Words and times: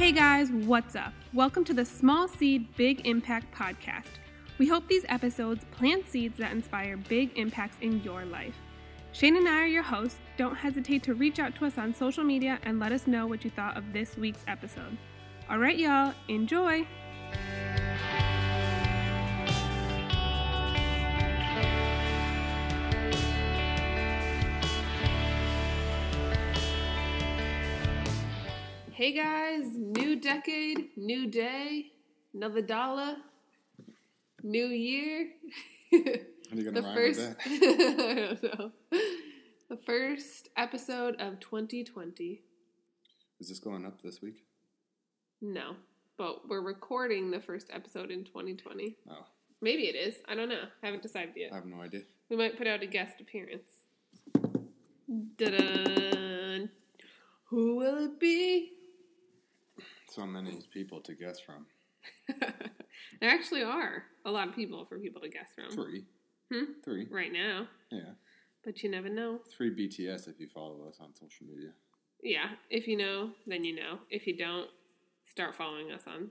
Hey 0.00 0.12
guys, 0.12 0.50
what's 0.50 0.96
up? 0.96 1.12
Welcome 1.34 1.62
to 1.64 1.74
the 1.74 1.84
Small 1.84 2.26
Seed 2.26 2.74
Big 2.74 3.06
Impact 3.06 3.54
podcast. 3.54 4.08
We 4.56 4.66
hope 4.66 4.88
these 4.88 5.04
episodes 5.10 5.62
plant 5.72 6.08
seeds 6.08 6.38
that 6.38 6.52
inspire 6.52 6.96
big 6.96 7.36
impacts 7.36 7.76
in 7.82 8.02
your 8.02 8.24
life. 8.24 8.56
Shane 9.12 9.36
and 9.36 9.46
I 9.46 9.60
are 9.60 9.66
your 9.66 9.82
hosts. 9.82 10.18
Don't 10.38 10.54
hesitate 10.54 11.02
to 11.02 11.12
reach 11.12 11.38
out 11.38 11.54
to 11.56 11.66
us 11.66 11.76
on 11.76 11.92
social 11.92 12.24
media 12.24 12.58
and 12.62 12.80
let 12.80 12.92
us 12.92 13.06
know 13.06 13.26
what 13.26 13.44
you 13.44 13.50
thought 13.50 13.76
of 13.76 13.92
this 13.92 14.16
week's 14.16 14.42
episode. 14.48 14.96
All 15.50 15.58
right, 15.58 15.78
y'all, 15.78 16.14
enjoy! 16.28 16.86
Hey 29.00 29.12
guys, 29.12 29.64
new 29.74 30.20
decade, 30.20 30.90
new 30.94 31.26
day, 31.26 31.86
another 32.34 32.60
dollar, 32.60 33.16
new 34.42 34.66
year. 34.66 35.26
Are 35.94 35.98
you 36.52 36.70
gonna 36.70 36.72
the 36.72 36.82
rhyme 36.82 36.94
first? 36.94 37.20
I 37.46 38.36
don't 38.38 38.42
know. 38.42 38.72
The 39.70 39.78
first 39.86 40.50
episode 40.58 41.18
of 41.18 41.40
2020. 41.40 42.42
Is 43.40 43.48
this 43.48 43.58
going 43.58 43.86
up 43.86 44.02
this 44.02 44.20
week? 44.20 44.44
No, 45.40 45.76
but 46.18 46.46
we're 46.46 46.60
recording 46.60 47.30
the 47.30 47.40
first 47.40 47.68
episode 47.72 48.10
in 48.10 48.24
2020. 48.24 48.98
Oh, 49.08 49.24
Maybe 49.62 49.84
it 49.84 49.96
is. 49.96 50.16
I 50.28 50.34
don't 50.34 50.50
know. 50.50 50.64
I 50.82 50.86
haven't 50.86 51.02
decided 51.02 51.32
yet. 51.36 51.52
I 51.52 51.54
have 51.54 51.64
no 51.64 51.80
idea. 51.80 52.02
We 52.28 52.36
might 52.36 52.58
put 52.58 52.66
out 52.66 52.82
a 52.82 52.86
guest 52.86 53.18
appearance. 53.18 53.70
Da-dun. 55.38 56.68
Who 57.46 57.76
will 57.76 58.04
it 58.04 58.20
be? 58.20 58.72
So 60.10 60.26
many 60.26 60.58
people 60.72 61.00
to 61.02 61.14
guess 61.14 61.38
from. 61.40 61.66
there 63.20 63.30
actually 63.30 63.62
are 63.62 64.04
a 64.24 64.30
lot 64.30 64.48
of 64.48 64.54
people 64.54 64.84
for 64.84 64.98
people 64.98 65.20
to 65.20 65.28
guess 65.28 65.48
from 65.54 65.70
Three. 65.72 66.04
Hmm? 66.52 66.72
Three. 66.84 67.06
right 67.10 67.32
now, 67.32 67.66
Yeah. 67.92 68.12
but 68.64 68.82
you 68.82 68.90
never 68.90 69.08
know. 69.08 69.38
Three 69.56 69.70
BTS 69.70 70.28
if 70.28 70.40
you 70.40 70.48
follow 70.52 70.88
us 70.88 70.96
on 71.00 71.14
social 71.14 71.46
media. 71.46 71.70
Yeah, 72.22 72.50
if 72.70 72.88
you 72.88 72.96
know, 72.96 73.30
then 73.46 73.62
you 73.64 73.74
know. 73.76 73.98
If 74.10 74.26
you 74.26 74.36
don't, 74.36 74.68
start 75.26 75.54
following 75.54 75.92
us 75.92 76.02
on 76.08 76.28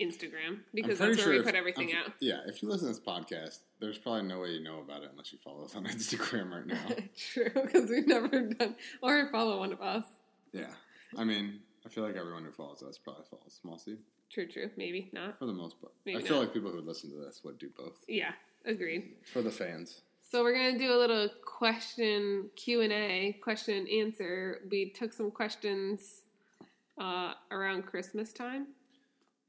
Instagram 0.00 0.60
because 0.72 0.98
that's 0.98 1.16
where 1.16 1.24
sure 1.24 1.32
we 1.32 1.38
if- 1.40 1.44
put 1.44 1.54
everything 1.56 1.88
I'm- 1.92 2.04
out. 2.06 2.12
Yeah, 2.20 2.38
if 2.46 2.62
you 2.62 2.68
listen 2.68 2.86
to 2.86 2.94
this 2.94 3.02
podcast, 3.04 3.58
there's 3.80 3.98
probably 3.98 4.22
no 4.22 4.40
way 4.40 4.50
you 4.50 4.62
know 4.62 4.78
about 4.80 5.02
it 5.02 5.08
unless 5.10 5.32
you 5.32 5.38
follow 5.44 5.64
us 5.64 5.74
on 5.74 5.84
Instagram 5.96 6.50
right 6.52 6.66
now. 6.66 6.86
True, 7.32 7.50
because 7.52 7.90
we've 7.90 8.06
never 8.06 8.42
done 8.48 8.76
or 9.02 9.28
follow 9.32 9.58
one 9.58 9.72
of 9.72 9.80
us. 9.80 10.04
yeah. 10.52 10.70
I 11.18 11.24
mean, 11.24 11.60
I 11.84 11.88
feel 11.88 12.04
like 12.04 12.16
everyone 12.16 12.44
who 12.44 12.52
follows 12.52 12.82
us 12.82 12.98
probably 12.98 13.24
follows 13.28 13.58
Small 13.60 13.78
Seed 13.78 13.98
True, 14.30 14.46
true. 14.48 14.70
Maybe 14.78 15.10
not. 15.12 15.38
for 15.38 15.44
the 15.46 15.52
most 15.52 15.78
part. 15.80 15.92
Maybe 16.06 16.18
I 16.18 16.22
feel 16.22 16.36
not. 16.36 16.44
like 16.44 16.54
people 16.54 16.70
who 16.70 16.80
listen 16.80 17.10
to 17.10 17.16
this 17.16 17.42
would 17.44 17.58
do 17.58 17.68
both. 17.76 17.98
Yeah, 18.08 18.32
agreed. 18.64 19.16
For 19.32 19.42
the 19.42 19.50
fans. 19.50 20.00
So 20.30 20.42
we're 20.42 20.54
gonna 20.54 20.78
do 20.78 20.90
a 20.94 20.96
little 20.96 21.28
question 21.44 22.48
Q 22.56 22.80
and 22.80 22.92
A, 22.92 23.36
question 23.42 23.76
and 23.76 23.88
answer. 23.88 24.62
We 24.70 24.88
took 24.90 25.12
some 25.12 25.30
questions 25.30 26.22
uh, 26.98 27.34
around 27.50 27.84
Christmas 27.84 28.32
time. 28.32 28.68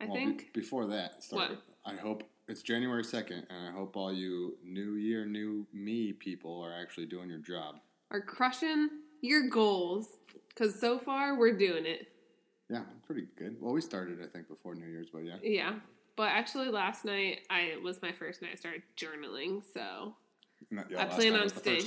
I 0.01 0.05
Well, 0.05 0.15
be- 0.15 0.19
think. 0.25 0.53
before 0.53 0.85
that, 0.87 1.23
started, 1.23 1.59
I 1.85 1.95
hope 1.95 2.23
it's 2.49 2.61
January 2.61 3.03
2nd, 3.03 3.45
and 3.49 3.67
I 3.69 3.71
hope 3.71 3.95
all 3.95 4.11
you 4.11 4.57
New 4.65 4.95
Year, 4.95 5.25
New 5.25 5.65
Me 5.71 6.11
people 6.11 6.59
are 6.61 6.73
actually 6.73 7.05
doing 7.05 7.29
your 7.29 7.39
job. 7.39 7.79
are 8.11 8.19
crushing 8.21 8.89
your 9.21 9.47
goals 9.49 10.09
because 10.49 10.77
so 10.77 10.99
far 10.99 11.37
we're 11.39 11.57
doing 11.57 11.85
it. 11.85 12.07
Yeah, 12.73 12.81
pretty 13.05 13.27
good. 13.37 13.57
Well, 13.61 13.73
we 13.73 13.81
started, 13.81 14.19
I 14.23 14.25
think, 14.27 14.47
before 14.47 14.73
New 14.73 14.87
Year's, 14.87 15.07
but 15.13 15.23
yeah. 15.25 15.35
Yeah. 15.43 15.75
But 16.15 16.29
actually, 16.29 16.69
last 16.69 17.05
night 17.05 17.41
I 17.49 17.73
was 17.83 18.01
my 18.01 18.11
first 18.11 18.41
night 18.41 18.51
I 18.53 18.55
started 18.55 18.81
journaling, 18.97 19.63
so 19.73 20.15
that- 20.71 20.89
yeah, 20.89 21.03
I 21.03 21.05
plan 21.05 21.35
on 21.35 21.49
staying. 21.49 21.83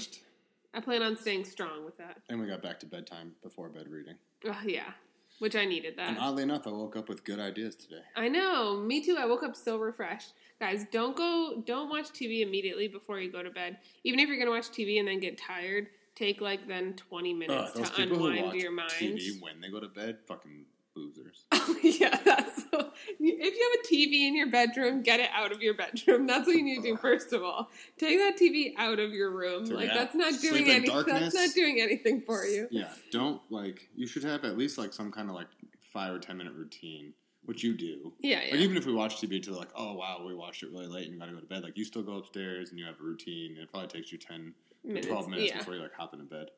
I 0.75 0.81
plan 0.81 1.03
on 1.03 1.17
staying 1.17 1.45
strong 1.45 1.85
with 1.85 1.97
that. 1.99 2.23
And 2.29 2.41
we 2.41 2.47
got 2.47 2.63
back 2.63 2.79
to 2.81 2.87
bedtime 2.87 3.35
before 3.43 3.69
bed 3.69 3.89
reading. 3.89 4.15
Oh, 4.47 4.61
yeah, 4.65 4.93
which 5.39 5.57
I 5.57 5.65
needed 5.65 5.97
that. 5.97 6.09
And 6.11 6.19
oddly 6.19 6.43
enough, 6.45 6.67
I 6.67 6.71
woke 6.71 6.97
up 6.97 7.09
with 7.09 7.25
good 7.25 7.41
ideas 7.41 7.75
today. 7.77 8.03
I 8.15 8.29
know. 8.29 8.77
Me 8.77 9.03
too. 9.03 9.17
I 9.19 9.25
woke 9.27 9.43
up 9.43 9.57
so 9.57 9.79
refreshed. 9.79 10.35
Guys, 10.61 10.87
don't 10.93 11.17
go. 11.17 11.63
Don't 11.67 11.89
watch 11.89 12.11
TV 12.11 12.43
immediately 12.43 12.87
before 12.89 13.19
you 13.21 13.33
go 13.33 13.43
to 13.43 13.51
bed. 13.51 13.79
Even 14.05 14.21
if 14.21 14.29
you're 14.29 14.39
gonna 14.39 14.51
watch 14.51 14.69
TV 14.71 14.99
and 14.99 15.09
then 15.09 15.19
get 15.19 15.37
tired, 15.39 15.89
take 16.15 16.41
like 16.41 16.67
then 16.69 16.95
20 16.95 17.33
minutes 17.35 17.73
to 17.73 18.03
unwind 18.03 18.55
your 18.61 18.71
mind. 18.73 18.91
TV 18.93 19.41
when 19.41 19.61
they 19.61 19.69
go 19.69 19.81
to 19.81 19.89
bed, 19.89 20.19
fucking 20.27 20.65
losers. 20.97 21.45
yeah, 21.83 22.19
that's 22.25 22.63
so, 22.71 22.91
if 23.09 23.21
you 23.21 23.35
have 23.39 23.85
a 23.85 23.95
TV 23.95 24.27
in 24.27 24.37
your 24.37 24.51
bedroom, 24.51 25.03
get 25.03 25.21
it 25.21 25.31
out 25.33 25.53
of 25.53 25.63
your 25.63 25.75
bedroom. 25.75 26.27
That's 26.27 26.47
what 26.47 26.57
you 26.57 26.63
need 26.63 26.77
to 26.77 26.83
do 26.83 26.97
first 26.97 27.33
of 27.33 27.43
all. 27.43 27.71
Take 27.99 28.19
that 28.19 28.39
TV 28.41 28.73
out 28.77 28.99
of 28.99 29.13
your 29.13 29.31
room. 29.31 29.65
Like 29.67 29.91
that's 29.93 30.15
not 30.15 30.41
doing 30.41 30.69
anything. 30.69 31.05
That's 31.07 31.35
not 31.35 31.51
doing 31.55 31.81
anything 31.81 32.21
for 32.21 32.45
you. 32.45 32.69
Yeah, 32.71 32.89
don't 33.13 33.41
like. 33.51 33.89
You 33.95 34.07
should 34.07 34.25
have 34.25 34.45
at 34.45 34.59
least 34.59 34.79
like 34.79 34.93
some 34.93 35.13
kind 35.13 35.29
of 35.29 35.35
like 35.35 35.49
five 35.93 36.15
or 36.15 36.19
ten 36.19 36.37
minute 36.37 36.55
routine, 36.55 37.13
which 37.45 37.63
you 37.63 37.77
do. 37.77 38.13
Yeah, 38.21 38.41
yeah. 38.45 38.53
Like 38.53 38.61
even 38.61 38.77
if 38.77 38.87
we 38.87 38.93
watch 38.93 39.17
TV 39.17 39.43
till 39.43 39.55
like, 39.55 39.71
oh 39.75 39.95
wow, 39.95 40.23
we 40.27 40.35
watched 40.35 40.63
it 40.63 40.71
really 40.73 40.89
late 40.89 41.05
and 41.05 41.15
you 41.15 41.21
gotta 41.21 41.33
go 41.33 41.41
to 41.41 41.47
bed. 41.47 41.63
Like 41.63 41.77
you 41.77 41.85
still 41.85 42.03
go 42.03 42.17
upstairs 42.17 42.71
and 42.71 42.79
you 42.79 42.87
have 42.87 43.01
a 43.01 43.05
routine. 43.05 43.53
And 43.53 43.63
it 43.63 43.71
probably 43.71 43.89
takes 43.89 44.13
you 44.13 44.19
ten 44.19 44.55
Minutes, 44.85 45.07
to 45.07 45.13
twelve 45.13 45.29
minutes 45.29 45.51
yeah. 45.51 45.59
before 45.59 45.75
you 45.75 45.83
like 45.83 45.95
hop 45.95 46.13
into 46.13 46.27
bed. 46.27 46.49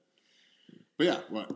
But 0.96 1.06
yeah, 1.06 1.18
what? 1.28 1.50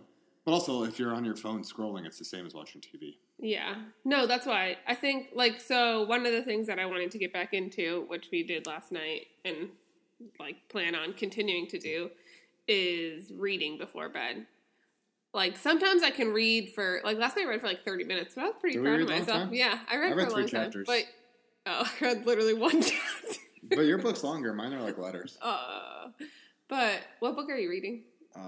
But 0.45 0.53
also, 0.53 0.83
if 0.85 0.99
you're 0.99 1.15
on 1.15 1.25
your 1.25 1.37
phone 1.37 1.63
scrolling, 1.63 2.05
it's 2.05 2.19
the 2.19 2.25
same 2.25 2.47
as 2.47 2.53
watching 2.55 2.81
TV. 2.81 3.17
Yeah. 3.39 3.77
No, 4.05 4.27
that's 4.27 4.45
why. 4.47 4.77
I 4.89 4.95
think, 4.95 5.29
like, 5.35 5.61
so 5.61 6.03
one 6.05 6.27
of 6.27 6.33
the 6.33 6.43
things 6.43 6.67
that 6.67 6.79
I 6.81 6.87
wanted 6.87 7.11
to 7.13 7.19
get 7.19 7.33
back 7.33 7.55
into, 7.55 8.05
which 8.09 8.29
we 8.33 8.43
did 8.43 8.67
last 8.67 8.91
night 8.91 9.27
and, 9.45 9.69
like, 10.41 10.69
plan 10.69 10.95
on 10.97 11.13
continuing 11.13 11.69
to 11.69 11.79
do, 11.79 12.11
is 12.67 13.33
reading 13.37 13.79
before 13.79 14.09
bed. 14.09 14.47
Like, 15.35 15.57
sometimes 15.57 16.03
I 16.03 16.11
can 16.11 16.33
read 16.33 16.71
for, 16.75 17.01
like, 17.05 17.19
last 17.19 17.37
night 17.37 17.47
I 17.47 17.49
read 17.51 17.61
for 17.61 17.67
like 17.69 17.85
30 17.85 18.05
minutes, 18.05 18.35
but 18.35 18.43
I 18.43 18.47
was 18.49 18.55
pretty 18.61 18.77
Did 18.77 18.85
proud 18.85 19.01
of 19.01 19.09
myself. 19.09 19.27
time? 19.45 19.55
Yeah, 19.55 19.79
I 19.89 19.97
read, 19.97 20.13
I 20.13 20.15
read 20.17 20.27
for 20.29 20.29
a 20.29 20.31
three 20.35 20.43
long 20.43 20.49
chapters. 20.49 20.87
time. 20.89 21.03
But, 21.65 21.73
oh, 21.73 21.91
I 22.01 22.05
read 22.05 22.27
literally 22.27 22.55
one 22.55 22.83
chapter. 22.83 23.39
But 23.71 23.83
your 23.87 23.99
book's 23.99 24.23
longer. 24.25 24.53
Mine 24.53 24.75
are 24.75 24.83
like 24.83 24.99
letters. 24.99 25.39
uh, 25.41 26.09
but 26.69 27.01
what 27.21 27.37
book 27.37 27.49
are 27.49 27.57
you 27.57 27.71
reading? 27.71 28.03
Uh, 28.37 28.41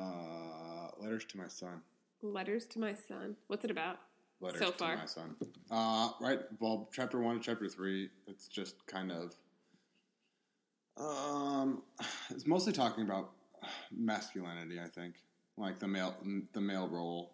letters 1.01 1.25
to 1.27 1.39
my 1.39 1.49
son. 1.49 1.81
Letters 2.23 2.65
to 2.67 2.79
My 2.79 2.95
Son. 2.95 3.37
What's 3.49 3.65
it 3.65 3.71
about? 3.71 3.99
Letters 4.41 4.61
So 4.61 4.71
to 4.71 4.79
far. 4.79 4.97
my 4.97 5.05
son. 5.07 5.37
Uh, 5.71 6.11
right. 6.21 6.41
Well, 6.59 6.89
chapter 6.93 7.21
one 7.21 7.37
to 7.39 7.43
chapter 7.43 7.69
three. 7.69 8.09
It's 8.27 8.49
just 8.49 8.87
kind 8.87 9.13
of. 9.13 9.35
Um, 10.97 11.83
it's 12.31 12.47
mostly 12.47 12.73
talking 12.73 13.05
about 13.05 13.33
masculinity. 13.95 14.79
I 14.81 14.89
think, 14.89 15.17
like 15.57 15.79
the 15.79 15.89
male, 15.89 16.15
the 16.53 16.61
male 16.61 16.89
role, 16.89 17.33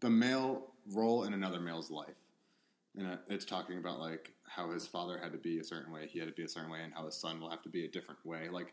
the 0.00 0.10
male 0.10 0.68
role 0.92 1.24
in 1.24 1.34
another 1.34 1.60
male's 1.60 1.90
life, 1.90 2.20
and 2.96 3.18
it's 3.28 3.44
talking 3.44 3.78
about 3.78 3.98
like 4.00 4.32
how 4.46 4.70
his 4.70 4.86
father 4.86 5.18
had 5.18 5.32
to 5.32 5.38
be 5.38 5.58
a 5.58 5.64
certain 5.64 5.92
way, 5.92 6.06
he 6.06 6.18
had 6.18 6.28
to 6.28 6.34
be 6.34 6.44
a 6.44 6.48
certain 6.48 6.70
way, 6.70 6.80
and 6.82 6.92
how 6.94 7.04
his 7.06 7.16
son 7.16 7.40
will 7.40 7.50
have 7.50 7.62
to 7.62 7.68
be 7.68 7.84
a 7.84 7.88
different 7.88 8.24
way. 8.24 8.48
Like, 8.50 8.72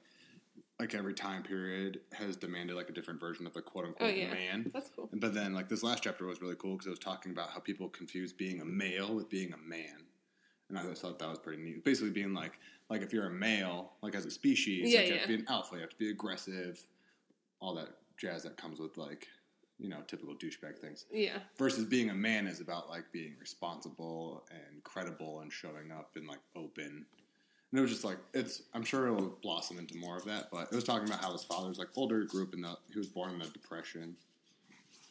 like 0.79 0.95
every 0.95 1.13
time 1.13 1.43
period 1.43 1.99
has 2.13 2.37
demanded 2.37 2.75
like 2.75 2.89
a 2.89 2.93
different 2.93 3.19
version 3.19 3.45
of 3.45 3.53
the 3.53 3.61
quote 3.61 3.85
unquote 3.85 4.09
Oh, 4.09 4.13
yeah. 4.13 4.33
man. 4.33 4.71
That's 4.73 4.89
cool. 4.95 5.09
But 5.13 5.33
then, 5.33 5.53
like 5.53 5.67
this 5.67 5.83
last 5.83 6.03
chapter 6.03 6.25
was 6.25 6.41
really 6.41 6.55
cool 6.55 6.73
because 6.73 6.87
it 6.87 6.91
was 6.91 6.99
talking 6.99 7.31
about 7.31 7.49
how 7.49 7.59
people 7.59 7.89
confuse 7.89 8.31
being 8.31 8.61
a 8.61 8.65
male 8.65 9.13
with 9.13 9.29
being 9.29 9.53
a 9.53 9.57
man, 9.57 10.03
and 10.69 10.77
I 10.79 10.83
thought 10.93 11.19
that 11.19 11.29
was 11.29 11.39
pretty 11.39 11.61
neat. 11.61 11.83
Basically, 11.83 12.11
being 12.11 12.33
like, 12.33 12.53
like 12.89 13.01
if 13.01 13.11
you're 13.11 13.27
a 13.27 13.31
male, 13.33 13.93
like 14.01 14.15
as 14.15 14.25
a 14.25 14.31
species, 14.31 14.91
Yeah, 14.91 14.99
like, 14.99 15.07
you 15.07 15.13
have 15.15 15.21
to 15.23 15.27
be 15.27 15.35
an 15.35 15.45
alpha, 15.49 15.75
you 15.75 15.81
have 15.81 15.89
to 15.89 15.97
be 15.97 16.09
aggressive, 16.11 16.81
all 17.59 17.75
that 17.75 17.89
jazz 18.17 18.43
that 18.43 18.55
comes 18.55 18.79
with 18.79 18.97
like, 18.97 19.27
you 19.79 19.89
know, 19.89 19.97
typical 20.07 20.33
douchebag 20.35 20.77
things. 20.79 21.05
Yeah. 21.11 21.39
Versus 21.57 21.85
being 21.85 22.09
a 22.09 22.13
man 22.15 22.47
is 22.47 22.61
about 22.61 22.89
like 22.89 23.11
being 23.11 23.35
responsible 23.39 24.45
and 24.51 24.81
credible 24.83 25.41
and 25.41 25.51
showing 25.51 25.91
up 25.91 26.11
and 26.15 26.25
like 26.27 26.39
open. 26.55 27.05
And 27.71 27.79
it 27.79 27.81
was 27.81 27.91
just 27.91 28.03
like 28.03 28.17
it's. 28.33 28.63
I'm 28.73 28.83
sure 28.83 29.07
it'll 29.07 29.37
blossom 29.41 29.77
into 29.77 29.97
more 29.97 30.17
of 30.17 30.25
that. 30.25 30.49
But 30.51 30.69
it 30.71 30.75
was 30.75 30.83
talking 30.83 31.07
about 31.07 31.21
how 31.23 31.31
his 31.31 31.43
father 31.43 31.69
was 31.69 31.77
like 31.77 31.89
older, 31.95 32.23
group 32.23 32.51
the. 32.51 32.77
He 32.91 32.97
was 32.97 33.07
born 33.07 33.31
in 33.31 33.39
the 33.39 33.45
depression. 33.45 34.15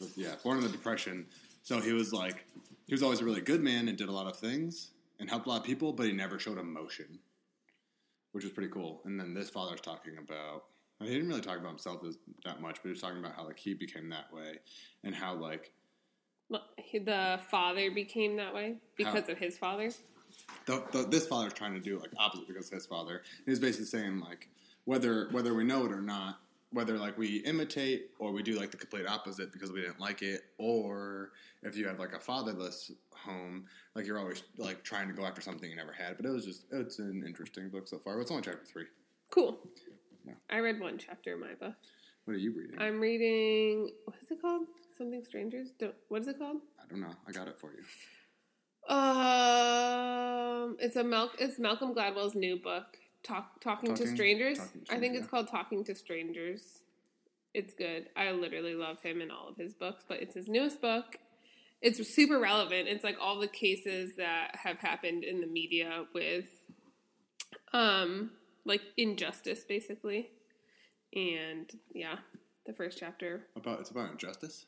But 0.01 0.09
yeah, 0.17 0.35
born 0.43 0.59
in 0.59 0.65
the 0.65 0.71
depression. 0.71 1.27
So 1.63 1.81
he 1.81 1.93
was 1.93 2.13
like, 2.13 2.45
he 2.87 2.95
was 2.95 3.03
always 3.03 3.21
a 3.21 3.25
really 3.25 3.41
good 3.41 3.63
man 3.63 3.89
and 3.89 3.99
did 3.99 4.09
a 4.09 4.13
lot 4.13 4.27
of 4.27 4.39
things 4.39 4.89
and 5.21 5.29
helped 5.29 5.47
a 5.47 5.51
lot 5.51 5.61
of 5.61 5.65
people, 5.65 5.93
but 5.93 6.07
he 6.07 6.13
never 6.13 6.39
showed 6.39 6.59
emotion, 6.59 7.19
which 8.33 8.45
was 8.45 8.53
pretty 8.53 8.71
cool. 8.71 9.03
And 9.05 9.19
then 9.19 9.35
this 9.35 9.51
father's 9.51 9.81
talking 9.81 10.17
about. 10.19 10.65
He 11.01 11.09
didn't 11.09 11.29
really 11.29 11.43
talk 11.43 11.59
about 11.59 11.69
himself 11.69 12.01
as, 12.09 12.19
that 12.45 12.61
much, 12.61 12.77
but 12.77 12.85
he 12.85 12.89
was 12.91 13.01
talking 13.01 13.19
about 13.19 13.37
how 13.37 13.45
like 13.45 13.59
he 13.59 13.73
became 13.73 14.09
that 14.09 14.33
way 14.33 14.59
and 15.05 15.15
how 15.15 15.35
like 15.35 15.71
The 16.93 17.39
father 17.51 17.91
became 17.91 18.37
that 18.37 18.55
way 18.55 18.77
because 18.97 19.29
of 19.29 19.39
his 19.39 19.59
father. 19.59 19.91
The, 20.67 20.85
the, 20.93 21.03
this 21.05 21.27
father's 21.27 21.55
trying 21.55 21.75
to 21.75 21.81
do 21.81 21.99
like 21.99 22.11
opposite 22.19 22.47
because 22.47 22.69
his 22.69 22.87
father. 22.87 23.23
He's 23.47 23.59
basically 23.59 23.87
saying 23.87 24.21
like 24.21 24.49
whether 24.85 25.29
whether 25.31 25.55
we 25.55 25.65
know 25.65 25.85
it 25.87 25.93
or 25.93 26.03
not, 26.03 26.41
whether 26.73 26.99
like 26.99 27.17
we 27.17 27.39
imitate 27.39 28.11
or 28.19 28.33
we 28.33 28.43
do 28.43 28.59
like 28.59 28.71
the 28.71 28.77
complete 28.77 29.07
opposite 29.07 29.53
because 29.53 29.73
we 29.73 29.81
didn't 29.81 30.01
like 30.01 30.23
it, 30.23 30.43
or 30.59 31.31
if 31.63 31.77
you 31.77 31.87
have 31.87 31.99
like 31.99 32.13
a 32.13 32.21
fatherless 32.21 32.93
home, 33.13 33.65
like 33.95 34.07
you're 34.07 34.19
always 34.19 34.43
like 34.57 34.85
trying 34.85 35.09
to 35.09 35.15
go 35.15 35.25
after 35.25 35.41
something 35.41 35.69
you 35.69 35.77
never 35.77 35.93
had. 35.93 36.17
But 36.17 36.27
it 36.27 36.31
was 36.31 36.45
just 36.45 36.65
it's 36.71 36.99
an 36.99 37.25
interesting 37.27 37.71
book 37.71 37.89
so 37.89 37.99
far. 37.99 38.21
It's 38.21 38.31
only 38.31 38.43
chapter 38.43 38.65
three. 38.65 38.87
Cool. 39.31 39.59
Yeah. 40.27 40.35
I 40.51 40.59
read 40.59 40.81
one 40.81 40.99
chapter 40.99 41.35
of 41.35 41.41
my 41.41 41.55
book. 41.59 41.75
What 42.25 42.35
are 42.35 42.39
you 42.39 42.53
reading? 42.53 42.79
I'm 42.79 43.01
reading. 43.01 43.91
What 44.05 44.17
is 44.23 44.31
it 44.31 44.43
called? 44.43 44.67
Something 44.99 45.25
strangers 45.25 45.69
don't. 45.79 45.95
What 46.09 46.23
is 46.23 46.29
it 46.29 46.39
called? 46.39 46.59
I 46.79 46.87
don't 46.91 47.01
know. 47.01 47.15
I 47.27 47.33
got 47.33 47.49
it 47.49 47.59
for 47.59 47.73
you. 47.73 47.83
Um, 48.89 50.77
it's 50.81 50.97
a 50.97 51.05
Mal- 51.05 51.31
It's 51.39 51.59
Malcolm 51.59 51.95
Gladwell's 51.95 52.35
new 52.35 52.57
book, 52.57 52.97
Talk 53.23 53.61
Talking, 53.61 53.95
to 53.95 54.07
Strangers. 54.07 54.59
Talking 54.59 54.81
to 54.85 54.93
I 54.93 54.99
think 54.99 55.13
Strangers, 55.15 55.21
it's 55.23 55.31
called 55.31 55.49
Talking 55.49 55.85
to 55.85 55.95
Strangers. 55.95 56.81
It's 57.55 57.75
good. 57.75 58.09
I 58.17 58.31
literally 58.33 58.75
love 58.75 59.01
him 59.01 59.21
and 59.21 59.31
all 59.33 59.49
of 59.49 59.57
his 59.57 59.73
books, 59.75 60.05
but 60.09 60.21
it's 60.21 60.35
his 60.35 60.49
newest 60.49 60.81
book. 60.81 61.17
It's 61.81 62.07
super 62.15 62.39
relevant. 62.41 62.89
It's 62.89 63.05
like 63.05 63.17
all 63.21 63.39
the 63.39 63.47
cases 63.49 64.17
that 64.17 64.57
have 64.57 64.79
happened 64.79 65.25
in 65.25 65.41
the 65.41 65.47
media 65.47 66.05
with, 66.13 66.47
um, 67.73 68.31
like 68.65 68.83
injustice, 68.97 69.65
basically. 69.65 70.31
And 71.15 71.71
yeah, 71.95 72.17
the 72.67 72.73
first 72.75 72.99
chapter 72.99 73.47
About 73.57 73.81
it's 73.81 73.91
about 73.91 74.11
injustice. 74.11 74.67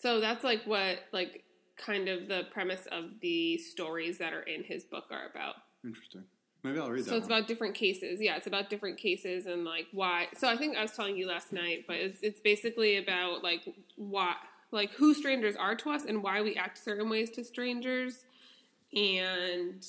so 0.00 0.20
that's 0.20 0.42
like 0.42 0.62
what 0.64 0.98
like 1.12 1.44
kind 1.78 2.08
of 2.08 2.28
the 2.28 2.44
premise 2.50 2.86
of 2.92 3.04
the 3.20 3.56
stories 3.58 4.18
that 4.18 4.32
are 4.32 4.42
in 4.42 4.64
his 4.64 4.84
book 4.84 5.04
are 5.10 5.26
about. 5.30 5.54
Interesting. 5.84 6.24
Maybe 6.64 6.78
I'll 6.80 6.90
read 6.90 7.04
that. 7.04 7.10
So 7.10 7.16
it's 7.16 7.28
one. 7.28 7.38
about 7.38 7.48
different 7.48 7.74
cases. 7.74 8.20
Yeah, 8.20 8.36
it's 8.36 8.48
about 8.48 8.68
different 8.68 8.98
cases 8.98 9.46
and 9.46 9.64
like 9.64 9.86
why. 9.92 10.26
So 10.36 10.48
I 10.48 10.56
think 10.56 10.76
I 10.76 10.82
was 10.82 10.92
telling 10.92 11.16
you 11.16 11.26
last 11.26 11.52
night, 11.52 11.84
but 11.86 11.96
it's 11.96 12.20
it's 12.22 12.40
basically 12.40 12.96
about 12.96 13.42
like 13.44 13.62
why 13.96 14.34
like 14.72 14.90
who 14.92 15.14
strangers 15.14 15.56
are 15.56 15.76
to 15.76 15.90
us 15.90 16.04
and 16.04 16.22
why 16.22 16.42
we 16.42 16.56
act 16.56 16.76
certain 16.78 17.08
ways 17.08 17.30
to 17.30 17.44
strangers 17.44 18.24
and 18.92 19.86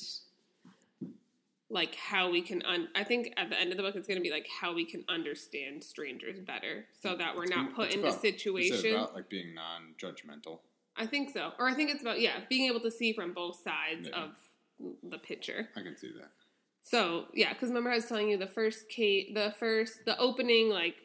like 1.71 1.95
how 1.95 2.29
we 2.31 2.41
can 2.41 2.63
un- 2.63 2.87
I 2.95 3.03
think 3.03 3.33
at 3.37 3.49
the 3.49 3.59
end 3.59 3.71
of 3.71 3.77
the 3.77 3.83
book 3.83 3.95
it's 3.95 4.07
going 4.07 4.17
to 4.17 4.23
be 4.23 4.31
like 4.31 4.47
how 4.61 4.73
we 4.73 4.85
can 4.85 5.03
understand 5.09 5.83
strangers 5.83 6.39
better 6.39 6.85
so 7.01 7.15
that 7.15 7.35
we're 7.35 7.45
not 7.45 7.75
put 7.75 7.87
it's 7.87 7.95
into 7.95 8.07
about- 8.07 8.21
situations 8.21 8.85
about 8.85 9.15
like 9.15 9.29
being 9.29 9.53
non-judgmental? 9.53 10.59
I 10.99 11.05
think 11.05 11.31
so. 11.31 11.51
Or 11.57 11.67
I 11.67 11.73
think 11.73 11.89
it's 11.89 12.01
about 12.01 12.19
yeah, 12.19 12.41
being 12.49 12.69
able 12.69 12.81
to 12.81 12.91
see 12.91 13.13
from 13.13 13.33
both 13.33 13.57
sides 13.63 14.09
of 14.09 14.31
the 15.09 15.17
picture. 15.17 15.69
I 15.75 15.81
can 15.81 15.97
see 15.97 16.11
that. 16.19 16.31
So 16.83 17.25
yeah, 17.33 17.53
because 17.53 17.69
remember 17.69 17.91
I 17.91 17.95
was 17.95 18.05
telling 18.05 18.29
you 18.29 18.37
the 18.37 18.47
first 18.47 18.89
Kate, 18.89 19.33
the 19.33 19.53
first, 19.59 20.05
the 20.05 20.17
opening, 20.17 20.69
like 20.69 20.95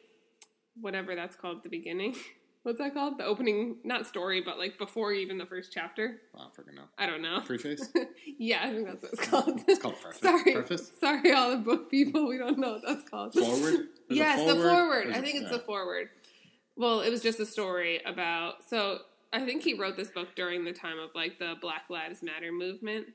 whatever 0.80 1.14
that's 1.14 1.36
called 1.36 1.62
the 1.62 1.68
beginning. 1.68 2.16
What's 2.64 2.78
that 2.78 2.94
called? 2.94 3.18
The 3.18 3.26
opening, 3.26 3.76
not 3.84 4.06
story, 4.06 4.40
but 4.40 4.58
like 4.58 4.78
before 4.78 5.12
even 5.12 5.36
the 5.36 5.44
first 5.44 5.70
chapter. 5.70 6.22
I 6.34 6.38
don't 6.38 6.54
freaking 6.54 6.76
know. 6.76 6.84
I 6.96 7.04
don't 7.04 7.20
know. 7.20 7.42
Preface. 7.44 7.90
yeah, 8.38 8.62
I 8.64 8.70
think 8.70 8.86
that's 8.86 9.02
what 9.02 9.12
it's 9.12 9.28
called. 9.28 9.60
It's 9.68 9.82
called 9.82 10.00
preface. 10.00 10.20
sorry, 10.22 10.52
Preface? 10.54 10.92
sorry, 10.98 11.32
all 11.32 11.50
the 11.50 11.58
book 11.58 11.90
people. 11.90 12.26
We 12.26 12.38
don't 12.38 12.58
know 12.58 12.72
what 12.72 12.82
that's 12.86 13.06
called. 13.06 13.34
Forward. 13.34 13.74
It 14.08 14.16
yes, 14.16 14.38
the 14.48 14.54
forward. 14.54 15.06
Or 15.06 15.10
is 15.10 15.16
I 15.16 15.20
think 15.20 15.34
it's 15.34 15.50
yeah. 15.50 15.58
the 15.58 15.58
forward. 15.58 16.08
Well, 16.74 17.02
it 17.02 17.10
was 17.10 17.22
just 17.22 17.38
a 17.38 17.44
story 17.44 18.00
about. 18.06 18.66
So 18.70 19.00
I 19.34 19.44
think 19.44 19.62
he 19.62 19.74
wrote 19.74 19.96
this 19.96 20.10
book 20.10 20.28
during 20.36 20.64
the 20.64 20.72
time 20.72 20.98
of 20.98 21.10
like 21.14 21.38
the 21.38 21.54
Black 21.60 21.84
Lives 21.90 22.22
Matter 22.22 22.52
movement 22.52 23.06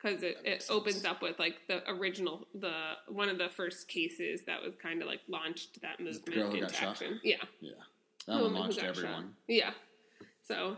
because 0.00 0.22
it, 0.22 0.38
it 0.44 0.64
opens 0.70 0.96
sense. 0.96 1.06
up 1.06 1.20
with 1.20 1.38
like 1.38 1.56
the 1.66 1.88
original 1.90 2.46
the 2.54 2.92
one 3.08 3.28
of 3.28 3.38
the 3.38 3.48
first 3.48 3.88
cases 3.88 4.42
that 4.46 4.62
was 4.62 4.74
kind 4.80 5.02
of 5.02 5.08
like 5.08 5.20
launched 5.28 5.80
that 5.82 5.98
movement 5.98 6.54
into 6.54 6.60
got 6.60 6.74
shot? 6.74 6.88
action. 6.90 7.20
Yeah, 7.24 7.36
Yeah. 7.60 7.72
That 8.26 8.40
one 8.40 8.54
launched 8.54 8.78
everyone. 8.78 9.34
Yeah. 9.48 9.72
So, 10.46 10.76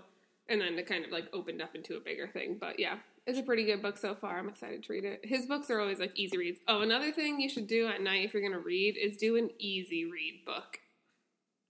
and 0.48 0.60
then 0.60 0.78
it 0.78 0.86
kind 0.86 1.04
of 1.04 1.10
like 1.10 1.26
opened 1.32 1.60
up 1.60 1.74
into 1.74 1.96
a 1.96 2.00
bigger 2.00 2.26
thing. 2.26 2.56
But 2.58 2.78
yeah, 2.78 2.96
it's 3.26 3.38
a 3.38 3.42
pretty 3.42 3.64
good 3.64 3.82
book 3.82 3.98
so 3.98 4.14
far. 4.14 4.38
I'm 4.38 4.48
excited 4.48 4.82
to 4.84 4.92
read 4.92 5.04
it. 5.04 5.20
His 5.24 5.46
books 5.46 5.70
are 5.70 5.80
always 5.80 5.98
like 5.98 6.12
easy 6.16 6.38
reads. 6.38 6.60
Oh, 6.66 6.80
another 6.80 7.12
thing 7.12 7.40
you 7.40 7.48
should 7.48 7.66
do 7.66 7.86
at 7.86 8.00
night 8.00 8.24
if 8.24 8.32
you're 8.32 8.42
going 8.42 8.52
to 8.52 8.58
read 8.58 8.96
is 8.96 9.16
do 9.16 9.36
an 9.36 9.50
easy 9.58 10.04
read 10.04 10.44
book. 10.46 10.80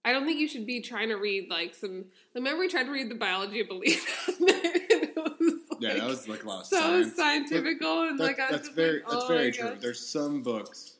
I 0.07 0.13
don't 0.13 0.25
think 0.25 0.39
you 0.39 0.47
should 0.47 0.65
be 0.65 0.79
trying 0.79 1.09
to 1.09 1.15
read 1.15 1.49
like 1.49 1.75
some. 1.75 2.05
Remember, 2.33 2.61
we 2.61 2.69
tried 2.69 2.85
to 2.85 2.91
read 2.91 3.09
the 3.09 3.15
biology 3.15 3.59
of 3.59 3.67
belief. 3.67 4.07
was 4.39 5.53
Yeah, 5.81 5.95
that 5.95 6.07
was 6.07 6.29
like 6.29 6.45
a 6.45 6.47
lot 6.47 6.61
of 6.61 6.65
so 6.67 6.79
science. 6.79 7.15
scientific 7.17 7.81
and 7.81 8.17
That- 8.17 8.23
like 8.23 8.39
I 8.39 8.49
that's 8.49 8.69
very 8.69 8.99
like, 9.01 9.09
that's 9.09 9.23
oh 9.25 9.27
very 9.27 9.51
true. 9.51 9.69
gosh. 9.71 9.77
There's 9.81 9.99
some 9.99 10.43
books 10.43 10.93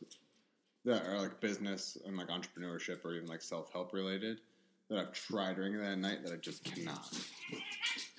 that 0.84 1.06
are 1.08 1.18
like 1.20 1.40
business 1.40 1.98
and 2.06 2.18
like 2.18 2.28
entrepreneurship 2.28 3.06
or 3.06 3.14
even 3.14 3.30
like 3.30 3.42
self 3.42 3.72
help 3.72 3.94
related 3.94 4.42
that 4.90 5.00
I've 5.00 5.14
tried 5.14 5.58
reading 5.58 5.80
that 5.80 5.92
at 5.94 5.98
night 6.00 6.26
that 6.26 6.34
I 6.34 6.38
just 6.38 6.66
cannot 6.66 7.10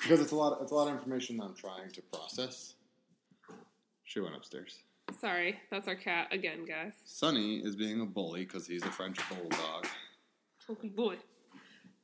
because 0.00 0.20
it's 0.22 0.32
a 0.32 0.36
lot. 0.36 0.54
Of, 0.54 0.62
It's 0.62 0.72
a 0.72 0.74
lot 0.74 0.88
of 0.88 0.94
information 0.94 1.36
that 1.36 1.44
I'm 1.44 1.54
trying 1.54 1.90
to 1.90 2.00
process. 2.10 2.76
She 4.04 4.20
went 4.20 4.34
upstairs. 4.34 4.78
Sorry, 5.20 5.58
that's 5.70 5.86
our 5.86 5.94
cat 5.96 6.28
again, 6.32 6.64
guys. 6.64 6.94
Sonny 7.04 7.58
is 7.58 7.76
being 7.76 8.00
a 8.00 8.06
bully 8.06 8.46
because 8.46 8.66
he's 8.66 8.82
a 8.84 8.90
French 8.90 9.18
bulldog. 9.28 9.86
Good 10.74 10.94
boy. 10.96 11.16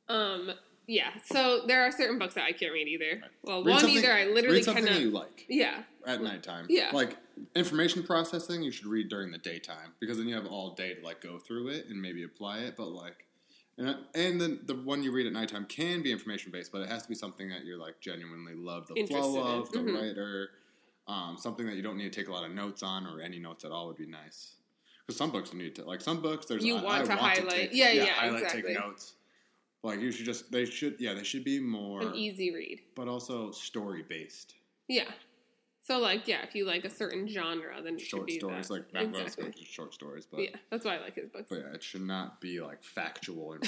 Um. 0.09 0.51
Yeah. 0.87 1.11
So 1.25 1.63
there 1.67 1.83
are 1.87 1.91
certain 1.91 2.19
books 2.19 2.35
that 2.35 2.45
I 2.45 2.53
can't 2.53 2.73
read 2.73 2.89
either. 2.89 3.23
Well, 3.43 3.65
Read 3.65 3.75
one 3.83 3.89
either 3.89 4.13
I 4.13 4.27
literally 4.27 4.57
read 4.59 4.65
something 4.65 4.85
cannot. 4.85 5.01
you 5.01 5.11
like 5.11 5.47
Yeah. 5.49 5.83
at 6.07 6.23
nighttime. 6.23 6.67
Yeah. 6.69 6.91
like 6.93 7.17
information 7.57 8.03
processing, 8.03 8.63
you 8.63 8.71
should 8.71 8.87
read 8.87 9.09
during 9.09 9.31
the 9.33 9.39
daytime 9.39 9.95
because 9.99 10.19
then 10.19 10.29
you 10.29 10.35
have 10.35 10.47
all 10.47 10.75
day 10.75 10.95
to 10.95 11.03
like 11.03 11.21
go 11.23 11.39
through 11.39 11.69
it 11.69 11.87
and 11.89 12.01
maybe 12.01 12.23
apply 12.23 12.59
it. 12.61 12.77
But 12.77 12.89
like, 12.89 13.25
and 13.79 13.97
and 14.15 14.39
then 14.41 14.61
the 14.67 14.75
one 14.75 15.03
you 15.03 15.11
read 15.11 15.27
at 15.27 15.33
nighttime 15.33 15.65
can 15.65 16.03
be 16.03 16.13
information 16.13 16.53
based, 16.53 16.71
but 16.71 16.83
it 16.83 16.89
has 16.91 17.03
to 17.05 17.09
be 17.09 17.15
something 17.15 17.49
that 17.49 17.65
you're 17.65 17.79
like 17.79 18.01
genuinely 18.03 18.55
love 18.55 18.87
the 18.89 19.07
flow 19.07 19.41
in. 19.41 19.61
of 19.61 19.71
the 19.73 19.79
Mhm. 19.79 19.95
writer. 19.95 20.51
Um, 21.07 21.37
something 21.39 21.65
that 21.67 21.77
you 21.77 21.83
don't 21.83 21.97
need 21.97 22.13
to 22.13 22.19
take 22.21 22.29
a 22.29 22.33
lot 22.33 22.45
of 22.45 22.53
notes 22.55 22.83
on 22.83 23.07
or 23.07 23.21
any 23.23 23.39
notes 23.39 23.65
at 23.65 23.71
all 23.71 23.87
would 23.89 23.97
be 23.97 24.07
nice. 24.07 24.57
Because 25.07 25.19
some 25.19 25.31
books 25.31 25.53
you 25.53 25.59
need 25.59 25.75
to 25.77 25.85
like 25.85 26.01
some 26.01 26.23
books 26.23 26.47
there's 26.47 26.65
You 26.65 26.77
I- 26.77 26.83
want 26.83 27.03
I 27.03 27.05
to 27.05 27.17
highlight. 27.21 27.51
take- 27.51 27.71
Yeah, 27.73 27.93
yeah, 27.93 28.05
highlight 28.07 28.43
exactly. 28.45 28.63
take 28.75 28.81
notes. 28.81 29.15
Like 29.83 30.01
you 30.01 30.11
should 30.11 30.25
just 30.25 30.51
they 30.51 30.65
should 30.65 30.97
yeah 30.99 31.13
they 31.15 31.25
should 31.25 31.45
be 31.45 31.61
more 31.61 32.01
An 32.03 32.15
easy 32.15 32.53
read. 32.55 32.81
but 32.95 33.07
also 33.07 33.51
story 33.51 34.03
based. 34.09 34.55
Yeah. 34.89 35.11
So 35.87 35.99
like 35.99 36.27
yeah, 36.27 36.43
if 36.43 36.55
you 36.55 36.65
like 36.65 36.87
a 36.87 36.91
certain 36.91 37.29
genre, 37.29 37.75
then 37.83 37.97
it 37.97 38.01
should 38.01 38.09
short 38.09 38.27
be 38.27 38.39
stories, 38.39 38.69
that. 38.69 38.73
like 38.75 38.85
really 38.95 39.07
exactly. 39.21 39.51
just 39.51 39.71
short 39.71 39.93
stories, 39.93 40.27
but 40.31 40.41
Yeah, 40.41 40.57
that's 40.71 40.83
why 40.85 40.97
I 40.97 41.01
like 41.01 41.15
his 41.15 41.29
books. 41.29 41.45
but 41.51 41.59
yeah, 41.59 41.75
it 41.75 41.83
should 41.83 42.01
not 42.01 42.41
be 42.41 42.59
like 42.63 42.83
factual 42.83 43.53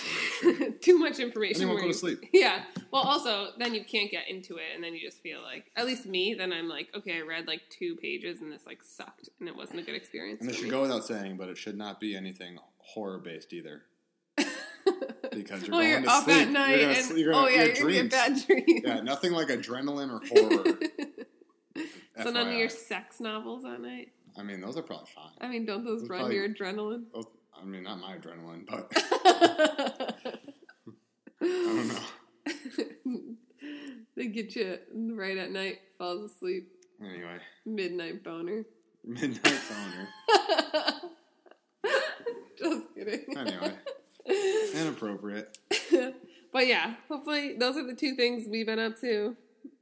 information. 0.43 0.79
Too 0.81 0.99
much 0.99 1.19
information. 1.19 1.61
and 1.63 1.69
you 1.71 1.75
won't 1.75 1.83
go 1.83 1.93
to 1.93 1.95
sleep. 1.99 2.20
Yeah. 2.32 2.65
Well, 2.91 3.03
also 3.03 3.49
then 3.58 3.75
you 3.75 3.85
can't 3.85 4.11
get 4.11 4.29
into 4.31 4.56
it, 4.56 4.65
and 4.75 4.82
then 4.82 4.94
you 4.94 5.01
just 5.01 5.20
feel 5.23 5.43
like, 5.43 5.70
at 5.77 5.85
least 5.85 6.06
me, 6.06 6.32
then 6.32 6.55
I'm 6.55 6.69
like, 6.70 6.89
okay, 6.96 7.19
I 7.19 7.20
read 7.20 7.46
like 7.46 7.61
two 7.69 7.96
pages, 7.96 8.41
and 8.41 8.51
this 8.51 8.65
like 8.65 8.82
sucked, 8.82 9.29
and 9.39 9.46
it 9.49 9.55
wasn't 9.55 9.81
a 9.81 9.82
good 9.82 9.94
experience. 9.94 10.41
And 10.41 10.49
it 10.49 10.55
for 10.55 10.58
should 10.61 10.65
me. 10.65 10.70
go 10.70 10.81
without 10.82 11.05
saying, 11.05 11.37
but 11.37 11.51
it 11.51 11.58
should 11.58 11.77
not 11.77 12.01
be 12.01 12.17
anything 12.17 12.58
horror 12.79 13.19
based 13.19 13.53
either. 13.53 13.82
Because 15.32 15.63
you're 15.63 15.70
well, 15.73 15.81
going 15.81 15.89
you're 15.91 16.01
to 16.03 16.08
up 16.11 16.25
sleep. 16.25 16.37
at 16.39 16.49
night, 16.51 16.70
You're 16.70 16.79
gonna 16.81 16.93
and 16.94 17.05
sleep- 17.05 17.19
you're 17.25 17.32
gonna- 17.32 17.46
oh 17.46 17.49
yeah, 17.51 17.63
your 17.65 17.75
you're 17.75 17.82
gonna 17.82 17.93
get 18.05 18.11
bad 18.11 18.46
dreams. 18.46 18.82
Yeah, 18.87 19.01
nothing 19.01 19.32
like 19.32 19.49
adrenaline 19.49 20.11
or 20.11 20.25
horror. 20.27 20.79
So 22.23 22.31
none 22.31 22.49
of 22.49 22.55
your 22.55 22.69
sex 22.69 23.20
novels 23.20 23.65
at 23.65 23.81
night. 23.81 24.13
I 24.39 24.43
mean, 24.43 24.61
those 24.61 24.77
are 24.77 24.82
probably 24.82 25.06
fine. 25.15 25.31
I 25.41 25.49
mean, 25.49 25.65
don't 25.67 25.85
those 25.85 26.01
Those 26.03 26.11
run 26.11 26.19
probably- 26.20 26.37
your 26.37 26.49
adrenaline? 26.49 27.05
Those, 27.15 27.27
I 27.58 27.65
mean, 27.65 27.85
not 27.85 27.99
my 28.01 28.17
adrenaline, 28.17 28.67
but 28.69 28.93
I 28.96 30.35
I 31.41 31.46
don't 31.46 31.89
know. 31.89 33.35
they 34.17 34.27
get 34.29 34.55
you 34.56 34.79
right 34.94 35.37
at 35.37 35.51
night, 35.51 35.79
falls 35.99 36.31
asleep, 36.32 36.70
Anyway, 37.01 37.39
midnight 37.65 38.23
boner. 38.25 38.65
midnight 39.05 39.61
boner. 39.69 40.08
Just 42.58 42.94
kidding. 42.94 43.37
Anyway, 43.37 43.75
inappropriate. 44.75 45.58
but 46.53 46.67
yeah, 46.67 46.94
hopefully 47.08 47.55
those 47.58 47.77
are 47.77 47.87
the 47.87 47.94
two 47.94 48.15
things 48.17 48.46
we've 48.49 48.67
been 48.67 48.79
up 48.79 48.99
to 49.03 49.37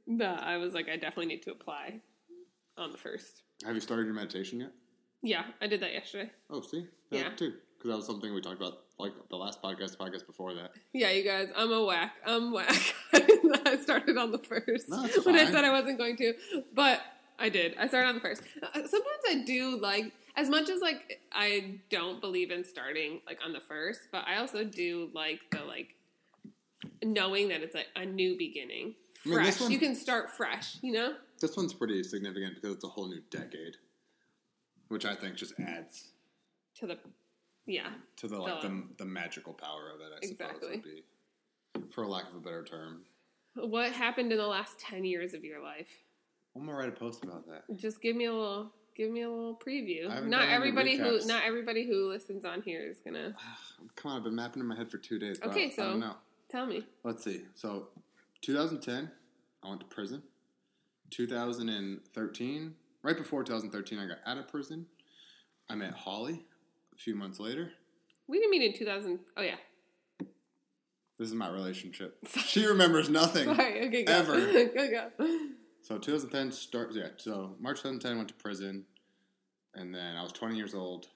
that 0.07 0.43
I 0.43 0.57
was 0.57 0.73
like, 0.73 0.89
I 0.89 0.95
definitely 0.97 1.27
need 1.27 1.43
to 1.43 1.51
apply 1.51 2.01
on 2.77 2.91
the 2.91 2.97
first. 2.97 3.41
Have 3.65 3.75
you 3.75 3.81
started 3.81 4.05
your 4.05 4.15
meditation 4.15 4.59
yet? 4.59 4.71
Yeah, 5.21 5.43
I 5.61 5.67
did 5.67 5.79
that 5.81 5.93
yesterday. 5.93 6.29
Oh, 6.49 6.61
see, 6.61 6.85
Yeah. 7.11 7.29
too. 7.35 7.53
Because 7.77 7.89
that 7.91 7.97
was 7.97 8.05
something 8.05 8.33
we 8.33 8.41
talked 8.41 8.61
about, 8.61 8.79
like 8.99 9.11
the 9.29 9.35
last 9.35 9.61
podcast, 9.61 9.97
podcast 9.97 10.25
before 10.25 10.53
that. 10.55 10.71
Yeah, 10.93 11.11
you 11.11 11.23
guys, 11.23 11.49
I'm 11.55 11.71
a 11.71 11.83
whack. 11.83 12.13
I'm 12.25 12.51
whack. 12.51 12.93
I 13.13 13.77
started 13.81 14.17
on 14.17 14.31
the 14.31 14.37
first 14.39 14.89
No, 14.89 15.03
when 15.23 15.35
I 15.35 15.45
said 15.45 15.63
I 15.63 15.71
wasn't 15.71 15.97
going 15.97 16.15
to, 16.17 16.33
but 16.73 17.01
I 17.39 17.49
did. 17.49 17.75
I 17.77 17.87
started 17.87 18.07
on 18.09 18.15
the 18.15 18.21
first. 18.21 18.41
Uh, 18.61 18.67
Sometimes 18.73 19.23
I 19.29 19.43
do 19.45 19.77
like, 19.79 20.11
as 20.35 20.49
much 20.49 20.69
as 20.69 20.81
like 20.81 21.19
I 21.31 21.79
don't 21.89 22.21
believe 22.21 22.51
in 22.51 22.63
starting 22.63 23.21
like 23.25 23.39
on 23.43 23.53
the 23.53 23.59
first, 23.61 24.01
but 24.11 24.25
I 24.27 24.37
also 24.37 24.63
do 24.63 25.09
like 25.13 25.41
the 25.51 25.63
like 25.63 25.95
knowing 27.03 27.49
that 27.49 27.61
it's 27.61 27.75
like 27.75 27.87
a 27.95 28.05
new 28.05 28.37
beginning, 28.37 28.95
I 29.25 29.29
mean, 29.29 29.37
fresh. 29.39 29.59
one- 29.61 29.71
you 29.71 29.79
can 29.79 29.95
start 29.95 30.29
fresh. 30.31 30.77
You 30.81 30.93
know. 30.93 31.15
This 31.41 31.55
one's 31.57 31.73
pretty 31.73 32.03
significant 32.03 32.55
because 32.55 32.75
it's 32.75 32.83
a 32.83 32.87
whole 32.89 33.07
new 33.07 33.21
decade, 33.29 33.75
which 34.87 35.05
I 35.05 35.15
think 35.15 35.35
just 35.35 35.53
adds. 35.59 36.09
to 36.75 36.87
the 36.87 36.97
Yeah. 37.65 37.93
to 38.17 38.27
the 38.27 38.37
like 38.37 38.61
The- 38.61 38.67
the, 38.69 38.83
the 38.99 39.05
magical 39.05 39.53
power 39.53 39.89
of 39.93 40.01
it. 40.01 40.11
I 40.13 40.17
Exactly. 40.21 40.59
suppose 40.81 40.83
would 41.73 41.83
be, 41.83 41.91
for 41.93 42.05
lack 42.05 42.29
of 42.29 42.35
a 42.35 42.39
better 42.39 42.63
term. 42.63 43.05
What 43.55 43.91
happened 43.93 44.31
in 44.33 44.37
the 44.37 44.47
last 44.47 44.77
ten 44.79 45.05
years 45.05 45.33
of 45.33 45.43
your 45.45 45.61
life? 45.61 46.03
I'm 46.55 46.65
gonna 46.65 46.77
write 46.77 46.89
a 46.89 46.91
post 46.93 47.23
about 47.23 47.45
that. 47.47 47.63
Just 47.77 48.01
give 48.01 48.15
me 48.15 48.25
a 48.25 48.33
little 48.33 48.73
give 48.95 49.09
me 49.11 49.21
a 49.23 49.29
little 49.29 49.55
preview. 49.57 50.07
Not 50.27 50.47
everybody 50.49 50.95
who 50.97 51.19
not 51.25 51.43
everybody 51.43 51.85
who 51.85 52.09
listens 52.09 52.43
on 52.45 52.61
here 52.61 52.81
is 52.81 52.99
gonna 52.99 53.35
Come 53.95 54.11
on, 54.11 54.17
I've 54.17 54.23
been 54.23 54.35
mapping 54.35 54.61
in 54.61 54.67
my 54.67 54.75
head 54.75 54.89
for 54.91 54.97
two 54.97 55.17
days. 55.19 55.41
Okay, 55.41 55.67
I 55.67 55.69
so- 55.69 55.83
don't 55.91 55.99
know. 56.01 56.15
tell 56.49 56.65
me. 56.65 56.85
Let's 57.03 57.23
see. 57.23 57.45
So, 57.55 57.87
2010, 58.41 59.09
I 59.63 59.67
went 59.69 59.79
to 59.81 59.87
prison. 59.87 60.23
2013, 61.11 62.75
right 63.03 63.17
before 63.17 63.43
2013, 63.43 63.99
I 63.99 64.07
got 64.07 64.17
out 64.25 64.37
of 64.37 64.47
prison. 64.47 64.85
I 65.69 65.75
met 65.75 65.93
Holly 65.93 66.45
a 66.93 66.97
few 66.97 67.15
months 67.15 67.39
later. 67.39 67.71
We 68.27 68.39
didn't 68.39 68.51
meet 68.51 68.63
in 68.63 68.73
2000. 68.73 69.19
Oh, 69.37 69.41
yeah. 69.41 69.55
This 71.17 71.29
is 71.29 71.33
my 71.33 71.49
relationship. 71.49 72.17
She 72.45 72.65
remembers 72.65 73.09
nothing. 73.09 73.45
Sorry, 73.45 73.87
okay, 73.87 74.03
go. 74.03 74.13
Ever. 74.13 74.35
go 74.75 74.89
go. 75.17 75.27
So 75.81 75.97
2010 75.97 76.51
starts. 76.51 76.95
Yeah. 76.95 77.09
So 77.17 77.55
March 77.59 77.77
2010 77.77 78.17
went 78.17 78.29
to 78.29 78.33
prison, 78.35 78.85
and 79.73 79.93
then 79.93 80.17
I 80.17 80.23
was 80.23 80.31
20 80.31 80.55
years 80.55 80.73
old, 80.73 81.07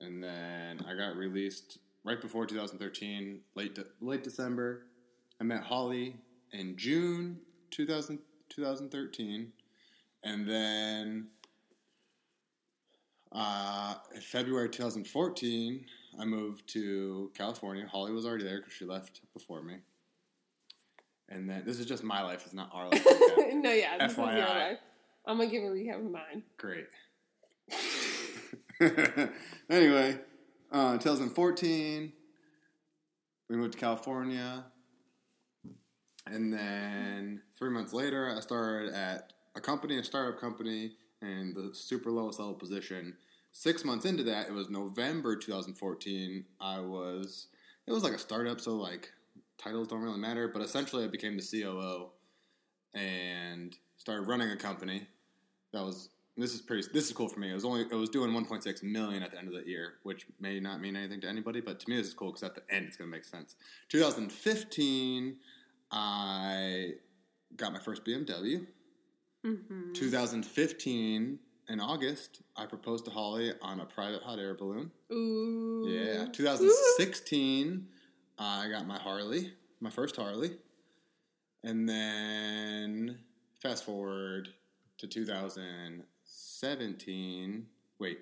and 0.00 0.22
then 0.22 0.84
I 0.86 0.94
got 0.94 1.16
released 1.16 1.78
right 2.04 2.20
before 2.20 2.46
2013, 2.46 3.40
late 3.54 3.74
de- 3.74 3.86
late 4.00 4.22
December. 4.22 4.86
I 5.40 5.44
met 5.44 5.62
Holly 5.62 6.16
in 6.52 6.76
June 6.76 7.40
2000, 7.72 8.20
2013, 8.50 9.52
and 10.22 10.48
then 10.48 11.26
uh, 13.32 13.94
February 14.20 14.68
2014, 14.68 15.86
I 16.20 16.24
moved 16.24 16.68
to 16.68 17.30
California. 17.34 17.86
Holly 17.90 18.12
was 18.12 18.26
already 18.26 18.44
there 18.44 18.58
because 18.58 18.74
she 18.74 18.84
left 18.84 19.22
before 19.32 19.62
me. 19.62 19.78
And 21.28 21.48
then 21.48 21.62
this 21.64 21.80
is 21.80 21.86
just 21.86 22.04
my 22.04 22.22
life; 22.22 22.42
it's 22.44 22.54
not 22.54 22.70
our 22.74 22.90
life. 22.90 23.04
no, 23.54 23.72
yeah, 23.72 23.96
this 23.98 24.12
is 24.12 24.18
your 24.18 24.26
life. 24.26 24.78
I'm 25.26 25.38
gonna 25.38 25.50
give 25.50 25.62
a 25.62 25.68
recap 25.68 26.04
of 26.04 26.10
mine. 26.10 26.42
Great. 26.58 26.88
anyway, 29.70 30.18
uh, 30.70 30.98
2014, 30.98 32.12
we 33.48 33.56
moved 33.56 33.72
to 33.72 33.78
California. 33.78 34.64
And 36.26 36.52
then 36.52 37.42
three 37.58 37.70
months 37.70 37.92
later, 37.92 38.32
I 38.34 38.40
started 38.40 38.94
at 38.94 39.32
a 39.54 39.60
company, 39.60 39.98
a 39.98 40.04
startup 40.04 40.40
company, 40.40 40.92
in 41.20 41.52
the 41.54 41.74
super 41.74 42.10
lowest 42.10 42.38
level 42.38 42.54
position. 42.54 43.16
Six 43.52 43.84
months 43.84 44.04
into 44.04 44.22
that, 44.24 44.48
it 44.48 44.52
was 44.52 44.70
November 44.70 45.36
2014. 45.36 46.44
I 46.60 46.80
was, 46.80 47.48
it 47.86 47.92
was 47.92 48.02
like 48.02 48.14
a 48.14 48.18
startup, 48.18 48.60
so 48.60 48.72
like 48.72 49.10
titles 49.58 49.88
don't 49.88 50.02
really 50.02 50.18
matter, 50.18 50.48
but 50.48 50.62
essentially 50.62 51.04
I 51.04 51.08
became 51.08 51.36
the 51.36 51.42
COO 51.42 52.10
and 52.94 53.76
started 53.96 54.26
running 54.26 54.50
a 54.50 54.56
company 54.56 55.06
that 55.72 55.82
was 55.82 56.10
this 56.36 56.54
is 56.54 56.62
pretty 56.62 56.86
this 56.92 57.06
is 57.06 57.12
cool 57.12 57.28
for 57.28 57.40
me. 57.40 57.50
It 57.50 57.54
was 57.54 57.64
only 57.64 57.82
it 57.82 57.94
was 57.94 58.08
doing 58.08 58.30
1.6 58.30 58.82
million 58.82 59.22
at 59.22 59.32
the 59.32 59.38
end 59.38 59.48
of 59.48 59.54
the 59.54 59.68
year, 59.68 59.94
which 60.02 60.26
may 60.40 60.60
not 60.60 60.80
mean 60.80 60.96
anything 60.96 61.20
to 61.20 61.28
anybody, 61.28 61.60
but 61.60 61.78
to 61.80 61.90
me 61.90 61.96
this 61.96 62.08
is 62.08 62.14
cool 62.14 62.28
because 62.28 62.42
at 62.42 62.54
the 62.54 62.62
end 62.74 62.86
it's 62.86 62.96
going 62.96 63.10
to 63.10 63.16
make 63.16 63.24
sense. 63.24 63.56
2015, 63.90 65.36
I 65.92 66.94
got 67.56 67.72
my 67.72 67.78
first 67.78 68.04
BMW. 68.04 68.66
Mm-hmm. 69.46 69.92
2015 69.92 71.38
in 71.68 71.80
August, 71.80 72.42
I 72.56 72.66
proposed 72.66 73.04
to 73.04 73.10
Holly 73.10 73.52
on 73.60 73.80
a 73.80 73.84
private 73.84 74.22
hot 74.22 74.38
air 74.38 74.54
balloon. 74.54 74.90
Ooh. 75.12 75.86
Yeah. 75.88 76.26
2016, 76.32 77.86
I 78.38 78.68
got 78.68 78.86
my 78.86 78.98
Harley, 78.98 79.52
my 79.80 79.90
first 79.90 80.16
Harley. 80.16 80.52
And 81.62 81.86
then 81.88 83.18
fast 83.60 83.84
forward 83.84 84.48
to 84.98 85.06
2017. 85.06 87.66
Wait. 87.98 88.18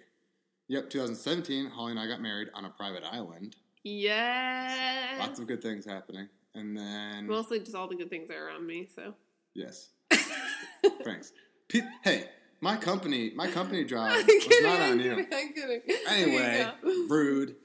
Yep, 0.68 0.90
2017, 0.90 1.70
Holly 1.70 1.92
and 1.92 2.00
I 2.00 2.06
got 2.06 2.20
married 2.20 2.48
on 2.54 2.64
a 2.64 2.70
private 2.70 3.04
island. 3.04 3.56
Yes. 3.82 5.18
Lots 5.18 5.40
of 5.40 5.46
good 5.46 5.62
things 5.62 5.86
happening. 5.86 6.28
And 6.54 6.76
then, 6.76 7.26
Mostly 7.26 7.60
just 7.60 7.74
all 7.74 7.88
the 7.88 7.94
good 7.96 8.10
things 8.10 8.30
are 8.30 8.48
around 8.48 8.66
me. 8.66 8.88
So. 8.94 9.14
yes. 9.54 9.90
Thanks. 11.04 11.32
Pe- 11.68 11.80
hey, 12.02 12.24
my 12.60 12.76
company, 12.76 13.32
my 13.36 13.48
company 13.50 13.84
job 13.84 14.10
I'm 14.12 14.26
was 14.26 14.44
kidding. 14.44 14.62
not 14.64 14.80
I'm 14.80 14.92
on 14.92 15.00
you. 15.00 15.12
I'm 15.32 15.52
kidding. 15.54 15.80
Anyway, 16.08 16.68
rude. 17.08 17.56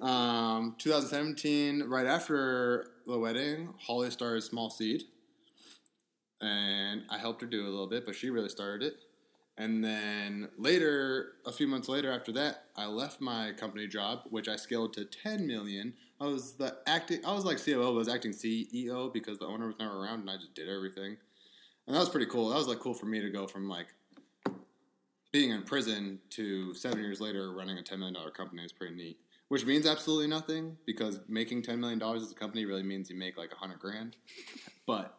Um, 0.00 0.74
2017, 0.78 1.84
right 1.84 2.06
after 2.06 2.86
the 3.06 3.18
wedding, 3.18 3.74
Holly 3.80 4.10
started 4.10 4.42
Small 4.42 4.70
Seed, 4.70 5.02
and 6.40 7.02
I 7.10 7.18
helped 7.18 7.42
her 7.42 7.46
do 7.46 7.62
a 7.62 7.68
little 7.68 7.88
bit, 7.88 8.06
but 8.06 8.14
she 8.14 8.30
really 8.30 8.48
started 8.48 8.86
it. 8.86 8.94
And 9.56 9.82
then 9.84 10.48
later, 10.56 11.32
a 11.44 11.52
few 11.52 11.66
months 11.66 11.88
later 11.88 12.12
after 12.12 12.30
that, 12.32 12.64
I 12.76 12.86
left 12.86 13.20
my 13.20 13.52
company 13.52 13.88
job, 13.88 14.20
which 14.30 14.48
I 14.48 14.54
scaled 14.56 14.92
to 14.94 15.04
10 15.04 15.46
million. 15.48 15.94
I 16.20 16.26
was 16.26 16.52
the 16.54 16.76
acting, 16.86 17.24
I 17.24 17.32
was 17.32 17.44
like 17.44 17.64
COO, 17.64 17.76
but 17.76 17.88
I 17.88 17.90
was 17.90 18.08
acting 18.08 18.32
CEO 18.32 19.12
because 19.12 19.38
the 19.38 19.46
owner 19.46 19.66
was 19.66 19.76
never 19.78 20.02
around, 20.02 20.20
and 20.20 20.30
I 20.30 20.36
just 20.36 20.54
did 20.54 20.68
everything. 20.68 21.16
And 21.86 21.94
that 21.94 22.00
was 22.00 22.08
pretty 22.08 22.26
cool. 22.26 22.50
That 22.50 22.56
was 22.56 22.68
like 22.68 22.80
cool 22.80 22.94
for 22.94 23.06
me 23.06 23.20
to 23.20 23.30
go 23.30 23.46
from 23.46 23.68
like 23.68 23.86
being 25.32 25.50
in 25.50 25.62
prison 25.62 26.18
to 26.30 26.74
seven 26.74 26.98
years 27.00 27.20
later 27.20 27.52
running 27.52 27.78
a 27.78 27.82
$10 27.82 27.98
million 27.98 28.16
company 28.32 28.62
is 28.62 28.72
pretty 28.72 28.94
neat. 28.94 29.18
Which 29.48 29.64
means 29.64 29.86
absolutely 29.86 30.26
nothing 30.26 30.76
because 30.84 31.20
making 31.26 31.62
$10 31.62 31.78
million 31.78 32.02
as 32.02 32.30
a 32.30 32.34
company 32.34 32.66
really 32.66 32.82
means 32.82 33.08
you 33.08 33.16
make 33.16 33.38
like 33.38 33.50
a 33.52 33.54
100 33.54 33.78
grand. 33.78 34.16
But 34.86 35.16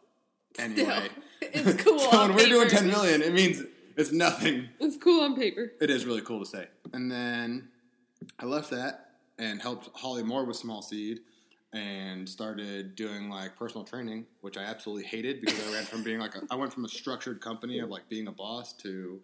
anyway, 0.59 1.09
It's 1.41 1.81
cool 1.83 1.97
so 2.11 2.27
when 2.27 2.35
we're 2.35 2.47
doing. 2.47 2.69
10 2.69 2.85
million, 2.87 3.23
it 3.23 3.33
means 3.33 3.63
it's 3.97 4.11
nothing. 4.11 4.69
It's 4.79 4.97
cool 4.97 5.21
on 5.23 5.35
paper. 5.35 5.71
It 5.81 5.89
is 5.89 6.05
really 6.05 6.21
cool 6.21 6.39
to 6.41 6.45
say. 6.45 6.67
And 6.93 7.11
then 7.11 7.69
I 8.39 8.45
left 8.45 8.69
that 8.69 9.08
and 9.39 9.61
helped 9.61 9.89
Holly 9.97 10.21
more 10.21 10.45
with 10.45 10.57
Small 10.57 10.81
Seed 10.81 11.21
and 11.73 12.27
started 12.27 12.95
doing 12.95 13.29
like 13.29 13.55
personal 13.55 13.83
training, 13.83 14.25
which 14.41 14.57
I 14.57 14.63
absolutely 14.63 15.05
hated 15.05 15.41
because 15.41 15.67
I 15.67 15.71
went 15.71 15.87
from 15.87 16.03
being 16.03 16.19
like 16.19 16.35
a, 16.35 16.41
I 16.51 16.55
went 16.55 16.73
from 16.73 16.85
a 16.85 16.89
structured 16.89 17.41
company 17.41 17.79
of 17.79 17.89
like 17.89 18.09
being 18.09 18.27
a 18.27 18.31
boss 18.31 18.73
to 18.73 19.21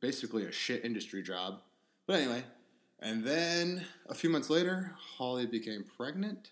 basically 0.00 0.44
a 0.44 0.52
shit 0.52 0.84
industry 0.84 1.22
job. 1.22 1.60
But 2.06 2.20
anyway, 2.20 2.44
and 3.00 3.24
then 3.24 3.84
a 4.08 4.14
few 4.14 4.30
months 4.30 4.50
later, 4.50 4.94
Holly 4.98 5.46
became 5.46 5.84
pregnant. 5.96 6.50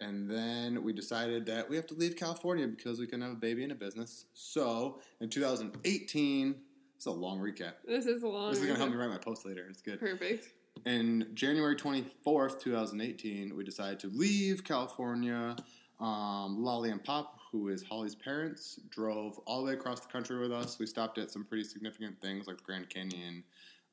And 0.00 0.30
then 0.30 0.84
we 0.84 0.92
decided 0.92 1.44
that 1.46 1.68
we 1.68 1.74
have 1.74 1.86
to 1.88 1.94
leave 1.94 2.16
California 2.16 2.68
because 2.68 3.00
we 3.00 3.06
can 3.06 3.20
have 3.20 3.32
a 3.32 3.36
baby 3.36 3.64
and 3.64 3.72
a 3.72 3.74
business. 3.74 4.26
So 4.32 5.00
in 5.20 5.28
2018, 5.28 6.54
it's 6.96 7.06
a 7.06 7.10
long 7.10 7.40
recap. 7.40 7.74
This 7.84 8.06
is 8.06 8.22
a 8.22 8.28
long. 8.28 8.50
This 8.50 8.60
is 8.60 8.66
gonna 8.66 8.78
help 8.78 8.90
me 8.90 8.96
write 8.96 9.10
my 9.10 9.18
post 9.18 9.44
later. 9.44 9.66
It's 9.68 9.82
good. 9.82 10.00
Perfect. 10.00 10.48
In 10.84 11.28
January 11.34 11.76
24th, 11.76 12.60
2018, 12.60 13.56
we 13.56 13.64
decided 13.64 13.98
to 14.00 14.08
leave 14.08 14.64
California. 14.64 15.56
Um, 16.00 16.62
Lolly 16.62 16.90
and 16.90 17.02
Pop, 17.02 17.38
who 17.50 17.68
is 17.68 17.82
Holly's 17.82 18.14
parents, 18.14 18.78
drove 18.90 19.38
all 19.46 19.60
the 19.60 19.66
way 19.66 19.72
across 19.72 20.00
the 20.00 20.08
country 20.08 20.38
with 20.38 20.52
us. 20.52 20.78
We 20.78 20.86
stopped 20.86 21.18
at 21.18 21.30
some 21.30 21.44
pretty 21.44 21.64
significant 21.64 22.20
things 22.20 22.46
like 22.46 22.58
the 22.58 22.62
Grand 22.62 22.88
Canyon, 22.88 23.42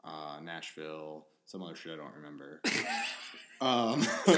uh, 0.03 0.39
Nashville, 0.43 1.25
some 1.45 1.61
other 1.61 1.75
shit 1.75 1.93
I 1.93 1.97
don't 1.97 2.13
remember. 2.15 2.61
um, 3.61 4.01
Some 4.25 4.35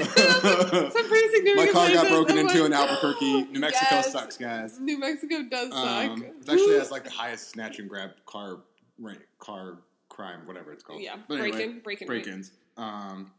pretty 1.08 1.28
significant. 1.34 1.56
my 1.56 1.70
car 1.72 1.92
got 1.92 2.08
broken 2.08 2.38
into 2.38 2.64
in 2.66 2.72
Albuquerque. 2.72 3.44
New 3.50 3.60
Mexico 3.60 3.96
yes. 3.96 4.12
sucks, 4.12 4.36
guys. 4.36 4.78
New 4.78 4.98
Mexico 4.98 5.42
does 5.50 5.70
suck. 5.70 6.10
Um, 6.10 6.22
it 6.22 6.48
actually 6.48 6.78
has 6.78 6.90
like 6.90 7.04
the 7.04 7.10
highest 7.10 7.50
snatch 7.50 7.78
and 7.78 7.88
grab 7.88 8.10
car 8.26 8.58
rate, 8.98 9.20
car 9.38 9.78
crime, 10.18 10.40
whatever 10.46 10.72
it's 10.72 10.82
called. 10.82 11.00
yeah, 11.00 11.14
But 11.28 11.34
anyway, 11.34 11.50
break-in, 11.52 11.78
break-in, 11.80 12.06
break-ins. 12.08 12.50
Um, 12.76 13.30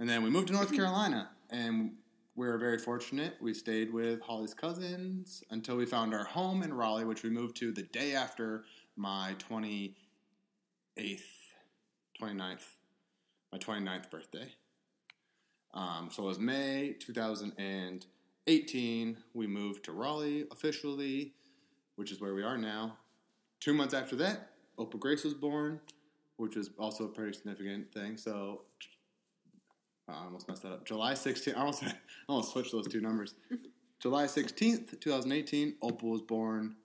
and 0.00 0.08
then 0.08 0.24
we 0.24 0.30
moved 0.30 0.48
to 0.48 0.52
North 0.52 0.74
Carolina, 0.74 1.30
and 1.50 1.92
we 2.34 2.48
were 2.48 2.58
very 2.58 2.78
fortunate. 2.78 3.36
We 3.40 3.54
stayed 3.54 3.92
with 3.92 4.20
Holly's 4.20 4.52
cousins 4.52 5.44
until 5.50 5.76
we 5.76 5.86
found 5.86 6.12
our 6.12 6.24
home 6.24 6.64
in 6.64 6.74
Raleigh, 6.74 7.04
which 7.04 7.22
we 7.22 7.30
moved 7.30 7.54
to 7.58 7.70
the 7.70 7.84
day 7.84 8.16
after 8.16 8.64
my 8.96 9.36
28th, 9.48 9.92
29th, 12.20 12.64
my 13.52 13.58
29th 13.58 14.10
birthday. 14.10 14.52
Um, 15.72 16.08
so 16.10 16.24
it 16.24 16.26
was 16.26 16.40
May 16.40 16.96
2018. 16.98 19.16
We 19.34 19.46
moved 19.46 19.84
to 19.84 19.92
Raleigh 19.92 20.46
officially, 20.50 21.34
which 21.94 22.10
is 22.10 22.20
where 22.20 22.34
we 22.34 22.42
are 22.42 22.58
now. 22.58 22.98
Two 23.60 23.72
months 23.72 23.94
after 23.94 24.16
that, 24.16 24.50
Opal 24.76 24.98
Grace 24.98 25.22
was 25.22 25.34
born, 25.34 25.78
which 26.36 26.56
was 26.56 26.70
also 26.78 27.04
a 27.04 27.08
pretty 27.08 27.32
significant 27.32 27.92
thing. 27.92 28.16
So 28.16 28.62
I 30.08 30.24
almost 30.24 30.48
messed 30.48 30.62
that 30.62 30.72
up. 30.72 30.84
July 30.84 31.14
16th, 31.14 31.56
I 31.56 31.60
almost, 31.60 31.82
I 31.84 31.94
almost 32.28 32.52
switched 32.52 32.72
those 32.72 32.88
two 32.88 33.00
numbers. 33.00 33.34
July 34.00 34.24
16th, 34.24 35.00
2018, 35.00 35.76
Opal 35.82 36.10
was 36.10 36.22
born. 36.22 36.76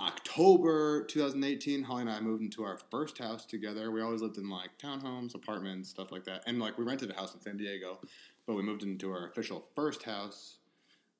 October 0.00 1.04
2018, 1.06 1.82
Holly 1.82 2.02
and 2.02 2.10
I 2.10 2.20
moved 2.20 2.42
into 2.42 2.62
our 2.62 2.78
first 2.90 3.18
house 3.18 3.44
together. 3.44 3.90
We 3.90 4.00
always 4.00 4.22
lived 4.22 4.38
in 4.38 4.48
like 4.48 4.70
townhomes, 4.78 5.34
apartments, 5.34 5.90
stuff 5.90 6.12
like 6.12 6.24
that. 6.24 6.44
And 6.46 6.60
like 6.60 6.78
we 6.78 6.84
rented 6.84 7.10
a 7.10 7.14
house 7.14 7.34
in 7.34 7.40
San 7.40 7.56
Diego, 7.56 7.98
but 8.46 8.54
we 8.54 8.62
moved 8.62 8.84
into 8.84 9.10
our 9.10 9.28
official 9.28 9.66
first 9.74 10.04
house. 10.04 10.58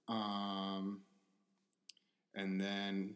Um, 0.06 1.00
and 2.34 2.60
then 2.60 3.14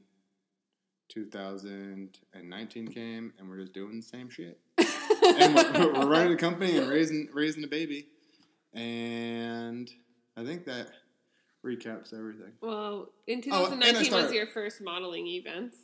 2019 1.13 2.89
came, 2.89 3.33
and 3.39 3.49
we're 3.49 3.59
just 3.59 3.73
doing 3.73 3.97
the 3.97 4.03
same 4.03 4.29
shit. 4.31 4.59
and 4.79 5.55
we're, 5.55 5.93
we're 5.93 6.07
running 6.09 6.33
a 6.33 6.37
company 6.37 6.77
and 6.79 6.89
raising 6.89 7.29
raising 7.33 7.65
a 7.65 7.69
baby. 7.69 8.07
And 8.75 9.91
I 10.37 10.45
think 10.45 10.65
that 10.67 10.89
recaps 11.65 12.15
everything. 12.15 12.53
Well, 12.61 13.11
in 13.27 13.39
Oh, 13.51 13.67
2019 13.71 14.13
was 14.13 14.33
your 14.33 14.47
first 14.47 14.81
modeling 14.81 15.27
events, 15.27 15.77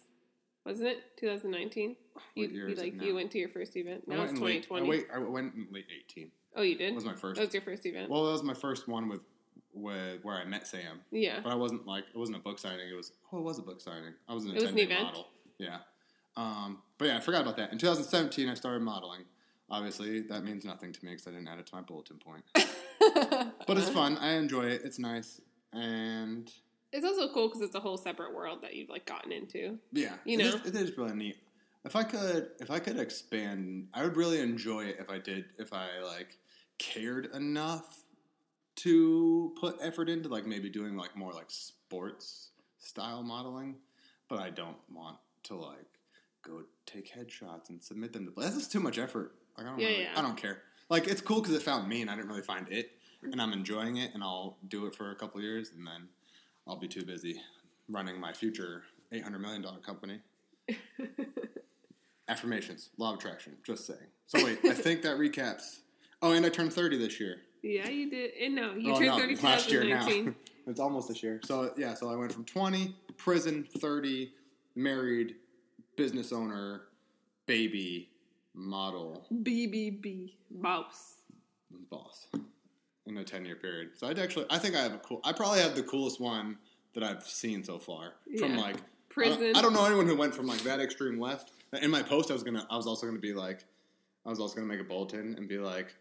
wasn't 0.64 0.88
it? 0.88 0.98
2019. 1.18 1.96
You, 2.34 2.46
you 2.48 2.74
like 2.74 3.00
you 3.00 3.14
went 3.14 3.30
to 3.32 3.38
your 3.38 3.48
first 3.50 3.76
event. 3.76 4.08
Now 4.08 4.22
it's 4.22 4.32
in 4.32 4.40
late- 4.40 4.64
2020. 4.64 4.86
I, 4.86 4.88
wait, 4.88 5.06
I 5.14 5.18
went 5.18 5.54
in 5.54 5.68
late 5.70 5.86
18. 6.10 6.30
Oh, 6.56 6.62
you 6.62 6.76
did. 6.76 6.90
That 6.92 6.94
was 6.96 7.04
my 7.04 7.14
first. 7.14 7.38
That 7.38 7.46
was 7.46 7.54
your 7.54 7.62
first 7.62 7.84
event. 7.86 8.10
Well, 8.10 8.24
that 8.24 8.32
was 8.32 8.42
my 8.42 8.54
first 8.54 8.88
one 8.88 9.08
with 9.08 9.20
with 9.74 10.24
where 10.24 10.36
I 10.36 10.44
met 10.44 10.66
Sam. 10.66 11.00
yeah. 11.10 11.40
But 11.42 11.52
I 11.52 11.54
wasn't 11.54 11.86
like 11.86 12.04
it 12.12 12.16
wasn't 12.18 12.38
a 12.38 12.40
book 12.40 12.58
signing. 12.58 12.88
It 12.90 12.96
was 12.96 13.12
oh, 13.32 13.38
it 13.38 13.42
was 13.44 13.58
a 13.58 13.62
book 13.62 13.80
signing. 13.80 14.14
I 14.28 14.34
was 14.34 14.44
an 14.44 14.50
It 14.56 14.62
was 14.62 14.70
an 14.72 14.78
event? 14.78 15.02
model. 15.04 15.28
Yeah. 15.58 15.78
Um, 16.36 16.78
but 16.98 17.06
yeah, 17.06 17.16
I 17.16 17.20
forgot 17.20 17.42
about 17.42 17.56
that. 17.56 17.72
In 17.72 17.78
2017, 17.78 18.48
I 18.48 18.54
started 18.54 18.80
modeling. 18.82 19.22
Obviously, 19.70 20.20
that 20.22 20.44
means 20.44 20.64
nothing 20.64 20.92
to 20.92 21.04
me 21.04 21.10
because 21.12 21.26
I 21.26 21.30
didn't 21.32 21.48
add 21.48 21.58
it 21.58 21.66
to 21.66 21.74
my 21.74 21.82
bulletin 21.82 22.18
point. 22.18 22.44
But 23.66 23.76
it's 23.76 23.88
fun. 23.90 24.16
I 24.18 24.32
enjoy 24.34 24.64
it. 24.66 24.82
It's 24.84 24.98
nice. 24.98 25.40
And 25.72 26.50
It's 26.92 27.04
also 27.04 27.32
cool 27.32 27.48
because 27.48 27.60
it's 27.62 27.74
a 27.74 27.80
whole 27.80 27.98
separate 27.98 28.34
world 28.34 28.62
that 28.62 28.74
you've 28.74 28.88
like 28.88 29.04
gotten 29.06 29.30
into. 29.32 29.78
yeah, 29.92 30.14
You 30.24 30.38
it 30.38 30.46
is- 30.46 30.54
know? 30.54 30.60
it 30.64 30.74
is 30.74 30.96
really 30.96 31.14
neat. 31.14 31.36
If 31.84 31.94
I 31.96 32.02
could, 32.02 32.48
if 32.60 32.70
I 32.70 32.78
could 32.78 32.98
expand, 32.98 33.88
I 33.94 34.02
would 34.04 34.16
really 34.16 34.40
enjoy 34.40 34.86
it 34.86 34.96
if 34.98 35.08
I 35.10 35.18
did. 35.18 35.44
If 35.58 35.72
I 35.72 35.86
like 36.02 36.38
cared 36.78 37.26
enough 37.34 37.98
to 38.78 39.52
put 39.60 39.76
effort 39.80 40.08
into 40.08 40.28
like 40.28 40.46
maybe 40.46 40.68
doing 40.70 40.96
like 40.96 41.16
more 41.16 41.32
like 41.32 41.46
sports 41.48 42.50
style 42.78 43.22
modeling, 43.22 43.76
but 44.28 44.38
I 44.38 44.50
don't 44.50 44.76
want 44.92 45.16
to 45.44 45.56
like 45.56 45.86
go 46.42 46.62
take 46.86 47.12
headshots 47.12 47.70
and 47.70 47.82
submit 47.82 48.12
them 48.12 48.26
to. 48.26 48.32
That's 48.40 48.54
just 48.56 48.72
too 48.72 48.80
much 48.80 48.98
effort. 48.98 49.34
Like 49.56 49.66
I 49.66 49.70
don't, 49.70 49.78
Yeah, 49.80 49.86
really, 49.88 50.02
yeah. 50.02 50.12
I 50.16 50.22
don't 50.22 50.36
care. 50.36 50.62
Like 50.88 51.06
it's 51.08 51.20
cool 51.20 51.40
because 51.40 51.54
it 51.56 51.62
found 51.62 51.88
me 51.88 52.02
and 52.02 52.10
I 52.10 52.14
didn't 52.14 52.28
really 52.28 52.42
find 52.42 52.66
it, 52.70 52.92
and 53.22 53.40
I'm 53.42 53.52
enjoying 53.52 53.96
it, 53.96 54.12
and 54.14 54.22
I'll 54.22 54.56
do 54.68 54.86
it 54.86 54.94
for 54.94 55.10
a 55.10 55.14
couple 55.16 55.40
years, 55.40 55.72
and 55.76 55.86
then 55.86 56.08
I'll 56.66 56.78
be 56.78 56.88
too 56.88 57.04
busy 57.04 57.40
running 57.88 58.20
my 58.20 58.32
future 58.32 58.84
eight 59.12 59.22
hundred 59.22 59.40
million 59.40 59.62
dollar 59.62 59.78
company. 59.78 60.20
Affirmations, 62.28 62.90
law 62.98 63.12
of 63.12 63.18
attraction. 63.18 63.56
Just 63.64 63.86
saying. 63.86 64.00
So 64.26 64.44
wait, 64.44 64.58
I 64.64 64.74
think 64.74 65.02
that 65.02 65.16
recaps. 65.16 65.78
Oh, 66.20 66.32
and 66.32 66.44
I 66.44 66.50
turned 66.50 66.72
thirty 66.72 66.98
this 66.98 67.18
year. 67.18 67.38
Yeah, 67.62 67.88
you 67.88 68.10
did. 68.10 68.32
And 68.40 68.54
no, 68.54 68.74
you 68.74 68.92
Oh, 68.92 68.98
turned 68.98 69.06
no, 69.06 69.18
30 69.18 69.36
last 69.36 69.70
year 69.70 69.84
now. 69.84 70.06
it's 70.66 70.80
almost 70.80 71.08
this 71.08 71.22
year. 71.22 71.40
So 71.44 71.72
yeah, 71.76 71.94
so 71.94 72.10
I 72.10 72.16
went 72.16 72.32
from 72.32 72.44
twenty, 72.44 72.94
prison, 73.16 73.66
thirty, 73.78 74.32
married, 74.74 75.36
business 75.96 76.32
owner, 76.32 76.82
baby, 77.46 78.10
model, 78.54 79.26
BBB. 79.32 80.34
Boss. 80.50 81.16
boss 81.90 82.26
in 83.06 83.16
a 83.16 83.24
ten 83.24 83.44
year 83.44 83.56
period. 83.56 83.90
So 83.96 84.06
I'd 84.08 84.18
actually, 84.18 84.46
I 84.50 84.58
think 84.58 84.76
I 84.76 84.80
have 84.82 84.94
a 84.94 84.98
cool. 84.98 85.20
I 85.24 85.32
probably 85.32 85.60
have 85.60 85.74
the 85.74 85.82
coolest 85.82 86.20
one 86.20 86.58
that 86.94 87.02
I've 87.02 87.22
seen 87.24 87.64
so 87.64 87.78
far. 87.78 88.14
From 88.38 88.56
like 88.56 88.76
Prison. 89.08 89.40
I 89.42 89.44
don't, 89.46 89.56
I 89.56 89.62
don't 89.62 89.72
know 89.72 89.84
anyone 89.84 90.06
who 90.06 90.16
went 90.16 90.34
from 90.34 90.46
like 90.46 90.60
that 90.62 90.80
extreme 90.80 91.18
left. 91.18 91.52
In 91.82 91.90
my 91.90 92.02
post, 92.02 92.30
I 92.30 92.34
was 92.34 92.42
gonna, 92.42 92.66
I 92.70 92.76
was 92.76 92.86
also 92.86 93.06
gonna 93.06 93.18
be 93.18 93.34
like, 93.34 93.64
I 94.24 94.30
was 94.30 94.38
also 94.38 94.54
gonna 94.56 94.66
make 94.66 94.80
a 94.80 94.84
bulletin 94.84 95.34
and 95.36 95.48
be 95.48 95.58
like, 95.58 95.94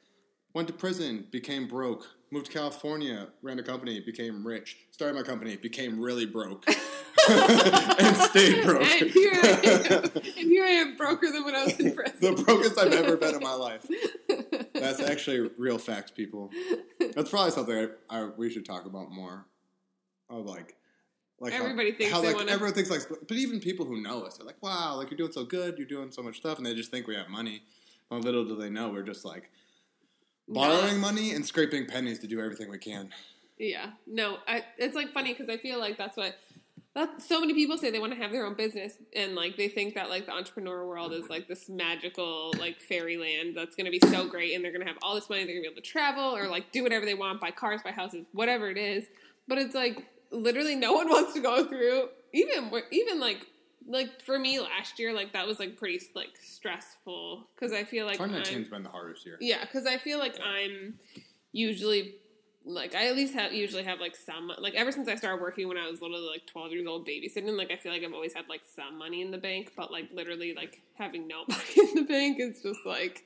went 0.57 0.67
to 0.67 0.73
prison, 0.73 1.23
became 1.29 1.67
broke, 1.67 2.07
moved 2.31 2.47
to 2.47 2.51
California, 2.51 3.27
ran 3.43 3.59
a 3.59 3.63
company, 3.63 3.99
became 3.99 4.45
rich, 4.45 4.75
started 4.89 5.13
my 5.15 5.21
company, 5.21 5.55
became 5.55 6.01
really 6.01 6.25
broke, 6.25 6.65
and 7.29 8.17
stayed 8.17 8.63
broke. 8.63 8.81
And 8.81 9.11
here 9.11 9.33
I 9.35 9.47
am. 9.47 10.03
And 10.15 10.23
here 10.33 10.65
I 10.65 10.69
am, 10.69 10.97
broker 10.97 11.31
than 11.31 11.45
when 11.45 11.53
I 11.55 11.65
was 11.65 11.79
in 11.79 11.93
prison. 11.93 12.17
the 12.19 12.43
brokest 12.43 12.79
I've 12.79 12.91
ever 12.91 13.15
been 13.17 13.35
in 13.35 13.43
my 13.43 13.53
life. 13.53 13.85
That's 14.73 14.99
actually 14.99 15.47
real 15.59 15.77
facts, 15.77 16.09
people. 16.09 16.49
That's 17.13 17.29
probably 17.29 17.51
something 17.51 17.89
I, 18.09 18.21
I, 18.21 18.29
we 18.35 18.49
should 18.49 18.65
talk 18.65 18.87
about 18.87 19.11
more. 19.11 19.45
Of 20.27 20.43
like, 20.47 20.75
like 21.39 21.53
how- 21.53 21.65
Everybody 21.65 21.91
thinks 21.91 22.11
how 22.11 22.23
like 22.23 22.35
wanna- 22.35 22.51
everyone 22.51 22.73
thinks 22.73 22.89
like, 22.89 23.03
but 23.27 23.37
even 23.37 23.59
people 23.59 23.85
who 23.85 24.01
know 24.01 24.23
us, 24.23 24.37
they're 24.37 24.47
like, 24.47 24.61
wow, 24.63 24.95
like 24.95 25.11
you're 25.11 25.19
doing 25.19 25.31
so 25.31 25.45
good, 25.45 25.77
you're 25.77 25.85
doing 25.85 26.11
so 26.11 26.23
much 26.23 26.37
stuff, 26.37 26.57
and 26.57 26.65
they 26.65 26.73
just 26.73 26.89
think 26.89 27.05
we 27.05 27.13
have 27.15 27.29
money. 27.29 27.61
Well, 28.09 28.21
little 28.21 28.43
do 28.43 28.55
they 28.55 28.71
know 28.71 28.89
we're 28.89 29.03
just 29.03 29.23
like 29.23 29.51
borrowing 30.47 30.99
money 30.99 31.31
and 31.31 31.45
scraping 31.45 31.85
pennies 31.85 32.19
to 32.19 32.27
do 32.27 32.39
everything 32.39 32.69
we 32.69 32.77
can. 32.77 33.09
Yeah, 33.57 33.91
no, 34.05 34.37
I, 34.47 34.63
it's 34.77 34.95
like 34.95 35.13
funny 35.13 35.33
because 35.33 35.49
I 35.49 35.57
feel 35.57 35.79
like 35.79 35.97
that's 35.97 36.15
what 36.15 36.35
that 36.97 37.21
so 37.21 37.39
many 37.39 37.53
people 37.53 37.77
say 37.77 37.91
they 37.91 37.99
want 37.99 38.11
to 38.11 38.19
have 38.19 38.31
their 38.31 38.43
own 38.43 38.55
business 38.55 38.93
and 39.15 39.35
like 39.35 39.55
they 39.55 39.67
think 39.67 39.93
that 39.93 40.09
like 40.09 40.25
the 40.25 40.31
entrepreneur 40.31 40.83
world 40.85 41.13
is 41.13 41.29
like 41.29 41.47
this 41.47 41.69
magical 41.69 42.51
like 42.59 42.79
fairyland 42.79 43.55
that's 43.55 43.75
going 43.75 43.85
to 43.85 43.91
be 43.91 43.99
so 44.07 44.27
great 44.27 44.55
and 44.55 44.63
they're 44.63 44.71
going 44.71 44.81
to 44.81 44.87
have 44.87 44.97
all 45.03 45.13
this 45.13 45.29
money 45.29 45.43
they're 45.43 45.53
going 45.53 45.63
to 45.63 45.69
be 45.69 45.73
able 45.73 45.81
to 45.81 45.87
travel 45.87 46.35
or 46.35 46.47
like 46.47 46.71
do 46.71 46.81
whatever 46.81 47.05
they 47.05 47.13
want 47.13 47.39
buy 47.39 47.51
cars 47.51 47.81
buy 47.83 47.91
houses 47.91 48.25
whatever 48.31 48.71
it 48.71 48.77
is. 48.77 49.05
But 49.47 49.59
it's 49.59 49.75
like 49.75 50.07
literally 50.31 50.75
no 50.75 50.93
one 50.93 51.07
wants 51.09 51.33
to 51.33 51.39
go 51.39 51.65
through 51.67 52.09
even 52.33 52.71
even 52.91 53.19
like 53.19 53.45
like 53.87 54.21
for 54.21 54.37
me 54.37 54.59
last 54.59 54.99
year 54.99 55.13
like 55.13 55.31
that 55.33 55.47
was 55.47 55.59
like 55.59 55.77
pretty 55.77 55.99
like 56.13 56.35
stressful 56.41 57.47
because 57.55 57.71
I 57.73 57.83
feel 57.83 58.05
like 58.05 58.19
I'm- 58.19 58.29
2019's 58.31 58.69
been 58.69 58.83
the 58.83 58.89
hardest 58.89 59.25
year. 59.25 59.37
yeah, 59.39 59.61
because 59.61 59.85
I 59.85 59.97
feel 59.97 60.19
like 60.19 60.37
I'm 60.43 60.95
usually 61.51 62.15
like 62.65 62.93
I 62.95 63.07
at 63.07 63.15
least 63.15 63.33
have 63.33 63.53
usually 63.53 63.83
have 63.83 63.99
like 64.01 64.15
some 64.15 64.51
like 64.59 64.73
ever 64.75 64.91
since 64.91 65.07
I 65.07 65.15
started 65.15 65.41
working 65.41 65.69
when 65.69 65.77
I 65.77 65.89
was 65.89 66.01
literally 66.01 66.27
like 66.27 66.45
12 66.47 66.71
years 66.73 66.85
old 66.87 67.07
babysitting 67.07 67.57
like 67.57 67.71
I 67.71 67.77
feel 67.77 67.93
like 67.93 68.03
I've 68.03 68.13
always 68.13 68.33
had 68.33 68.49
like 68.49 68.61
some 68.75 68.97
money 68.97 69.21
in 69.21 69.31
the 69.31 69.37
bank 69.37 69.71
but 69.77 69.89
like 69.91 70.09
literally 70.13 70.53
like 70.53 70.81
having 70.97 71.27
no 71.27 71.45
money 71.47 71.63
in 71.77 71.95
the 71.95 72.01
bank 72.03 72.39
is 72.41 72.61
just 72.61 72.81
like 72.85 73.23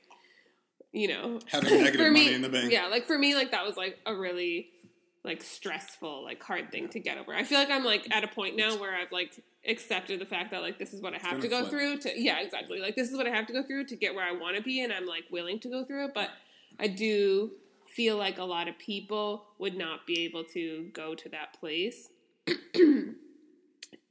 you 0.92 1.08
know 1.08 1.40
Having 1.48 1.70
negative 1.82 2.00
for 2.06 2.10
me, 2.12 2.24
money 2.24 2.34
in 2.36 2.42
the 2.42 2.48
bank. 2.48 2.70
yeah 2.70 2.86
like 2.86 3.04
for 3.06 3.18
me 3.18 3.34
like 3.34 3.50
that 3.50 3.66
was 3.66 3.76
like 3.76 3.98
a 4.06 4.14
really 4.14 4.68
like 5.24 5.40
stressful 5.42 6.24
like 6.24 6.42
hard 6.42 6.70
thing 6.72 6.88
to 6.88 6.98
get 6.98 7.16
over 7.16 7.32
I 7.34 7.44
feel 7.44 7.58
like 7.58 7.70
I'm 7.70 7.84
like 7.84 8.12
at 8.14 8.24
a 8.24 8.28
point 8.28 8.56
now 8.56 8.76
where 8.76 8.94
I've 8.94 9.12
like 9.12 9.40
accepted 9.68 10.20
the 10.20 10.26
fact 10.26 10.50
that 10.50 10.62
like 10.62 10.78
this 10.78 10.92
is 10.92 11.00
what 11.00 11.14
I 11.14 11.18
have 11.18 11.36
gonna 11.36 11.48
go 11.48 11.60
flip. 11.60 11.70
through 11.70 11.98
to 11.98 12.20
yeah 12.20 12.40
exactly 12.40 12.80
like 12.80 12.96
this 12.96 13.08
is 13.10 13.16
what 13.16 13.26
I 13.26 13.30
have 13.30 13.46
to 13.46 13.52
go 13.52 13.62
through 13.62 13.84
to 13.86 13.96
get 13.96 14.14
where 14.14 14.24
I 14.26 14.32
want 14.32 14.56
to 14.56 14.62
be 14.62 14.82
and 14.82 14.92
I'm 14.92 15.06
like 15.06 15.24
willing 15.30 15.60
to 15.60 15.68
go 15.68 15.84
through 15.84 16.06
it 16.06 16.14
but 16.14 16.30
I 16.80 16.88
do 16.88 17.52
feel 17.86 18.16
like 18.16 18.38
a 18.38 18.44
lot 18.44 18.66
of 18.68 18.76
people 18.78 19.44
would 19.58 19.76
not 19.76 20.06
be 20.06 20.24
able 20.24 20.42
to 20.44 20.88
go 20.92 21.14
to 21.14 21.28
that 21.28 21.52
place 21.60 22.08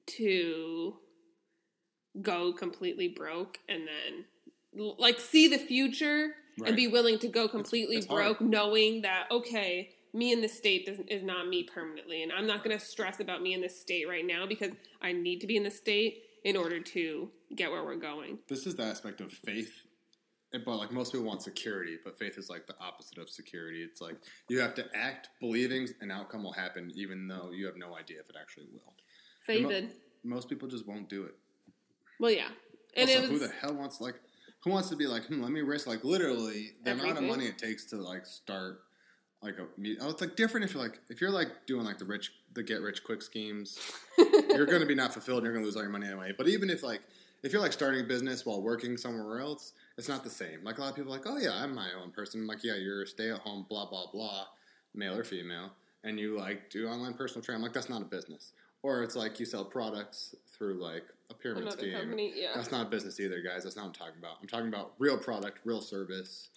to 0.08 0.95
go 2.21 2.54
completely 2.54 3.08
broke 3.08 3.60
and 3.69 3.84
then 3.88 4.26
like 4.97 5.19
see 5.19 5.47
the 5.47 5.58
future 5.58 6.36
Right. 6.60 6.67
and 6.67 6.76
be 6.76 6.88
willing 6.89 7.17
to 7.19 7.30
go 7.30 7.47
completely 7.47 7.95
it's 7.95 8.08
hard. 8.08 8.38
broke 8.38 8.41
knowing 8.41 9.04
that 9.04 9.28
okay 9.32 9.91
me 10.13 10.32
in 10.32 10.41
the 10.41 10.47
state 10.47 10.88
is 11.08 11.24
not 11.24 11.47
me 11.47 11.63
permanently 11.63 12.24
and 12.24 12.32
i'm 12.32 12.45
not 12.47 12.63
going 12.63 12.78
to 12.78 12.84
stress 12.84 13.19
about 13.19 13.41
me 13.41 13.54
in 13.54 13.62
the 13.62 13.69
state 13.69 14.08
right 14.08 14.26
now 14.26 14.45
because 14.45 14.74
i 15.02 15.12
need 15.12 15.39
to 15.39 15.47
be 15.47 15.56
in 15.58 15.63
the 15.63 15.71
state 15.71 16.24
in 16.43 16.58
order 16.58 16.80
to 16.80 17.30
get 17.56 17.69
where 17.71 17.84
we're 17.84 17.95
going 17.95 18.38
This 18.47 18.65
is 18.65 18.76
the 18.76 18.84
aspect 18.84 19.21
of 19.21 19.32
faith. 19.32 19.74
But 20.54 20.76
like 20.76 20.91
most 20.91 21.13
people 21.13 21.26
want 21.26 21.41
security, 21.41 21.97
but 22.04 22.19
faith 22.19 22.38
is 22.38 22.50
like 22.50 22.67
the 22.67 22.76
opposite 22.82 23.17
of 23.19 23.30
security. 23.30 23.84
It's 23.84 24.02
like 24.02 24.17
you 24.50 24.60
have 24.60 24.74
to 24.76 24.86
act 24.93 25.30
believing 25.39 25.88
an 26.02 26.12
outcome 26.12 26.43
will 26.43 26.52
happen, 26.52 26.91
even 26.93 27.26
though 27.26 27.52
you 27.54 27.65
have 27.67 27.78
no 27.78 27.95
idea 27.95 28.19
if 28.19 28.30
it 28.30 28.36
actually 28.41 28.65
will. 28.74 28.93
And 29.47 29.63
mo- 29.63 29.69
Faith, 29.69 29.93
most 30.26 30.50
people 30.50 30.67
just 30.67 30.86
won't 30.86 31.08
do 31.08 31.24
it. 31.24 31.36
well 32.19 32.32
yeah 32.32 32.50
and 32.97 33.10
also, 33.10 33.24
it 33.24 33.30
who 33.30 33.39
the 33.39 33.47
hell 33.62 33.74
wants 33.74 34.02
like 34.02 34.15
who 34.63 34.71
wants 34.71 34.89
to 34.89 34.95
be 34.97 35.08
like, 35.08 35.26
hmm, 35.26 35.41
let 35.41 35.52
me 35.52 35.62
risk 35.62 35.88
like 35.88 36.04
literally 36.04 36.71
the 36.84 36.91
amount 36.91 37.17
of 37.17 37.24
money 37.24 37.45
it 37.45 37.58
takes 37.58 37.86
to 37.86 37.95
like 37.95 38.26
start 38.26 38.82
like 39.43 39.58
a 39.58 39.63
oh, 40.01 40.10
it's 40.10 40.21
like 40.21 40.36
different 40.36 40.65
if 40.65 40.73
you're 40.73 40.84
like 40.84 40.99
if 41.10 41.19
you're 41.19 41.32
like 41.32 41.65
doing 41.65 41.84
like 41.86 41.97
the 41.97 42.06
rich 42.06 42.32
the 42.54 42.63
get 42.63 42.82
rich 42.82 43.04
quick 43.04 43.21
schemes, 43.21 43.80
you're 44.49 44.65
gonna 44.65 44.86
be 44.86 44.95
not 44.95 45.13
fulfilled 45.13 45.39
and 45.39 45.45
you're 45.45 45.54
gonna 45.54 45.65
lose 45.65 45.75
all 45.75 45.82
your 45.82 45.91
money 45.91 46.08
anyway. 46.08 46.34
But 46.38 46.47
even 46.47 46.69
if 46.69 46.84
like 46.84 47.01
if 47.43 47.51
you're 47.51 47.62
like 47.62 47.73
starting 47.73 48.01
a 48.01 48.04
business 48.04 48.45
while 48.45 48.62
working 48.62 48.97
somewhere 48.97 49.39
else, 49.39 49.73
it's 49.97 50.08
not 50.08 50.23
the 50.23 50.30
same. 50.30 50.63
Like 50.63 50.77
a 50.77 50.82
lot 50.82 50.91
of 50.91 50.95
people 50.95 51.12
are 51.12 51.17
like, 51.17 51.25
oh 51.27 51.38
yeah, 51.38 51.54
I'm 51.54 51.73
my 51.73 51.89
own 52.01 52.12
person. 52.12 52.45
like 52.45 52.63
yeah, 52.63 52.75
you're 52.75 53.06
stay 53.06 53.32
at 53.32 53.39
home, 53.39 53.65
blah 53.67 53.89
blah 53.89 54.06
blah, 54.12 54.45
male 54.93 55.15
or 55.17 55.23
female, 55.23 55.71
and 56.04 56.19
you 56.19 56.38
like 56.38 56.69
do 56.69 56.88
online 56.88 57.13
personal 57.15 57.43
training. 57.43 57.63
Like 57.63 57.73
that's 57.73 57.89
not 57.89 58.01
a 58.01 58.06
business. 58.06 58.54
Or 58.84 59.04
it's 59.04 59.15
like 59.15 59.39
you 59.39 59.45
sell 59.45 59.63
products 59.65 60.34
through 60.58 60.82
like 60.82 61.04
a 61.30 61.34
pyramid 61.36 61.63
another 61.63 61.77
scheme. 61.77 61.93
company 61.93 62.34
yeah 62.36 62.49
That's 62.56 62.71
not 62.71 62.88
a 62.88 62.89
business 62.89 63.19
either, 63.19 63.39
guys. 63.41 63.63
That's 63.63 63.75
not 63.75 63.84
what 63.84 63.89
I'm 63.89 63.93
talking 63.93 64.19
about. 64.19 64.38
I'm 64.41 64.47
talking 64.47 64.67
about 64.67 64.93
real 64.97 65.17
product, 65.17 65.60
real 65.65 65.82
service, 65.82 66.49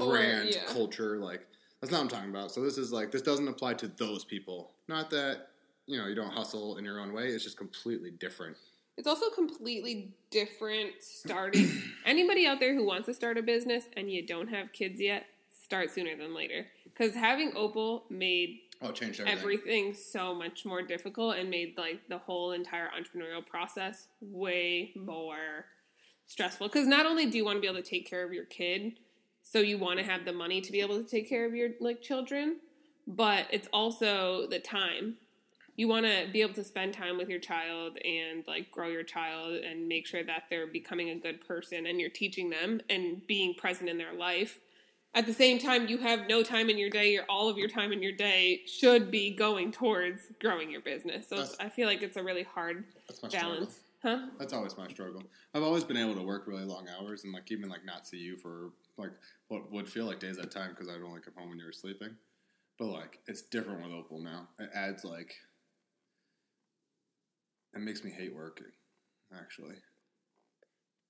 Or, 0.00 0.08
brand, 0.12 0.50
yeah. 0.52 0.64
culture. 0.66 1.18
Like 1.18 1.46
that's 1.80 1.90
not 1.92 1.98
what 1.98 2.04
I'm 2.04 2.08
talking 2.08 2.30
about. 2.30 2.50
So 2.52 2.62
this 2.62 2.78
is 2.78 2.92
like 2.92 3.10
this 3.10 3.22
doesn't 3.22 3.48
apply 3.48 3.74
to 3.74 3.88
those 3.88 4.24
people. 4.24 4.72
Not 4.88 5.10
that 5.10 5.48
you 5.86 5.98
know 5.98 6.06
you 6.06 6.14
don't 6.14 6.32
hustle 6.32 6.76
in 6.76 6.84
your 6.84 7.00
own 7.00 7.12
way. 7.12 7.28
It's 7.28 7.44
just 7.44 7.56
completely 7.56 8.10
different. 8.10 8.56
It's 8.96 9.06
also 9.08 9.30
completely 9.30 10.12
different 10.30 10.90
starting. 11.00 11.70
Anybody 12.04 12.46
out 12.46 12.60
there 12.60 12.74
who 12.74 12.84
wants 12.84 13.06
to 13.06 13.14
start 13.14 13.38
a 13.38 13.42
business 13.42 13.84
and 13.96 14.10
you 14.10 14.26
don't 14.26 14.48
have 14.48 14.72
kids 14.72 15.00
yet, 15.00 15.24
start 15.48 15.90
sooner 15.90 16.14
than 16.16 16.34
later. 16.34 16.66
Because 16.84 17.14
having 17.14 17.52
Opal 17.56 18.04
made 18.10 18.58
Oh, 18.82 18.92
changed 18.92 19.20
everything. 19.20 19.38
everything 19.38 19.94
so 19.94 20.34
much 20.34 20.64
more 20.64 20.80
difficult 20.80 21.36
and 21.36 21.50
made 21.50 21.74
like 21.76 22.00
the 22.08 22.16
whole 22.16 22.52
entire 22.52 22.88
entrepreneurial 22.88 23.46
process 23.46 24.08
way 24.22 24.92
more 24.96 25.66
stressful 26.26 26.66
because 26.68 26.86
not 26.86 27.04
only 27.04 27.26
do 27.26 27.36
you 27.36 27.44
want 27.44 27.56
to 27.58 27.60
be 27.60 27.66
able 27.66 27.76
to 27.76 27.86
take 27.86 28.08
care 28.08 28.24
of 28.24 28.32
your 28.32 28.46
kid 28.46 28.94
so 29.50 29.58
you 29.58 29.78
want 29.78 29.98
to 29.98 30.04
have 30.04 30.24
the 30.24 30.32
money 30.32 30.60
to 30.60 30.70
be 30.70 30.80
able 30.80 31.02
to 31.02 31.08
take 31.08 31.28
care 31.28 31.46
of 31.46 31.54
your 31.54 31.70
like 31.80 32.00
children 32.00 32.56
but 33.06 33.46
it's 33.50 33.68
also 33.72 34.46
the 34.48 34.60
time. 34.60 35.16
You 35.76 35.88
want 35.88 36.06
to 36.06 36.28
be 36.32 36.42
able 36.42 36.54
to 36.54 36.64
spend 36.64 36.92
time 36.92 37.16
with 37.16 37.28
your 37.28 37.38
child 37.38 37.98
and 38.04 38.46
like 38.46 38.70
grow 38.70 38.88
your 38.88 39.02
child 39.02 39.54
and 39.54 39.88
make 39.88 40.06
sure 40.06 40.22
that 40.22 40.44
they're 40.50 40.66
becoming 40.66 41.10
a 41.10 41.16
good 41.16 41.46
person 41.46 41.86
and 41.86 42.00
you're 42.00 42.10
teaching 42.10 42.50
them 42.50 42.80
and 42.90 43.26
being 43.26 43.54
present 43.54 43.88
in 43.88 43.98
their 43.98 44.12
life. 44.12 44.60
At 45.14 45.26
the 45.26 45.32
same 45.32 45.58
time 45.58 45.88
you 45.88 45.98
have 45.98 46.28
no 46.28 46.42
time 46.42 46.70
in 46.70 46.78
your 46.78 46.90
day 46.90 47.12
your 47.12 47.24
all 47.28 47.48
of 47.48 47.56
your 47.56 47.68
time 47.68 47.92
in 47.92 48.02
your 48.02 48.12
day 48.12 48.60
should 48.66 49.10
be 49.10 49.34
going 49.34 49.72
towards 49.72 50.20
growing 50.40 50.70
your 50.70 50.82
business. 50.82 51.28
So 51.28 51.44
i 51.58 51.68
feel 51.68 51.88
like 51.88 52.02
it's 52.02 52.16
a 52.16 52.22
really 52.22 52.44
hard 52.44 52.84
That's 53.08 53.22
my 53.22 53.28
struggle. 53.28 53.50
balance. 53.50 53.80
Huh? 54.02 54.26
That's 54.38 54.52
always 54.52 54.76
my 54.76 54.88
struggle. 54.88 55.22
I've 55.54 55.62
always 55.62 55.84
been 55.84 55.96
able 55.96 56.14
to 56.14 56.22
work 56.22 56.46
really 56.46 56.64
long 56.64 56.86
hours 56.88 57.24
and 57.24 57.32
like 57.32 57.50
even 57.50 57.68
like 57.68 57.84
not 57.84 58.06
see 58.06 58.18
you 58.18 58.36
for 58.36 58.70
like 58.98 59.10
what 59.48 59.70
would 59.72 59.88
feel 59.88 60.04
like 60.06 60.20
days 60.20 60.38
at 60.38 60.44
a 60.44 60.48
time 60.48 60.70
because 60.70 60.88
I'd 60.88 61.02
only 61.02 61.20
come 61.20 61.34
home 61.36 61.50
when 61.50 61.58
you 61.58 61.64
were 61.66 61.72
sleeping. 61.72 62.10
But 62.78 62.86
like 62.86 63.18
it's 63.26 63.42
different 63.42 63.82
with 63.82 63.92
Opal 63.92 64.20
now. 64.20 64.48
It 64.58 64.70
adds 64.74 65.04
like 65.04 65.34
it 67.74 67.80
makes 67.80 68.02
me 68.04 68.10
hate 68.10 68.34
working 68.34 68.66
actually 69.38 69.76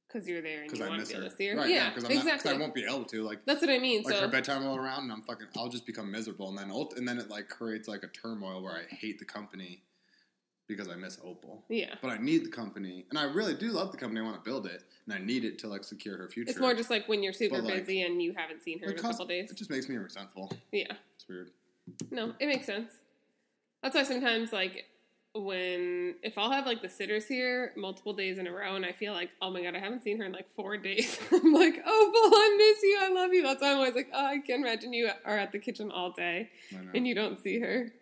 because 0.06 0.28
you're 0.28 0.42
there 0.42 0.62
and 0.62 0.64
because 0.70 0.80
you 0.80 0.84
I 0.84 0.88
want 0.88 1.00
miss 1.00 1.08
to 1.10 1.14
be 1.14 1.18
her. 1.20 1.24
able 1.24 1.30
to 1.30 1.36
see 1.36 1.46
her 1.48 1.56
Right? 1.56 1.70
yeah 1.70 1.88
because 1.88 2.04
I'm 2.04 2.10
exactly 2.12 2.50
not, 2.50 2.56
I 2.56 2.60
won't 2.60 2.74
be 2.74 2.84
able 2.84 3.04
to 3.04 3.22
like. 3.22 3.44
that's 3.46 3.60
what 3.60 3.70
i 3.70 3.78
mean 3.78 4.02
Like 4.02 4.14
so 4.14 4.20
her 4.22 4.28
bedtime 4.28 4.66
all 4.66 4.76
around, 4.76 5.04
and 5.04 5.12
I'm 5.12 5.22
fucking. 5.22 5.46
I'll 5.56 5.68
just 5.68 5.86
become 5.86 6.10
miserable, 6.10 6.48
and 6.48 6.58
then 6.58 6.70
ult- 6.70 6.96
and 6.98 7.06
then 7.08 7.18
it 7.18 7.30
like 7.30 7.48
creates 7.48 7.88
like 7.88 8.02
a 8.02 8.08
turmoil 8.08 8.62
where 8.62 8.74
I 8.74 8.82
hate 8.94 9.18
the 9.18 9.24
company 9.24 9.82
because 10.70 10.88
I 10.88 10.96
miss 10.96 11.18
Opal. 11.24 11.62
yeah 11.68 11.94
But 12.00 12.10
I 12.12 12.18
need 12.18 12.44
the 12.46 12.50
company, 12.50 13.04
and 13.10 13.18
I 13.18 13.24
really 13.24 13.54
do 13.54 13.68
love 13.72 13.92
the 13.92 13.98
company. 13.98 14.20
I 14.20 14.24
want 14.24 14.42
to 14.42 14.48
build 14.50 14.66
it, 14.66 14.82
and 15.04 15.14
I 15.14 15.18
need 15.18 15.44
it 15.44 15.58
to 15.60 15.68
like 15.68 15.84
secure 15.84 16.16
her 16.16 16.28
future. 16.28 16.50
it's 16.50 16.58
more 16.60 16.74
just 16.74 16.90
like 16.90 17.08
when 17.08 17.22
you're 17.22 17.32
super 17.32 17.60
like, 17.60 17.74
busy 17.86 18.02
and 18.02 18.22
you 18.22 18.32
haven't 18.36 18.62
seen 18.62 18.78
her 18.80 18.86
in 18.90 18.98
a 18.98 19.02
couple 19.02 19.26
days 19.26 19.50
It 19.50 19.56
just 19.58 19.70
makes 19.70 19.88
me 19.88 19.96
resentful. 19.96 20.50
yeah 20.72 20.92
It's 21.16 21.28
weird. 21.28 21.50
No, 22.10 22.32
it 22.38 22.46
makes 22.46 22.66
sense. 22.66 22.92
That's 23.82 23.94
why 23.94 24.04
sometimes, 24.04 24.52
like, 24.52 24.84
when 25.34 26.16
if 26.22 26.36
I'll 26.38 26.50
have 26.50 26.66
like 26.66 26.82
the 26.82 26.88
sitters 26.88 27.24
here 27.26 27.72
multiple 27.76 28.12
days 28.12 28.38
in 28.38 28.46
a 28.46 28.52
row, 28.52 28.74
and 28.76 28.84
I 28.84 28.92
feel 28.92 29.12
like, 29.12 29.30
oh 29.40 29.50
my 29.50 29.62
god, 29.62 29.74
I 29.76 29.78
haven't 29.78 30.02
seen 30.02 30.18
her 30.18 30.24
in 30.24 30.32
like 30.32 30.50
four 30.54 30.76
days. 30.76 31.18
I'm 31.32 31.52
like, 31.52 31.80
oh, 31.86 32.10
Bull, 32.12 32.38
I 32.38 32.54
miss 32.58 32.82
you. 32.82 32.98
I 33.00 33.08
love 33.22 33.32
you. 33.32 33.42
That's 33.42 33.62
why 33.62 33.70
I'm 33.70 33.76
always 33.78 33.94
like, 33.94 34.08
oh, 34.12 34.26
I 34.26 34.38
can 34.38 34.60
imagine 34.60 34.92
you 34.92 35.08
are 35.24 35.38
at 35.38 35.52
the 35.52 35.58
kitchen 35.58 35.90
all 35.90 36.10
day 36.12 36.50
and 36.94 37.06
you 37.06 37.14
don't 37.14 37.38
see 37.42 37.60
her, 37.60 37.92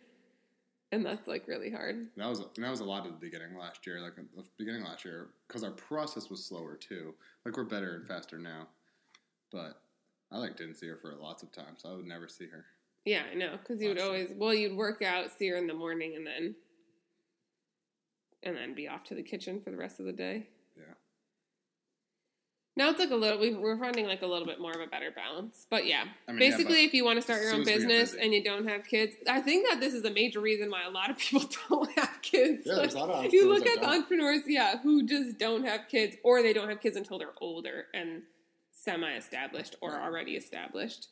and 0.93 1.05
that's 1.05 1.29
like 1.29 1.47
really 1.47 1.71
hard. 1.71 2.09
that 2.17 2.29
was 2.29 2.41
that 2.57 2.71
was 2.71 2.81
a 2.81 2.85
lot 2.85 3.07
at 3.07 3.13
the 3.13 3.19
beginning 3.19 3.57
last 3.59 3.87
year. 3.87 4.01
Like 4.01 4.13
at 4.19 4.25
the 4.35 4.45
beginning 4.59 4.85
last 4.85 5.05
year, 5.05 5.29
because 5.47 5.65
our 5.65 5.71
process 5.71 6.31
was 6.31 6.45
slower 6.45 6.77
too. 6.77 7.15
Like 7.45 7.57
we're 7.57 7.65
better 7.65 7.97
and 7.97 8.07
faster 8.07 8.39
now, 8.39 8.69
but 9.53 9.81
I 10.31 10.39
like 10.39 10.57
didn't 10.57 10.75
see 10.75 10.89
her 10.89 10.97
for 10.97 11.15
lots 11.15 11.43
of 11.43 11.53
times. 11.53 11.83
I 11.85 11.93
would 11.93 12.07
never 12.07 12.29
see 12.29 12.47
her. 12.47 12.65
Yeah, 13.05 13.23
I 13.31 13.35
know, 13.35 13.57
because 13.57 13.81
you 13.81 13.89
would 13.89 14.01
always 14.01 14.31
well, 14.35 14.55
you'd 14.55 14.77
work 14.77 15.03
out, 15.03 15.31
see 15.31 15.49
her 15.49 15.57
in 15.57 15.67
the 15.67 15.75
morning, 15.75 16.15
and 16.17 16.27
then 16.27 16.55
and 18.43 18.57
then 18.57 18.75
be 18.75 18.89
off 18.89 19.05
to 19.05 19.15
the 19.15 19.23
kitchen 19.23 19.61
for 19.61 19.71
the 19.71 19.77
rest 19.77 20.01
of 20.01 20.07
the 20.07 20.13
day. 20.13 20.49
Yeah. 22.79 22.85
Now 22.85 22.91
it's 22.91 23.01
like 23.01 23.11
a 23.11 23.17
little. 23.17 23.39
we- 23.41 23.55
We're 23.55 23.77
finding 23.79 24.07
like 24.07 24.23
a 24.23 24.27
little 24.27 24.47
bit 24.47 24.61
more 24.61 24.73
of 24.73 24.81
a 24.81 24.87
better 24.87 25.11
balance, 25.11 25.67
but 25.69 25.87
yeah. 25.87 26.05
I 26.29 26.33
mean, 26.33 26.41
yeah, 26.43 26.51
Basically, 26.51 26.75
but 26.75 26.81
if 26.85 26.95
you 26.95 27.05
want 27.05 27.17
to 27.17 27.23
start 27.23 27.43
your 27.43 27.53
own 27.53 27.63
as 27.63 27.67
we 27.67 27.73
get 27.73 27.79
business 27.89 28.15
and 28.15 28.33
you 28.33 28.43
don't 28.45 28.69
have 28.69 28.85
kids, 28.87 29.15
I 29.29 29.41
think 29.41 29.69
that 29.69 29.81
this 29.81 29.95
is 29.95 30.05
a 30.05 30.11
major 30.11 30.41
reason 30.41 30.71
why 30.71 30.85
a 30.85 30.91
lot 30.91 31.11
of 31.11 31.19
people 31.19 31.43
don't 31.69 31.91
have 31.99 32.19
kids. 32.23 32.63
Yeah, 32.67 32.77
there's 32.77 32.95
a 32.95 32.99
lot 32.99 33.11
of 33.11 33.17
Like, 33.25 33.33
you 33.33 33.49
look 33.49 33.67
at 33.67 33.81
the 33.81 33.89
entrepreneurs, 33.89 34.43
yeah, 34.47 34.79
who 34.79 35.05
just 35.07 35.39
don't 35.39 35.65
have 35.65 35.89
kids, 35.89 36.17
or 36.23 36.43
they 36.43 36.53
don't 36.53 36.69
have 36.69 36.81
kids 36.81 36.97
until 36.97 37.19
they're 37.19 37.35
older 37.41 37.87
and 37.95 38.23
semi-established 38.73 39.75
or 39.81 39.91
Right. 39.93 40.03
already 40.05 40.37
established. 40.37 41.09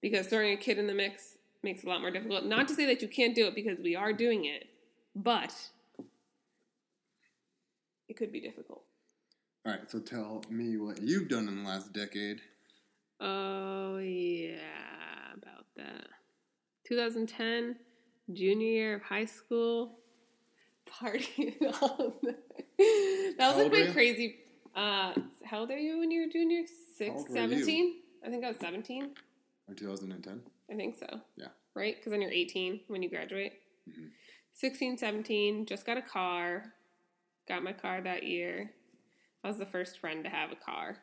Because 0.00 0.26
throwing 0.28 0.52
a 0.52 0.56
kid 0.56 0.78
in 0.78 0.86
the 0.86 0.94
mix 0.94 1.36
makes 1.62 1.82
it 1.82 1.86
a 1.86 1.88
lot 1.90 2.00
more 2.02 2.10
difficult. 2.10 2.44
Not 2.44 2.68
to 2.68 2.74
say 2.74 2.86
that 2.86 3.02
you 3.02 3.08
can't 3.08 3.34
do 3.34 3.46
it 3.46 3.54
because 3.54 3.80
we 3.80 3.96
are 3.96 4.12
doing 4.12 4.44
it, 4.44 4.66
but 5.16 5.52
it 8.08 8.16
could 8.16 8.30
be 8.30 8.40
difficult. 8.40 8.83
All 9.66 9.72
right, 9.72 9.90
so 9.90 9.98
tell 9.98 10.42
me 10.50 10.76
what 10.76 11.00
you've 11.00 11.28
done 11.28 11.48
in 11.48 11.62
the 11.62 11.68
last 11.68 11.92
decade. 11.94 12.40
Oh 13.18 13.96
yeah, 13.96 14.58
about 15.34 15.64
that. 15.76 16.08
2010, 16.86 17.76
junior 18.34 18.66
year 18.66 18.96
of 18.96 19.02
high 19.02 19.24
school, 19.24 20.00
night. 21.02 21.30
That 23.38 23.56
was 23.56 23.56
like 23.56 23.72
my 23.72 23.90
crazy. 23.92 24.36
Uh, 24.74 25.14
how 25.44 25.60
old 25.60 25.70
are 25.70 25.78
you 25.78 25.98
when 25.98 26.10
you 26.10 26.22
were 26.26 26.32
junior? 26.32 26.64
Six, 26.98 27.10
old 27.10 27.30
were 27.30 27.36
you? 27.36 27.50
17? 27.64 27.94
I 28.26 28.28
think 28.28 28.44
I 28.44 28.48
was 28.48 28.58
17. 28.58 29.10
Or 29.68 29.74
2010? 29.74 30.42
I 30.70 30.74
think 30.74 30.96
so. 30.96 31.20
Yeah. 31.36 31.46
Right? 31.74 31.96
Because 31.96 32.10
then 32.10 32.20
you're 32.20 32.30
18 32.30 32.80
when 32.88 33.02
you 33.02 33.08
graduate. 33.08 33.54
Mhm. 33.88 34.10
16, 34.52 34.98
17, 34.98 35.64
just 35.66 35.86
got 35.86 35.96
a 35.96 36.02
car. 36.02 36.74
Got 37.48 37.62
my 37.64 37.72
car 37.72 38.02
that 38.02 38.24
year. 38.24 38.72
I 39.44 39.48
was 39.48 39.58
the 39.58 39.66
first 39.66 39.98
friend 40.00 40.24
to 40.24 40.30
have 40.30 40.50
a 40.50 40.56
car. 40.56 40.96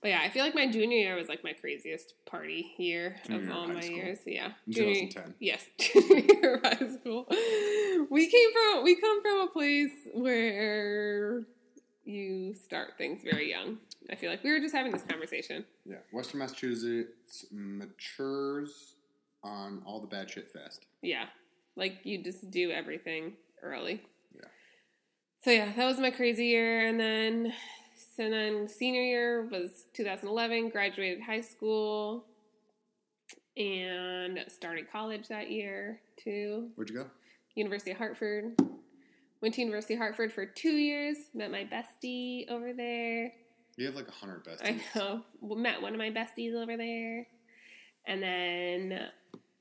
But 0.00 0.08
yeah, 0.10 0.20
I 0.22 0.28
feel 0.30 0.44
like 0.44 0.54
my 0.54 0.70
junior 0.70 0.98
year 0.98 1.16
was 1.16 1.28
like 1.28 1.42
my 1.42 1.54
craziest 1.54 2.14
party 2.26 2.74
year 2.78 3.16
Junior 3.26 3.50
of 3.50 3.56
all 3.56 3.66
my 3.66 3.80
school. 3.80 3.96
years. 3.96 4.18
Yeah. 4.26 4.52
Junior- 4.68 4.94
2010. 5.08 5.34
Yes, 5.40 5.66
junior 5.78 6.24
year 6.34 6.54
of 6.56 6.62
high 6.62 6.94
school. 7.00 7.26
We 8.10 8.30
came 8.30 8.48
from 8.52 8.84
we 8.84 8.96
come 9.00 9.22
from 9.22 9.40
a 9.40 9.48
place 9.48 9.92
where 10.12 11.42
you 12.04 12.52
start 12.54 12.98
things 12.98 13.22
very 13.24 13.48
young. 13.50 13.78
I 14.10 14.14
feel 14.16 14.30
like 14.30 14.44
we 14.44 14.52
were 14.52 14.60
just 14.60 14.74
having 14.74 14.92
this 14.92 15.02
conversation. 15.08 15.64
Yeah. 15.86 15.96
Western 16.12 16.40
Massachusetts 16.40 17.46
matures 17.50 18.96
on 19.42 19.82
all 19.86 20.00
the 20.00 20.06
bad 20.06 20.30
shit 20.30 20.50
fast. 20.52 20.84
Yeah. 21.02 21.24
Like 21.76 22.00
you 22.04 22.22
just 22.22 22.50
do 22.50 22.70
everything 22.70 23.32
early. 23.62 24.02
So 25.44 25.50
yeah, 25.50 25.70
that 25.76 25.84
was 25.84 25.98
my 25.98 26.10
crazy 26.10 26.46
year 26.46 26.86
and 26.86 26.98
then 26.98 27.52
so 28.16 28.30
then 28.30 28.66
senior 28.66 29.02
year 29.02 29.46
was 29.52 29.84
2011, 29.92 30.70
graduated 30.70 31.20
high 31.20 31.42
school 31.42 32.24
and 33.54 34.38
started 34.48 34.90
college 34.90 35.28
that 35.28 35.50
year 35.50 36.00
too. 36.16 36.70
Where'd 36.76 36.88
you 36.88 36.96
go? 36.96 37.10
University 37.56 37.90
of 37.90 37.98
Hartford. 37.98 38.58
Went 39.42 39.54
to 39.56 39.60
University 39.60 39.92
of 39.92 39.98
Hartford 39.98 40.32
for 40.32 40.46
2 40.46 40.70
years, 40.70 41.18
met 41.34 41.50
my 41.50 41.68
bestie 41.70 42.48
over 42.48 42.72
there. 42.72 43.30
You 43.76 43.84
have 43.84 43.96
like 43.96 44.08
a 44.08 44.12
hundred 44.12 44.46
besties. 44.46 44.66
I 44.66 44.98
know. 44.98 45.20
Met 45.42 45.82
one 45.82 45.92
of 45.92 45.98
my 45.98 46.08
besties 46.08 46.54
over 46.54 46.78
there. 46.78 47.26
And 48.06 48.22
then 48.22 49.08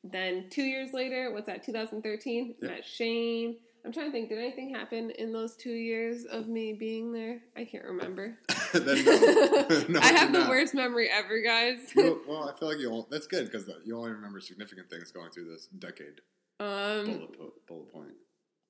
then 0.06 0.46
two 0.50 0.64
years 0.64 0.94
later, 0.94 1.34
what's 1.34 1.48
that, 1.48 1.66
2013? 1.66 2.56
Yep. 2.62 2.72
Met 2.72 2.86
Shane. 2.86 3.58
I'm 3.86 3.92
trying 3.92 4.06
to 4.06 4.12
think, 4.14 4.30
did 4.30 4.38
anything 4.38 4.74
happen 4.74 5.10
in 5.12 5.34
those 5.34 5.56
two 5.58 5.74
years 5.74 6.24
of 6.26 6.48
me 6.48 6.72
being 6.74 7.12
there? 7.12 7.42
I 7.58 7.66
can't 7.66 7.84
remember. 7.84 8.38
then 8.74 8.86
no. 9.06 9.84
no, 9.90 10.00
I 10.00 10.14
have 10.14 10.32
the 10.32 10.40
not. 10.40 10.50
worst 10.50 10.74
memory 10.74 11.10
ever, 11.12 11.42
guys. 11.42 11.80
You- 11.96 12.22
well, 12.28 12.50
I 12.50 12.58
feel 12.58 12.70
like 12.70 12.80
you. 12.80 12.90
will 12.90 13.08
That's 13.12 13.28
good 13.28 13.46
because 13.52 13.70
you 13.84 13.98
only 13.98 14.12
remember 14.12 14.40
significant 14.40 14.90
things 14.90 15.12
going 15.12 15.32
through 15.32 15.50
this 15.50 15.66
decade. 15.80 16.22
um, 16.62 17.06
Bullet, 17.06 17.38
po- 17.38 17.54
bullet 17.68 17.92
point. 17.94 18.14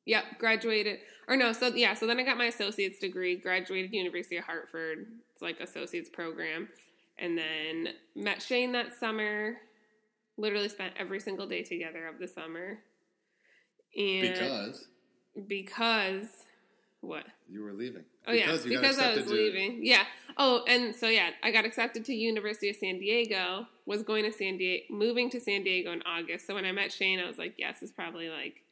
Yep, 0.05 0.23
graduated. 0.39 0.99
Or 1.27 1.37
no, 1.37 1.53
so 1.53 1.67
yeah, 1.67 1.93
so 1.93 2.07
then 2.07 2.19
I 2.19 2.23
got 2.23 2.37
my 2.37 2.45
associate's 2.47 2.99
degree, 2.99 3.37
graduated 3.37 3.93
University 3.93 4.37
of 4.37 4.43
Hartford. 4.45 5.05
It's 5.31 5.41
like 5.41 5.59
associate's 5.59 6.09
program. 6.09 6.69
And 7.19 7.37
then 7.37 7.89
met 8.15 8.41
Shane 8.41 8.71
that 8.71 8.99
summer. 8.99 9.57
Literally 10.37 10.67
spent 10.69 10.95
every 10.97 11.19
single 11.19 11.45
day 11.47 11.61
together 11.61 12.07
of 12.07 12.17
the 12.19 12.27
summer. 12.27 12.79
And 13.95 14.33
Because 14.33 14.87
because 15.47 16.27
what? 17.01 17.25
you 17.49 17.61
were 17.61 17.73
leaving. 17.73 18.03
Oh 18.27 18.31
yeah, 18.31 18.51
you 18.51 18.57
got 18.57 18.63
because 18.63 18.99
I 18.99 19.15
was 19.15 19.25
to- 19.25 19.31
leaving. 19.31 19.85
Yeah. 19.85 20.03
Oh, 20.37 20.63
and 20.67 20.95
so 20.95 21.07
yeah, 21.07 21.29
I 21.43 21.51
got 21.51 21.65
accepted 21.65 22.05
to 22.05 22.13
University 22.13 22.69
of 22.69 22.75
San 22.75 22.99
Diego. 22.99 23.67
Was 23.85 24.01
going 24.01 24.23
to 24.23 24.31
San 24.31 24.57
Diego, 24.57 24.85
moving 24.89 25.29
to 25.31 25.39
San 25.39 25.63
Diego 25.63 25.91
in 25.91 26.01
August. 26.03 26.47
So 26.47 26.55
when 26.55 26.65
I 26.65 26.71
met 26.71 26.91
Shane, 26.91 27.19
I 27.19 27.27
was 27.27 27.37
like, 27.37 27.55
yes, 27.57 27.77
it's 27.81 27.91
probably 27.91 28.29
like 28.29 28.63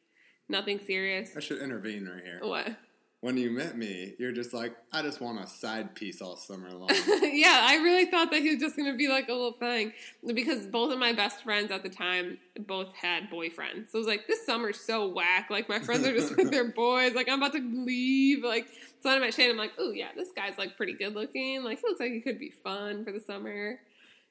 nothing 0.47 0.79
serious. 0.79 1.31
I 1.35 1.41
should 1.41 1.61
intervene 1.61 2.07
right 2.07 2.23
here. 2.23 2.39
What? 2.41 2.75
When 3.21 3.37
you 3.37 3.51
met 3.51 3.77
me, 3.77 4.15
you're 4.17 4.31
just 4.31 4.51
like, 4.51 4.75
I 4.91 5.03
just 5.03 5.21
want 5.21 5.39
a 5.39 5.45
side 5.45 5.93
piece 5.93 6.23
all 6.23 6.35
summer 6.35 6.71
long. 6.73 6.89
yeah, 7.21 7.65
I 7.69 7.77
really 7.83 8.05
thought 8.05 8.31
that 8.31 8.41
he 8.41 8.49
was 8.49 8.59
just 8.59 8.75
going 8.75 8.91
to 8.91 8.97
be 8.97 9.07
like 9.07 9.29
a 9.29 9.33
little 9.33 9.53
thing 9.53 9.93
because 10.25 10.65
both 10.65 10.91
of 10.91 10.97
my 10.97 11.13
best 11.13 11.43
friends 11.43 11.71
at 11.71 11.83
the 11.83 11.89
time 11.89 12.39
both 12.65 12.91
had 12.95 13.29
boyfriends. 13.29 13.91
So 13.91 13.97
I 13.97 13.99
was 13.99 14.07
like, 14.07 14.25
this 14.27 14.43
summer's 14.43 14.79
so 14.79 15.07
whack. 15.07 15.49
Like 15.51 15.69
my 15.69 15.79
friends 15.79 16.05
are 16.05 16.13
just 16.13 16.35
with 16.35 16.49
their 16.49 16.67
boys. 16.75 17.13
Like 17.13 17.29
I'm 17.29 17.37
about 17.41 17.53
to 17.53 17.59
leave. 17.59 18.43
Like 18.43 18.67
so 19.01 19.11
I 19.11 19.19
met 19.19 19.35
Shane, 19.35 19.51
I'm 19.51 19.57
like, 19.57 19.73
oh 19.77 19.91
yeah, 19.91 20.09
this 20.15 20.29
guy's 20.35 20.57
like 20.57 20.75
pretty 20.75 20.93
good 20.93 21.13
looking. 21.13 21.63
Like 21.63 21.79
he 21.79 21.87
looks 21.87 21.99
like 21.99 22.11
he 22.11 22.21
could 22.21 22.39
be 22.39 22.49
fun 22.49 23.05
for 23.05 23.11
the 23.11 23.19
summer. 23.19 23.79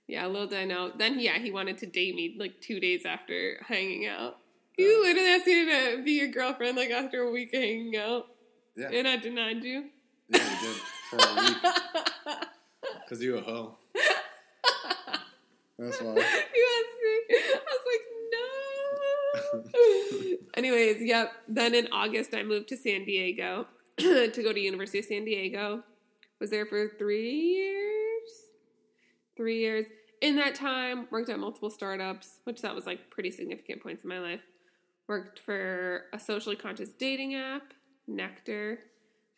Yeah, 0.09 0.27
little 0.27 0.49
did 0.49 0.59
I 0.59 0.65
know. 0.65 0.91
Then 0.91 1.21
yeah, 1.21 1.39
he 1.39 1.53
wanted 1.53 1.79
to 1.79 1.87
date 1.87 2.17
me 2.17 2.35
like 2.37 2.61
two 2.61 2.81
days 2.81 3.07
after 3.07 3.65
hanging 3.69 4.09
out. 4.09 4.39
He 4.77 4.85
literally 4.85 5.29
asked 5.29 5.47
me 5.47 5.65
to 5.67 6.03
be 6.03 6.13
your 6.13 6.29
girlfriend 6.29 6.77
like 6.77 6.91
after 6.91 7.21
a 7.23 7.31
week 7.31 7.55
of 7.55 7.61
hanging 7.61 7.97
out. 7.97 8.27
Yeah, 8.77 8.89
And 8.93 9.07
I 9.09 9.17
denied 9.17 9.63
you. 9.65 9.87
yeah, 10.29 10.39
you 10.39 10.69
did 10.69 10.77
for 11.11 11.17
a 11.17 11.43
week 11.43 11.57
because 13.05 13.23
you 13.23 13.37
a 13.39 13.41
hoe. 13.41 13.77
That's 15.79 16.01
why. 16.03 16.15
you 16.15 16.67
asked 16.79 17.01
me. 17.03 17.37
I 17.37 17.63
was 17.67 17.87
like, 19.55 19.63
no. 20.33 20.37
Anyways, 20.55 21.03
yep. 21.03 21.33
Then 21.49 21.75
in 21.75 21.89
August, 21.91 22.35
I 22.35 22.43
moved 22.43 22.69
to 22.69 22.77
San 22.77 23.05
Diego 23.07 23.67
to 23.99 24.31
go 24.43 24.53
to 24.53 24.61
University 24.61 24.99
of 24.99 25.07
San 25.07 25.25
Diego. 25.25 25.83
Was 26.39 26.51
there 26.51 26.67
for 26.67 26.91
three 26.99 27.31
years. 27.31 28.31
Three 29.37 29.59
years. 29.61 29.87
In 30.21 30.37
that 30.37 30.55
time, 30.55 31.09
worked 31.11 31.31
at 31.31 31.39
multiple 31.39 31.71
startups, 31.71 32.41
which 32.45 32.61
that 32.61 32.75
was 32.75 32.85
like 32.85 33.11
pretty 33.11 33.31
significant 33.31 33.83
points 33.83 34.03
in 34.05 34.11
my 34.11 34.19
life. 34.21 34.41
Worked 35.09 35.39
for 35.41 36.05
a 36.13 36.19
socially 36.21 36.57
conscious 36.57 36.91
dating 36.91 37.35
app, 37.35 37.73
Nectar. 38.11 38.81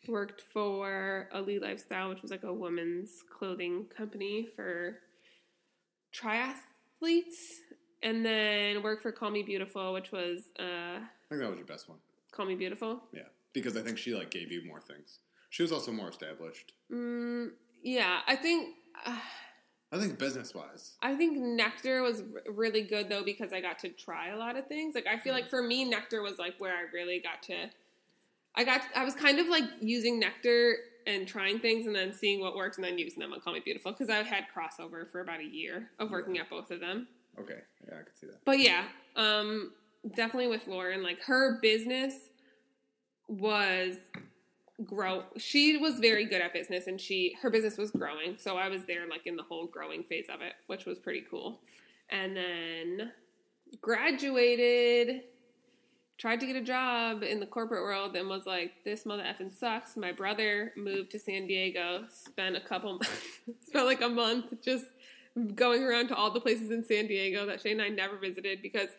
Worked 0.07 0.41
for 0.41 1.29
Elite 1.33 1.61
Lifestyle, 1.61 2.09
which 2.09 2.21
was 2.21 2.29
like 2.29 2.43
a 2.43 2.51
women's 2.51 3.23
clothing 3.31 3.85
company 3.85 4.45
for 4.53 4.99
triathletes, 6.13 7.37
and 8.01 8.25
then 8.25 8.83
worked 8.83 9.01
for 9.01 9.13
Call 9.13 9.31
Me 9.31 9.43
Beautiful, 9.43 9.93
which 9.93 10.11
was 10.11 10.49
uh, 10.59 10.99
I 10.99 11.29
think 11.29 11.41
that 11.41 11.49
was 11.49 11.57
your 11.57 11.65
best 11.65 11.87
one. 11.87 11.99
Call 12.33 12.45
Me 12.45 12.55
Beautiful. 12.55 13.01
Yeah, 13.13 13.21
because 13.53 13.77
I 13.77 13.81
think 13.81 13.97
she 13.97 14.13
like 14.13 14.29
gave 14.29 14.51
you 14.51 14.65
more 14.67 14.81
things. 14.81 15.19
She 15.51 15.63
was 15.63 15.71
also 15.71 15.93
more 15.93 16.09
established. 16.09 16.73
Mm, 16.91 17.51
yeah, 17.81 18.19
I 18.27 18.35
think 18.35 18.75
uh, 19.05 19.17
I 19.93 19.99
think 19.99 20.17
business 20.17 20.53
wise. 20.53 20.95
I 21.01 21.15
think 21.15 21.37
Nectar 21.37 22.01
was 22.01 22.21
r- 22.21 22.51
really 22.51 22.81
good 22.81 23.07
though 23.07 23.23
because 23.23 23.53
I 23.53 23.61
got 23.61 23.79
to 23.79 23.89
try 23.89 24.29
a 24.29 24.37
lot 24.37 24.57
of 24.57 24.67
things. 24.67 24.95
Like 24.95 25.07
I 25.07 25.17
feel 25.17 25.33
like 25.33 25.49
for 25.49 25.61
me, 25.61 25.85
Nectar 25.85 26.21
was 26.21 26.39
like 26.39 26.55
where 26.57 26.73
I 26.73 26.91
really 26.91 27.21
got 27.21 27.43
to. 27.43 27.69
I 28.55 28.63
got. 28.63 28.81
I 28.95 29.03
was 29.03 29.13
kind 29.13 29.39
of 29.39 29.47
like 29.47 29.65
using 29.81 30.19
Nectar 30.19 30.75
and 31.05 31.27
trying 31.27 31.59
things 31.59 31.85
and 31.85 31.95
then 31.95 32.13
seeing 32.13 32.39
what 32.39 32.55
works 32.55 32.77
and 32.77 32.85
then 32.85 32.97
using 32.97 33.19
them 33.19 33.33
on 33.33 33.41
Call 33.41 33.53
Me 33.53 33.59
Beautiful 33.59 33.91
because 33.91 34.09
I 34.09 34.23
had 34.23 34.45
crossover 34.55 35.09
for 35.09 35.21
about 35.21 35.39
a 35.39 35.45
year 35.45 35.89
of 35.99 36.11
working 36.11 36.37
at 36.37 36.49
both 36.49 36.71
of 36.71 36.79
them. 36.79 37.07
Okay, 37.39 37.59
yeah, 37.87 37.95
I 37.99 38.03
could 38.03 38.17
see 38.19 38.27
that. 38.27 38.45
But 38.45 38.59
yeah, 38.59 38.83
um, 39.15 39.71
definitely 40.15 40.47
with 40.47 40.67
Lauren, 40.67 41.03
like 41.03 41.21
her 41.23 41.59
business 41.61 42.13
was 43.27 43.95
grow. 44.85 45.23
She 45.37 45.77
was 45.77 45.99
very 45.99 46.25
good 46.25 46.41
at 46.41 46.53
business, 46.53 46.87
and 46.87 46.99
she 46.99 47.35
her 47.41 47.49
business 47.49 47.77
was 47.77 47.91
growing. 47.91 48.37
So 48.37 48.57
I 48.57 48.69
was 48.69 48.85
there 48.85 49.07
like 49.09 49.25
in 49.25 49.35
the 49.35 49.43
whole 49.43 49.65
growing 49.67 50.03
phase 50.03 50.27
of 50.33 50.41
it, 50.41 50.53
which 50.67 50.85
was 50.85 50.99
pretty 50.99 51.23
cool. 51.29 51.59
And 52.09 52.35
then 52.35 53.11
graduated, 53.81 55.23
tried 56.17 56.39
to 56.39 56.45
get 56.45 56.55
a 56.55 56.61
job 56.61 57.23
in 57.23 57.39
the 57.39 57.45
corporate 57.45 57.81
world, 57.83 58.15
and 58.15 58.27
was 58.29 58.45
like, 58.45 58.83
"This 58.85 59.05
mother 59.05 59.23
effing 59.23 59.53
sucks." 59.53 59.97
My 59.97 60.11
brother 60.11 60.71
moved 60.77 61.11
to 61.11 61.19
San 61.19 61.47
Diego, 61.47 62.05
spent 62.09 62.55
a 62.55 62.61
couple, 62.61 62.93
months, 62.99 63.09
spent 63.67 63.85
like 63.85 64.01
a 64.01 64.09
month 64.09 64.61
just 64.61 64.85
going 65.55 65.83
around 65.83 66.07
to 66.09 66.15
all 66.15 66.29
the 66.31 66.39
places 66.39 66.69
in 66.71 66.83
San 66.83 67.07
Diego 67.07 67.45
that 67.47 67.59
Shane 67.61 67.79
and 67.79 67.81
I 67.81 67.89
never 67.89 68.17
visited 68.17 68.61
because, 68.61 68.89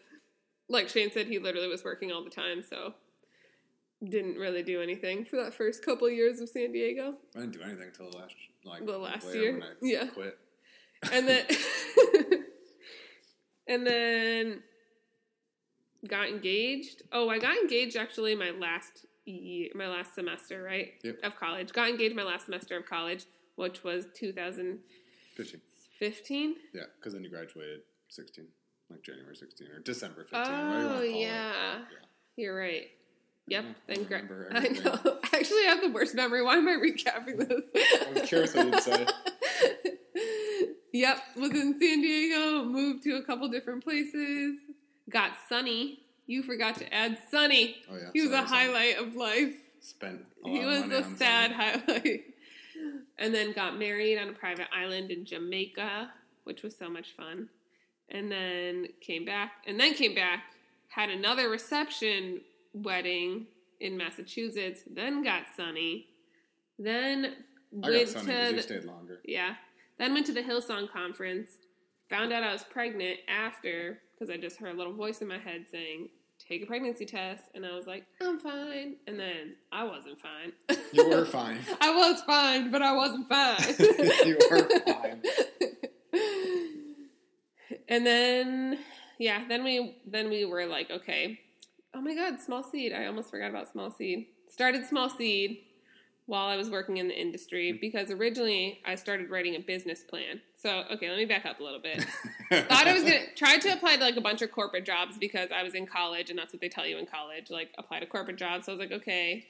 like 0.68 0.88
Shane 0.88 1.12
said, 1.12 1.26
he 1.28 1.38
literally 1.38 1.68
was 1.68 1.84
working 1.84 2.10
all 2.12 2.24
the 2.24 2.30
time, 2.30 2.62
so 2.62 2.94
didn't 4.06 4.36
really 4.36 4.62
do 4.62 4.82
anything 4.82 5.24
for 5.24 5.36
that 5.36 5.54
first 5.54 5.84
couple 5.84 6.10
years 6.10 6.40
of 6.40 6.48
San 6.48 6.72
Diego. 6.72 7.14
I 7.36 7.40
didn't 7.40 7.52
do 7.52 7.62
anything 7.62 7.86
until 7.88 8.10
the 8.10 8.16
last 8.18 8.34
like 8.64 8.84
The 8.84 8.98
last 8.98 9.32
year? 9.34 9.52
when 9.52 9.62
I 9.62 9.72
Yeah. 9.80 10.06
quit. 10.08 10.38
And 11.12 11.28
then, 11.28 11.46
and 13.68 13.86
then 13.86 14.62
got 16.06 16.28
engaged. 16.28 17.02
Oh, 17.12 17.28
I 17.28 17.38
got 17.38 17.56
engaged 17.56 17.96
actually 17.96 18.34
my 18.34 18.50
last 18.50 19.06
year, 19.24 19.70
my 19.74 19.88
last 19.88 20.14
semester, 20.14 20.62
right, 20.62 20.92
Yep. 21.02 21.20
of 21.22 21.36
college. 21.36 21.72
Got 21.72 21.88
engaged 21.88 22.14
my 22.14 22.22
last 22.24 22.44
semester 22.46 22.76
of 22.76 22.86
college, 22.86 23.24
which 23.56 23.82
was 23.84 24.06
2015. 24.14 25.60
Fishing. 25.98 26.54
Yeah, 26.74 26.82
because 26.98 27.12
then 27.14 27.22
you 27.24 27.30
graduated 27.30 27.80
sixteen, 28.08 28.46
like 28.90 29.02
January 29.02 29.34
sixteen 29.36 29.68
or 29.68 29.78
December 29.78 30.24
fifteen. 30.24 30.40
whatever 30.42 30.80
you 30.80 30.86
Oh 30.86 30.94
wanna 30.96 31.06
yeah. 31.06 31.78
you're 32.36 32.56
right. 32.56 32.88
Yep. 33.46 33.64
Yeah, 33.64 33.72
then 33.86 33.98
I 34.00 34.02
gra- 34.02 34.48
I 34.54 34.68
know. 34.68 35.18
I 35.32 35.36
actually 35.38 35.64
have 35.64 35.80
the 35.82 35.90
worst 35.90 36.14
memory. 36.14 36.42
Why 36.42 36.56
am 36.56 36.66
I 36.68 36.72
recapping 36.72 37.46
this? 37.48 37.62
I 37.76 38.12
was 38.12 38.28
curious 38.28 38.54
what 38.54 38.66
you'd 38.66 38.80
say. 38.82 39.06
yep. 40.92 41.18
Was 41.36 41.50
in 41.50 41.78
San 41.80 42.00
Diego. 42.02 42.64
Moved 42.64 43.02
to 43.04 43.16
a 43.16 43.22
couple 43.22 43.48
different 43.48 43.84
places. 43.84 44.58
Got 45.10 45.32
Sunny. 45.48 46.00
You 46.26 46.42
forgot 46.42 46.76
to 46.76 46.94
add 46.94 47.18
Sunny. 47.30 47.76
Oh 47.90 47.96
yeah, 47.96 48.10
He 48.14 48.22
was 48.22 48.30
sorry, 48.30 48.42
a 48.42 48.46
highlight 48.46 48.98
of 48.98 49.14
life. 49.14 49.54
Spent. 49.80 50.22
A 50.44 50.48
He 50.48 50.60
of 50.60 50.64
was 50.66 50.82
a 50.90 51.04
sad 51.16 51.50
something. 51.50 51.82
highlight. 51.86 52.24
And 53.18 53.34
then 53.34 53.52
got 53.52 53.78
married 53.78 54.18
on 54.18 54.28
a 54.30 54.32
private 54.32 54.66
island 54.74 55.10
in 55.10 55.24
Jamaica, 55.24 56.10
which 56.44 56.62
was 56.62 56.76
so 56.76 56.88
much 56.88 57.12
fun. 57.16 57.48
And 58.08 58.30
then 58.30 58.88
came 59.00 59.24
back, 59.24 59.52
and 59.66 59.78
then 59.78 59.94
came 59.94 60.14
back, 60.14 60.40
had 60.88 61.10
another 61.10 61.48
reception 61.48 62.40
wedding 62.72 63.46
in 63.80 63.96
Massachusetts, 63.96 64.80
then 64.90 65.22
got 65.22 65.44
Sunny, 65.56 66.08
then 66.78 67.34
I 67.82 67.90
went 67.90 68.08
sunny 68.08 68.26
to 68.50 68.56
the, 68.56 68.62
stayed 68.62 68.84
longer. 68.84 69.20
yeah, 69.24 69.54
then 69.98 70.12
went 70.12 70.26
to 70.26 70.32
the 70.32 70.42
Hillsong 70.42 70.90
conference, 70.90 71.50
found 72.10 72.32
out 72.32 72.42
I 72.42 72.52
was 72.52 72.64
pregnant 72.64 73.20
after 73.28 74.00
because 74.14 74.30
I 74.30 74.36
just 74.36 74.58
heard 74.58 74.74
a 74.74 74.78
little 74.78 74.92
voice 74.92 75.20
in 75.20 75.28
my 75.28 75.38
head 75.38 75.66
saying, 75.70 76.08
"Take 76.38 76.62
a 76.62 76.66
pregnancy 76.66 77.06
test," 77.06 77.44
and 77.54 77.66
I 77.66 77.74
was 77.74 77.86
like, 77.86 78.04
"I'm 78.20 78.38
fine," 78.38 78.96
and 79.06 79.18
then 79.18 79.56
I 79.72 79.84
wasn't 79.84 80.18
fine. 80.20 80.52
You 80.92 81.08
were 81.08 81.24
fine. 81.24 81.58
I 81.80 81.94
was 81.94 82.22
fine, 82.22 82.70
but 82.70 82.82
I 82.82 82.92
wasn't 82.92 83.28
fine. 83.28 83.74
You 84.24 84.38
were 84.50 84.68
fine. 84.86 85.22
and 87.88 88.06
then, 88.06 88.78
yeah, 89.18 89.44
then 89.48 89.64
we 89.64 89.96
then 90.06 90.30
we 90.30 90.44
were 90.44 90.66
like, 90.66 90.90
okay, 90.90 91.40
oh 91.94 92.00
my 92.00 92.14
god, 92.14 92.40
small 92.40 92.62
seed. 92.62 92.92
I 92.92 93.06
almost 93.06 93.30
forgot 93.30 93.50
about 93.50 93.70
small 93.70 93.90
seed. 93.90 94.26
Started 94.48 94.86
small 94.86 95.10
seed 95.10 95.58
while 96.26 96.46
I 96.46 96.56
was 96.56 96.70
working 96.70 96.96
in 96.96 97.08
the 97.08 97.20
industry 97.20 97.70
mm-hmm. 97.70 97.80
because 97.80 98.10
originally 98.10 98.80
I 98.84 98.94
started 98.94 99.30
writing 99.30 99.56
a 99.56 99.60
business 99.60 100.02
plan. 100.02 100.40
So 100.56 100.84
okay, 100.92 101.08
let 101.08 101.18
me 101.18 101.26
back 101.26 101.44
up 101.44 101.60
a 101.60 101.62
little 101.62 101.80
bit. 101.80 102.04
Thought 102.50 102.86
I 102.86 102.94
was 102.94 103.02
gonna 103.02 103.34
try 103.36 103.58
to 103.58 103.68
apply 103.72 103.96
to 103.96 104.02
like 104.02 104.16
a 104.16 104.20
bunch 104.20 104.42
of 104.42 104.50
corporate 104.50 104.86
jobs 104.86 105.18
because 105.18 105.50
I 105.54 105.62
was 105.62 105.74
in 105.74 105.86
college 105.86 106.30
and 106.30 106.38
that's 106.38 106.52
what 106.52 106.60
they 106.60 106.68
tell 106.68 106.86
you 106.86 106.98
in 106.98 107.06
college, 107.06 107.50
like 107.50 107.70
apply 107.76 108.00
to 108.00 108.06
corporate 108.06 108.38
jobs. 108.38 108.66
So 108.66 108.72
I 108.72 108.74
was 108.74 108.80
like, 108.80 108.92
okay, 108.92 109.46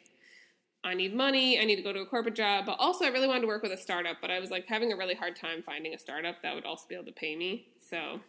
I 0.82 0.94
need 0.94 1.14
money, 1.14 1.58
I 1.60 1.64
need 1.64 1.76
to 1.76 1.82
go 1.82 1.92
to 1.92 2.00
a 2.00 2.06
corporate 2.06 2.34
job, 2.34 2.66
but 2.66 2.76
also 2.78 3.04
I 3.04 3.08
really 3.08 3.28
wanted 3.28 3.42
to 3.42 3.46
work 3.46 3.62
with 3.62 3.72
a 3.72 3.76
startup, 3.76 4.16
but 4.20 4.30
I 4.30 4.40
was 4.40 4.50
like 4.50 4.66
having 4.66 4.92
a 4.92 4.96
really 4.96 5.14
hard 5.14 5.36
time 5.36 5.62
finding 5.62 5.94
a 5.94 5.98
startup 5.98 6.42
that 6.42 6.54
would 6.54 6.66
also 6.66 6.86
be 6.88 6.94
able 6.94 7.06
to 7.06 7.12
pay 7.12 7.36
me. 7.36 7.68
So 7.88 8.20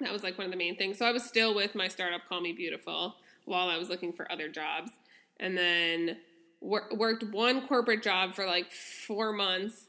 that 0.00 0.12
was 0.12 0.22
like 0.22 0.38
one 0.38 0.46
of 0.46 0.50
the 0.50 0.56
main 0.56 0.76
things. 0.76 0.96
So 0.98 1.06
I 1.06 1.12
was 1.12 1.24
still 1.24 1.54
with 1.54 1.74
my 1.74 1.88
startup 1.88 2.26
Call 2.28 2.40
Me 2.40 2.52
Beautiful 2.52 3.16
while 3.44 3.68
I 3.68 3.76
was 3.76 3.88
looking 3.88 4.12
for 4.12 4.30
other 4.32 4.48
jobs. 4.48 4.92
And 5.40 5.58
then 5.58 6.18
wor- 6.64 6.88
worked 6.92 7.22
one 7.24 7.66
corporate 7.66 8.02
job 8.02 8.34
for 8.34 8.46
like 8.46 8.70
4 8.72 9.32
months. 9.32 9.86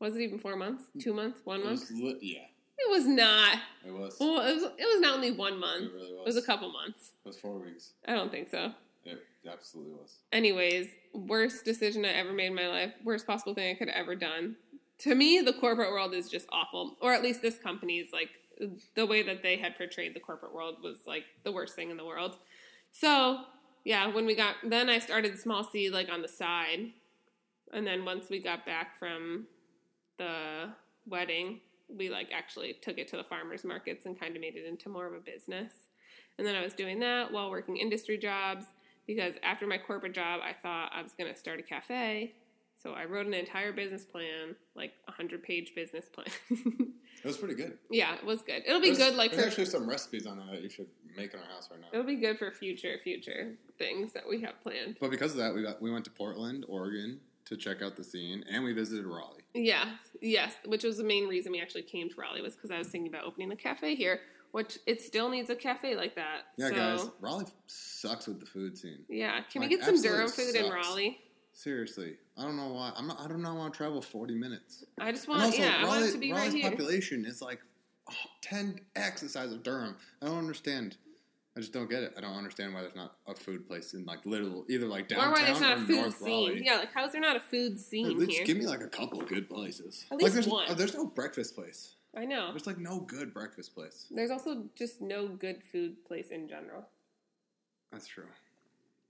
Was 0.00 0.16
it 0.16 0.20
even 0.20 0.38
4 0.38 0.56
months? 0.56 0.84
Mm. 0.96 1.02
2 1.02 1.14
months? 1.14 1.40
1 1.44 1.60
It 1.60 1.64
month? 1.64 1.80
was 1.80 1.90
li- 1.92 2.18
yeah, 2.20 2.46
It 2.78 2.90
was 2.90 3.06
not. 3.06 3.58
it 3.86 3.92
was. 3.92 4.16
Well, 4.18 4.40
it 4.40 4.54
was, 4.54 4.62
it 4.64 4.86
was 4.86 5.00
not 5.00 5.14
only 5.14 5.30
one 5.30 5.58
month. 5.58 5.84
It 5.84 5.94
really 5.94 6.08
It 6.10 6.16
was. 6.18 6.34
was 6.34 6.36
a 6.36 6.46
couple 6.46 6.70
months. 6.72 7.12
It 7.24 7.28
was 7.28 7.38
four 7.38 7.58
weeks. 7.58 7.92
I 8.06 8.14
don't 8.14 8.30
think 8.30 8.48
so. 8.48 8.72
It 9.04 9.18
absolutely 9.48 9.92
was. 9.94 10.16
Anyways, 10.32 10.88
worst 11.12 11.64
decision 11.64 12.04
I 12.04 12.10
ever 12.12 12.32
made 12.32 12.46
in 12.46 12.54
my 12.54 12.68
life. 12.68 12.92
Worst 13.04 13.26
possible 13.26 13.54
thing 13.54 13.70
I 13.74 13.78
could 13.78 13.88
have 13.88 13.96
ever 14.00 14.14
done. 14.14 14.56
To 14.98 15.14
me, 15.16 15.40
the 15.40 15.52
corporate 15.52 15.90
world 15.90 16.14
is 16.14 16.28
just 16.28 16.46
awful. 16.52 16.96
Or 17.00 17.12
at 17.12 17.22
least 17.22 17.42
this 17.42 17.58
company 17.58 17.98
is 17.98 18.12
like 18.12 18.30
the 18.94 19.04
way 19.06 19.22
that 19.24 19.42
they 19.42 19.56
had 19.56 19.76
portrayed 19.76 20.14
the 20.14 20.20
corporate 20.20 20.54
world 20.54 20.76
was 20.82 20.98
like 21.06 21.24
the 21.42 21.50
worst 21.50 21.74
thing 21.74 21.90
in 21.90 21.96
the 21.96 22.04
world. 22.04 22.36
So 22.92 23.40
yeah, 23.84 24.06
when 24.06 24.26
we 24.26 24.34
got 24.34 24.56
then 24.64 24.88
I 24.88 24.98
started 24.98 25.38
small 25.38 25.64
seed 25.64 25.92
like 25.92 26.08
on 26.10 26.22
the 26.22 26.28
side. 26.28 26.90
And 27.72 27.86
then 27.86 28.04
once 28.04 28.28
we 28.28 28.38
got 28.38 28.66
back 28.66 28.98
from 28.98 29.46
the 30.18 30.68
wedding, 31.06 31.60
we 31.88 32.08
like 32.10 32.30
actually 32.32 32.74
took 32.82 32.98
it 32.98 33.08
to 33.08 33.16
the 33.16 33.24
farmers 33.24 33.64
markets 33.64 34.06
and 34.06 34.18
kind 34.18 34.34
of 34.36 34.40
made 34.40 34.56
it 34.56 34.66
into 34.66 34.88
more 34.88 35.06
of 35.06 35.14
a 35.14 35.20
business. 35.20 35.72
And 36.38 36.46
then 36.46 36.54
I 36.54 36.62
was 36.62 36.74
doing 36.74 37.00
that 37.00 37.32
while 37.32 37.50
working 37.50 37.76
industry 37.76 38.18
jobs. 38.18 38.66
because 39.06 39.34
after 39.42 39.66
my 39.66 39.78
corporate 39.78 40.14
job, 40.14 40.40
I 40.44 40.52
thought 40.52 40.90
I 40.94 41.02
was 41.02 41.12
going 41.12 41.32
to 41.32 41.38
start 41.38 41.58
a 41.60 41.62
cafe. 41.62 42.34
So 42.82 42.92
I 42.92 43.04
wrote 43.04 43.26
an 43.26 43.34
entire 43.34 43.72
business 43.72 44.04
plan, 44.04 44.56
like 44.74 44.92
a 45.08 45.12
hundred 45.12 45.42
page 45.42 45.72
business 45.74 46.06
plan. 46.12 46.26
It 47.24 47.28
was 47.28 47.36
pretty 47.36 47.54
good. 47.54 47.78
yeah, 47.88 48.16
it 48.16 48.24
was 48.26 48.42
good. 48.42 48.64
It'll 48.66 48.80
be 48.80 48.90
There's- 48.90 49.10
good, 49.10 49.16
like 49.16 49.30
there's 49.30 49.42
for 49.44 49.48
actually 49.50 49.66
some 49.66 49.88
recipes 49.88 50.26
on 50.26 50.38
there 50.38 50.46
that 50.56 50.60
you 50.62 50.68
should 50.68 50.88
make 51.16 51.32
in 51.32 51.38
our 51.38 51.46
house 51.46 51.68
right 51.70 51.80
now. 51.80 51.86
it'll 51.92 52.04
be 52.04 52.16
good 52.16 52.36
for 52.36 52.50
future 52.50 52.96
future 53.04 53.52
things 53.82 54.12
that 54.12 54.28
we 54.28 54.40
have 54.42 54.62
planned. 54.62 54.96
But 55.00 55.10
because 55.10 55.32
of 55.32 55.38
that, 55.38 55.54
we 55.54 55.62
got 55.62 55.82
we 55.82 55.90
went 55.90 56.04
to 56.04 56.10
Portland, 56.10 56.64
Oregon, 56.68 57.18
to 57.46 57.56
check 57.56 57.82
out 57.82 57.96
the 57.96 58.04
scene, 58.04 58.44
and 58.50 58.62
we 58.62 58.72
visited 58.72 59.04
Raleigh. 59.06 59.42
Yeah, 59.54 59.84
yes, 60.20 60.54
which 60.66 60.84
was 60.84 60.96
the 60.96 61.04
main 61.04 61.28
reason 61.28 61.52
we 61.52 61.60
actually 61.60 61.82
came 61.82 62.08
to 62.08 62.14
Raleigh 62.16 62.42
was 62.42 62.54
because 62.54 62.70
I 62.70 62.78
was 62.78 62.88
thinking 62.88 63.12
about 63.12 63.24
opening 63.24 63.50
a 63.50 63.56
cafe 63.56 63.94
here, 63.96 64.20
which 64.52 64.78
it 64.86 65.02
still 65.02 65.28
needs 65.28 65.50
a 65.50 65.56
cafe 65.56 65.96
like 65.96 66.14
that. 66.14 66.42
Yeah, 66.56 66.68
so, 66.68 66.74
guys, 66.74 67.10
Raleigh 67.20 67.46
sucks 67.66 68.28
with 68.28 68.38
the 68.40 68.46
food 68.46 68.78
scene. 68.78 69.00
Yeah, 69.08 69.40
can 69.50 69.62
Like, 69.62 69.70
we 69.70 69.76
get 69.76 69.84
some 69.84 70.00
Durham 70.00 70.28
food 70.28 70.54
in. 70.54 70.70
Raleigh? 70.72 71.18
Seriously, 71.54 72.14
I 72.38 72.42
don't 72.44 72.56
know 72.56 72.68
why. 72.68 72.92
I'm 72.96 73.08
not. 73.08 73.20
I 73.20 73.26
do 73.26 73.34
not 73.34 73.40
know 73.42 73.48
why 73.50 73.56
I 73.56 73.58
want 73.64 73.74
to 73.74 73.76
travel 73.78 74.00
40 74.00 74.34
minutes. 74.36 74.84
I 74.98 75.12
just 75.12 75.28
want, 75.28 75.42
also, 75.42 75.58
yeah, 75.58 75.78
I 75.80 75.84
want 75.84 76.00
Raleigh, 76.00 76.08
it 76.08 76.12
to 76.12 76.18
be 76.18 76.32
Raleigh's 76.32 76.52
right 76.54 76.62
here. 76.62 76.70
population 76.70 77.26
is 77.26 77.42
like 77.42 77.60
oh, 78.10 78.14
10x 78.42 79.20
the 79.20 79.28
size 79.28 79.52
of 79.52 79.62
Durham. 79.62 79.96
I 80.22 80.26
don't 80.26 80.38
understand. 80.38 80.96
I 81.56 81.60
just 81.60 81.72
don't 81.72 81.90
get 81.90 82.02
it. 82.02 82.14
I 82.16 82.22
don't 82.22 82.34
understand 82.34 82.72
why 82.72 82.80
there's 82.80 82.94
not 82.94 83.16
a 83.26 83.34
food 83.34 83.66
place 83.68 83.92
in 83.92 84.06
like 84.06 84.24
little 84.24 84.64
either 84.70 84.86
like 84.86 85.08
downtown 85.08 85.28
Or 85.28 85.32
why 85.32 85.44
there's 85.44 85.60
not 85.60 85.76
a 85.78 85.80
food 85.82 85.96
North 85.96 86.16
scene? 86.18 86.48
Raleigh. 86.48 86.62
Yeah, 86.64 86.76
like 86.76 86.92
how 86.94 87.04
is 87.04 87.12
there 87.12 87.20
not 87.20 87.36
a 87.36 87.40
food 87.40 87.78
scene 87.78 88.18
Just 88.18 88.30
here? 88.30 88.44
give 88.46 88.56
me 88.56 88.66
like 88.66 88.80
a 88.80 88.88
couple 88.88 89.20
good 89.20 89.50
places. 89.50 90.06
At 90.10 90.14
like 90.16 90.22
least 90.22 90.34
there's, 90.34 90.48
one. 90.48 90.70
uh, 90.70 90.74
there's 90.74 90.94
no 90.94 91.06
breakfast 91.06 91.54
place. 91.54 91.94
I 92.16 92.24
know. 92.24 92.50
There's 92.52 92.66
like 92.66 92.78
no 92.78 93.00
good 93.00 93.34
breakfast 93.34 93.74
place. 93.74 94.06
There's 94.10 94.30
also 94.30 94.64
just 94.74 95.00
no 95.02 95.28
good 95.28 95.62
food 95.62 96.02
place 96.06 96.28
in 96.30 96.48
general. 96.48 96.86
That's 97.90 98.06
true. 98.06 98.24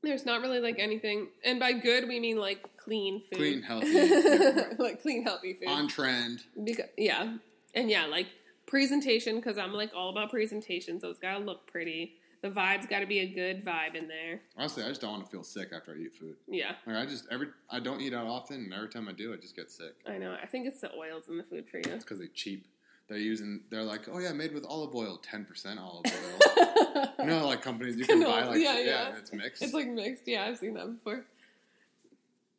There's 0.03 0.27
not 0.27 0.41
really 0.41 0.59
like 0.59 0.81
anything, 0.81 1.29
and 1.45 1.61
by 1.61 1.73
good 1.75 2.09
we 2.09 2.19
mean 2.19 2.37
like 2.37 2.77
clean 2.77 3.21
food, 3.21 3.39
Clean, 3.39 3.63
healthy, 3.69 4.75
like 4.79 5.01
clean, 5.01 5.23
healthy 5.23 5.55
food. 5.55 5.69
on 5.69 5.87
trend. 5.87 6.41
Because, 6.65 6.87
yeah, 6.99 7.37
and 7.77 7.89
yeah, 7.89 8.07
like 8.07 8.27
presentation 8.67 9.37
because 9.37 9.59
I'm 9.59 9.73
like 9.73 9.93
all 9.95 10.11
about 10.11 10.31
presentation, 10.31 10.99
so 11.01 11.09
it's 11.09 11.21
gotta 11.21 11.39
look 11.45 11.69
pretty. 11.71 12.15
The 12.43 12.51
vibe's 12.51 12.87
got 12.87 13.01
to 13.01 13.07
be 13.07 13.21
a 13.21 13.27
good 13.27 13.65
vibe 13.65 13.95
in 13.95 14.09
there. 14.09 14.41
Honestly, 14.57 14.83
I 14.83 14.89
just 14.89 15.01
don't 15.01 15.13
want 15.13 15.25
to 15.25 15.31
feel 15.31 15.45
sick 15.45 15.69
after 15.73 15.93
I 15.93 15.99
eat 15.99 16.13
food. 16.13 16.35
Yeah, 16.49 16.73
Like 16.87 16.97
I 16.97 17.07
just 17.07 17.27
every 17.31 17.49
I 17.71 17.79
don't 17.79 18.01
eat 18.01 18.13
out 18.13 18.27
often, 18.27 18.57
and 18.65 18.75
every 18.75 18.89
time 18.89 19.09
I 19.09 19.13
do, 19.13 19.33
I 19.33 19.37
just 19.37 19.55
get 19.55 19.71
sick. 19.71 19.95
I 20.07 20.19
know. 20.19 20.37
I 20.43 20.47
think 20.47 20.67
it's 20.67 20.81
the 20.81 20.93
oils 20.93 21.29
in 21.29 21.37
the 21.39 21.45
food 21.45 21.69
for 21.71 21.77
you. 21.79 21.85
It's 21.87 22.05
because 22.05 22.19
they're 22.19 22.27
cheap. 22.35 22.67
They're 23.09 23.19
using. 23.19 23.61
They're 23.71 23.85
like, 23.85 24.09
oh 24.11 24.19
yeah, 24.19 24.33
made 24.33 24.53
with 24.53 24.65
olive 24.65 24.93
oil, 24.95 25.19
ten 25.23 25.45
percent 25.45 25.79
olive 25.79 26.05
oil. 26.07 27.07
you 27.21 27.27
know, 27.27 27.47
like 27.47 27.63
companies 27.63 27.97
you 27.97 28.07
can 28.07 28.21
buy 28.25 28.45
like 28.45 28.61
yeah, 28.61 28.79
yeah, 28.79 28.85
yeah. 28.85 29.17
it's 29.17 29.33
mixed. 29.33 29.63
It's 29.63 29.73
like 29.73 29.87
mixed. 29.89 30.27
Yeah, 30.27 30.47
I've 30.47 30.59
seen 30.59 30.75
that 30.75 30.87
before. 30.87 31.25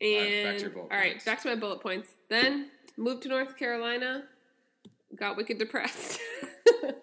right, 0.02 0.08
And 0.08 0.62
back 0.62 0.72
to 0.72 0.80
all 0.80 0.88
right, 0.90 1.26
back 1.26 1.42
to 1.42 1.50
my 1.50 1.56
bullet 1.56 1.82
points. 1.82 2.10
Then 2.30 2.70
moved 2.96 3.24
to 3.24 3.30
North 3.30 3.58
Carolina, 3.58 4.24
got 5.16 5.36
wicked 5.36 5.58
depressed. 5.58 6.20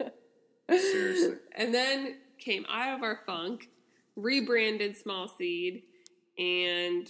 Seriously. 0.70 1.36
And 1.56 1.74
then 1.74 2.16
came 2.40 2.66
out 2.68 2.96
of 2.96 3.02
our 3.02 3.20
funk, 3.26 3.68
rebranded 4.16 4.96
Small 4.96 5.28
Seed, 5.28 5.82
and 6.38 7.08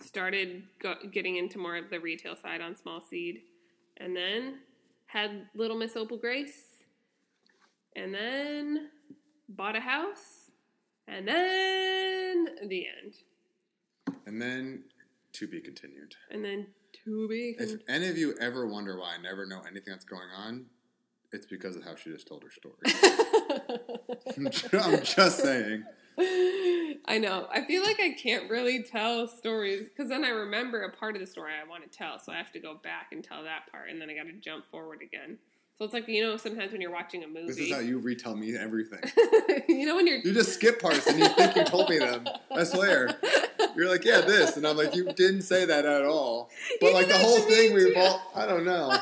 started 0.00 0.64
go- 0.78 0.96
getting 1.12 1.36
into 1.36 1.58
more 1.58 1.76
of 1.76 1.90
the 1.90 2.00
retail 2.00 2.34
side 2.34 2.60
on 2.60 2.74
Small 2.74 3.00
Seed. 3.00 3.42
And 3.98 4.16
then 4.16 4.60
had 5.06 5.46
Little 5.54 5.76
Miss 5.76 5.94
Opal 5.96 6.16
Grace. 6.16 6.64
And 7.96 8.14
then 8.14 8.88
bought 9.48 9.76
a 9.76 9.80
house. 9.80 10.50
And 11.06 11.26
then 11.26 12.46
the 12.68 12.86
end. 12.86 13.14
and 14.26 14.40
then 14.40 14.84
to 15.32 15.46
be 15.48 15.60
continued. 15.60 16.14
And 16.30 16.44
then 16.44 16.66
to 17.04 17.28
be. 17.28 17.56
If 17.58 17.80
any 17.88 18.08
of 18.08 18.16
you 18.16 18.34
ever 18.40 18.66
wonder 18.66 18.98
why 18.98 19.16
I 19.18 19.22
never 19.22 19.44
know 19.46 19.60
anything 19.62 19.92
that's 19.92 20.04
going 20.04 20.28
on, 20.36 20.66
it's 21.32 21.46
because 21.46 21.76
of 21.76 21.84
how 21.84 21.94
she 21.96 22.10
just 22.10 22.26
told 22.26 22.42
her 22.42 22.50
story. 22.50 22.76
I'm 24.82 25.02
just 25.02 25.38
saying. 25.40 25.84
I 27.06 27.18
know. 27.18 27.48
I 27.52 27.64
feel 27.64 27.82
like 27.82 28.00
I 28.00 28.10
can't 28.10 28.50
really 28.50 28.82
tell 28.82 29.26
stories 29.26 29.88
because 29.88 30.08
then 30.08 30.24
I 30.24 30.30
remember 30.30 30.82
a 30.82 30.90
part 30.90 31.14
of 31.14 31.20
the 31.20 31.26
story 31.26 31.52
I 31.52 31.68
want 31.68 31.90
to 31.90 31.96
tell, 31.96 32.18
so 32.18 32.32
I 32.32 32.36
have 32.36 32.52
to 32.52 32.58
go 32.58 32.74
back 32.82 33.12
and 33.12 33.22
tell 33.24 33.44
that 33.44 33.70
part, 33.70 33.90
and 33.90 34.00
then 34.00 34.10
I 34.10 34.14
got 34.14 34.24
to 34.24 34.32
jump 34.32 34.66
forward 34.70 35.00
again. 35.02 35.38
So 35.78 35.86
it's 35.86 35.94
like 35.94 36.08
you 36.08 36.22
know, 36.22 36.36
sometimes 36.36 36.72
when 36.72 36.82
you're 36.82 36.90
watching 36.90 37.24
a 37.24 37.26
movie, 37.26 37.46
This 37.46 37.58
is 37.58 37.72
how 37.72 37.78
you 37.78 37.98
retell 37.98 38.36
me 38.36 38.54
everything. 38.54 39.00
you 39.68 39.86
know 39.86 39.96
when 39.96 40.06
you're 40.06 40.18
You 40.18 40.34
just 40.34 40.52
skip 40.52 40.82
parts 40.82 41.06
and 41.06 41.18
you 41.18 41.26
think 41.28 41.56
you 41.56 41.64
told 41.64 41.88
me 41.88 41.98
them. 41.98 42.26
I 42.54 42.64
swear. 42.64 43.18
You're 43.74 43.88
like, 43.88 44.04
yeah, 44.04 44.20
this, 44.20 44.58
and 44.58 44.66
I'm 44.66 44.76
like, 44.76 44.94
you 44.94 45.04
didn't 45.04 45.42
say 45.42 45.64
that 45.64 45.86
at 45.86 46.04
all. 46.04 46.50
But 46.80 46.88
You 46.88 46.94
like 46.94 47.08
the 47.08 47.16
whole 47.16 47.38
thing, 47.38 47.72
we've 47.72 47.96
all. 47.96 48.30
I 48.34 48.44
don't 48.44 48.66
know. 48.66 48.94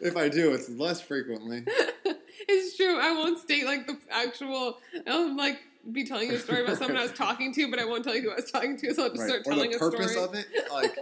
If 0.00 0.16
I 0.16 0.28
do, 0.28 0.52
it's 0.54 0.68
less 0.68 1.00
frequently. 1.00 1.64
it's 2.48 2.76
true. 2.76 2.98
I 2.98 3.12
won't 3.12 3.38
state 3.38 3.64
like 3.64 3.86
the 3.86 3.96
actual. 4.10 4.78
I'll 5.06 5.36
like 5.36 5.58
be 5.92 6.04
telling 6.04 6.28
you 6.28 6.36
a 6.36 6.38
story 6.38 6.62
about 6.64 6.76
someone 6.78 6.96
I 6.96 7.02
was 7.02 7.12
talking 7.16 7.52
to, 7.54 7.70
but 7.70 7.78
I 7.78 7.84
won't 7.84 8.04
tell 8.04 8.14
you 8.14 8.22
who 8.22 8.30
I 8.32 8.36
was 8.36 8.50
talking 8.50 8.76
to. 8.78 8.94
So 8.94 9.04
I'll 9.04 9.08
just 9.10 9.20
Right. 9.20 9.28
start 9.28 9.42
Or 9.46 9.52
telling 9.52 9.70
the 9.70 9.76
a 9.76 9.78
purpose 9.80 10.12
story 10.12 10.24
of 10.24 10.34
it, 10.34 10.46
like 10.70 10.96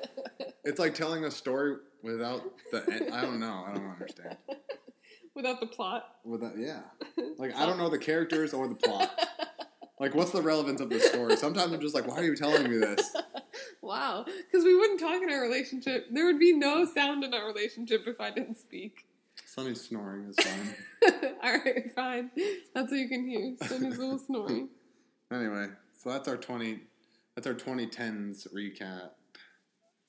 it's 0.64 0.78
like 0.78 0.94
telling 0.94 1.24
a 1.24 1.30
story 1.30 1.76
without 2.02 2.42
the. 2.72 2.84
end. 2.92 3.10
I 3.12 3.22
don't 3.22 3.40
know. 3.40 3.64
I 3.66 3.74
don't 3.74 3.90
understand. 3.90 4.36
without 5.34 5.60
the 5.60 5.66
plot. 5.66 6.04
Without, 6.24 6.56
yeah. 6.56 6.80
Like 7.38 7.54
I 7.56 7.66
don't 7.66 7.78
know 7.78 7.88
the 7.88 7.98
characters 7.98 8.54
or 8.54 8.68
the 8.68 8.74
plot. 8.76 9.10
Like, 9.98 10.14
what's 10.14 10.30
the 10.30 10.42
relevance 10.42 10.82
of 10.82 10.90
the 10.90 11.00
story? 11.00 11.36
Sometimes 11.36 11.72
I'm 11.72 11.80
just 11.80 11.94
like, 11.94 12.06
why 12.06 12.16
are 12.18 12.24
you 12.24 12.36
telling 12.36 12.70
me 12.70 12.76
this? 12.76 13.16
Wow, 13.96 14.24
because 14.26 14.64
we 14.64 14.74
wouldn't 14.76 15.00
talk 15.00 15.22
in 15.22 15.30
our 15.30 15.40
relationship. 15.40 16.06
There 16.10 16.26
would 16.26 16.38
be 16.38 16.52
no 16.52 16.84
sound 16.84 17.24
in 17.24 17.32
our 17.34 17.46
relationship 17.46 18.04
if 18.06 18.20
I 18.20 18.30
didn't 18.30 18.56
speak. 18.56 19.06
Sunny's 19.44 19.80
snoring 19.82 20.28
is 20.28 20.36
fine. 20.44 20.74
All 21.42 21.52
right, 21.52 21.90
fine. 21.94 22.30
That's 22.74 22.90
what 22.90 22.98
you 22.98 23.08
can 23.08 23.26
hear. 23.28 23.56
Sonny's 23.68 23.98
little 23.98 24.18
snoring. 24.18 24.68
Anyway, 25.32 25.66
so 26.00 26.10
that's 26.10 26.28
our 26.28 26.36
twenty. 26.36 26.78
That's 27.34 27.48
our 27.48 27.54
2010s 27.54 28.46
recap. 28.54 29.10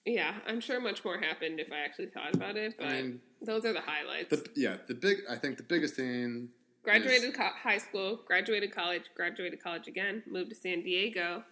Yeah, 0.05 0.35
I'm 0.47 0.59
sure 0.61 0.79
much 0.79 1.03
more 1.03 1.17
happened 1.17 1.59
if 1.59 1.71
I 1.71 1.79
actually 1.79 2.05
thought 2.07 2.35
about 2.35 2.55
it, 2.55 2.75
but 2.77 2.87
I 2.87 3.01
mean, 3.01 3.19
those 3.41 3.65
are 3.65 3.73
the 3.73 3.81
highlights. 3.81 4.29
the 4.29 4.47
yeah, 4.55 4.77
the 4.87 4.93
big. 4.93 5.17
I 5.27 5.35
think 5.37 5.57
the 5.57 5.63
biggest 5.63 5.95
thing. 5.95 6.49
graduated 6.83 7.33
co- 7.35 7.49
high 7.63 7.79
school, 7.79 8.19
graduated 8.27 8.71
college, 8.73 9.05
graduated 9.15 9.61
college 9.61 9.87
again, 9.87 10.21
moved 10.27 10.51
to 10.51 10.55
San 10.55 10.83
Diego. 10.83 11.43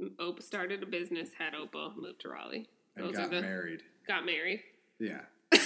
Opa 0.00 0.42
started 0.42 0.82
a 0.82 0.86
business, 0.86 1.30
had 1.38 1.54
Opal, 1.54 1.92
moved 1.96 2.20
to 2.22 2.28
Raleigh. 2.28 2.68
And 2.96 3.12
got 3.14 3.30
the 3.30 3.40
married. 3.42 3.82
got 4.06 4.24
married. 4.26 4.62
Yeah. 4.98 5.20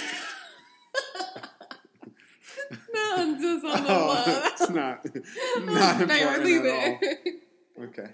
No, 2.93 3.13
I'm 3.17 3.41
just 3.41 3.65
on 3.65 3.83
the 3.83 3.89
Oh, 3.89 4.43
it's 4.47 4.69
not 4.69 5.05
not 5.65 6.07
barely 6.07 6.55
important 6.55 7.01
there. 7.01 7.11
at 7.11 7.17
all. 7.77 7.83
Okay. 7.85 8.09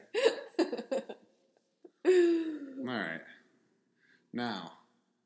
All 2.79 2.85
right. 2.85 3.21
Now, 4.33 4.73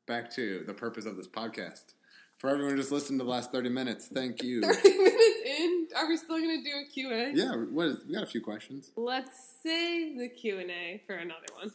back 0.06 0.30
to 0.32 0.64
the 0.66 0.74
purpose 0.74 1.06
of 1.06 1.16
this 1.16 1.28
podcast. 1.28 1.94
For 2.42 2.50
everyone 2.50 2.72
who 2.72 2.78
just 2.78 2.90
listened 2.90 3.20
to 3.20 3.24
the 3.24 3.30
last 3.30 3.52
30 3.52 3.68
minutes, 3.68 4.08
thank 4.12 4.42
you. 4.42 4.62
30 4.74 4.98
minutes 4.98 5.40
in, 5.46 5.86
are 5.96 6.08
we 6.08 6.16
still 6.16 6.38
going 6.38 6.60
to 6.60 6.68
do 6.68 6.76
a 6.76 6.84
Q&A? 6.92 7.30
Yeah, 7.32 7.54
what 7.54 7.86
is, 7.86 8.04
we 8.04 8.14
got 8.14 8.24
a 8.24 8.26
few 8.26 8.40
questions. 8.40 8.90
Let's 8.96 9.30
save 9.62 10.18
the 10.18 10.28
Q&A 10.28 11.00
for 11.06 11.14
another 11.14 11.46
one. 11.54 11.70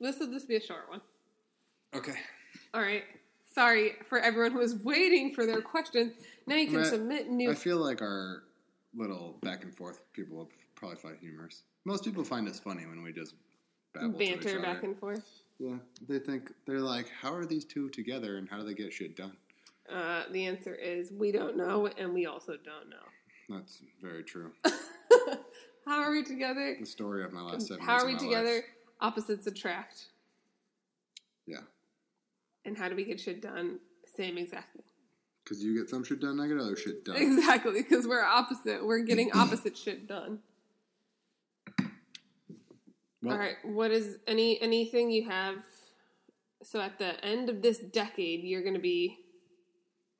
This 0.00 0.18
will 0.18 0.28
just 0.28 0.48
be 0.48 0.56
a 0.56 0.60
short 0.60 0.88
one. 0.88 1.02
Okay. 1.94 2.14
All 2.72 2.80
right. 2.80 3.04
Sorry 3.54 3.96
for 4.08 4.18
everyone 4.18 4.52
who 4.52 4.60
was 4.60 4.74
waiting 4.76 5.34
for 5.34 5.44
their 5.44 5.60
question. 5.60 6.14
Now 6.46 6.54
you 6.54 6.68
can 6.68 6.76
Matt, 6.76 6.86
submit 6.86 7.28
new. 7.28 7.50
I 7.50 7.54
feel 7.54 7.76
like 7.76 8.00
our 8.00 8.44
little 8.94 9.36
back 9.42 9.64
and 9.64 9.76
forth 9.76 10.00
people 10.14 10.38
will 10.38 10.50
probably 10.76 10.96
find 10.96 11.18
humorous. 11.20 11.60
Most 11.84 12.06
people 12.06 12.24
find 12.24 12.48
us 12.48 12.58
funny 12.58 12.86
when 12.86 13.02
we 13.02 13.12
just 13.12 13.34
babble 13.92 14.14
to 14.14 14.24
each 14.24 14.40
banter 14.40 14.60
back 14.60 14.82
and 14.82 14.98
forth. 14.98 15.28
Yeah, 15.58 15.76
they 16.08 16.20
think 16.20 16.52
they're 16.64 16.80
like, 16.80 17.10
how 17.20 17.34
are 17.34 17.44
these 17.44 17.66
two 17.66 17.90
together, 17.90 18.38
and 18.38 18.48
how 18.48 18.56
do 18.56 18.64
they 18.64 18.72
get 18.72 18.94
shit 18.94 19.14
done? 19.14 19.36
Uh, 19.92 20.22
the 20.30 20.46
answer 20.46 20.74
is 20.74 21.10
we 21.12 21.32
don't 21.32 21.56
know, 21.56 21.86
and 21.98 22.14
we 22.14 22.26
also 22.26 22.52
don't 22.52 22.88
know. 22.90 23.56
That's 23.58 23.82
very 24.00 24.22
true. 24.22 24.52
How 25.86 26.02
are 26.02 26.12
we 26.12 26.22
together? 26.22 26.76
The 26.78 26.86
story 26.86 27.24
of 27.24 27.32
my 27.32 27.40
last 27.42 27.66
seven. 27.66 27.84
How 27.84 27.94
are 27.98 28.06
we 28.06 28.16
together? 28.16 28.54
life. 28.56 28.64
Opposites 29.00 29.46
attract. 29.46 30.06
Yeah, 31.46 31.60
And 32.64 32.76
how 32.78 32.88
do 32.88 32.94
we 32.94 33.04
get 33.04 33.18
shit 33.18 33.40
done? 33.42 33.80
Same 34.14 34.38
exactly. 34.38 34.82
because 35.42 35.64
you 35.64 35.76
get 35.76 35.88
some 35.90 36.04
shit 36.04 36.20
done, 36.20 36.38
I 36.38 36.46
get 36.46 36.58
other 36.58 36.76
shit 36.76 37.04
done. 37.04 37.16
Exactly, 37.16 37.82
because 37.82 38.06
we're 38.06 38.22
opposite. 38.22 38.84
We're 38.86 39.00
getting 39.00 39.30
opposite 39.34 39.76
shit 39.76 40.06
done. 40.06 40.38
Well, 43.22 43.34
All 43.34 43.38
right. 43.38 43.56
What 43.64 43.90
is 43.90 44.18
any 44.26 44.60
anything 44.62 45.10
you 45.10 45.28
have? 45.28 45.56
So 46.62 46.80
at 46.80 46.98
the 46.98 47.22
end 47.24 47.48
of 47.50 47.62
this 47.62 47.78
decade, 47.78 48.44
you're 48.44 48.62
going 48.62 48.74
to 48.74 48.80
be 48.80 49.18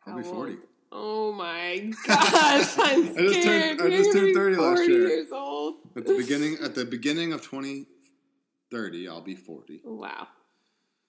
I'll 0.07 0.17
be 0.17 0.23
how 0.23 0.29
old? 0.29 0.37
forty. 0.37 0.57
Oh 0.93 1.33
my 1.33 1.93
gosh, 2.07 2.75
I'm 2.79 3.13
scared. 3.13 3.19
I 3.19 3.23
just 3.33 3.43
turned- 3.45 3.81
I 3.83 3.89
just 3.91 4.13
turned 4.13 4.35
30 4.35 4.57
last 4.57 4.77
40 4.79 4.93
year. 4.93 5.09
years 5.09 5.33
old. 5.33 5.75
At 5.97 6.07
the 6.07 6.17
beginning, 6.17 6.57
at 6.63 6.75
the 6.75 6.85
beginning 6.85 7.33
of 7.33 7.43
2030, 7.43 9.09
I'll 9.09 9.21
be 9.21 9.37
40. 9.37 9.83
Wow. 9.85 10.27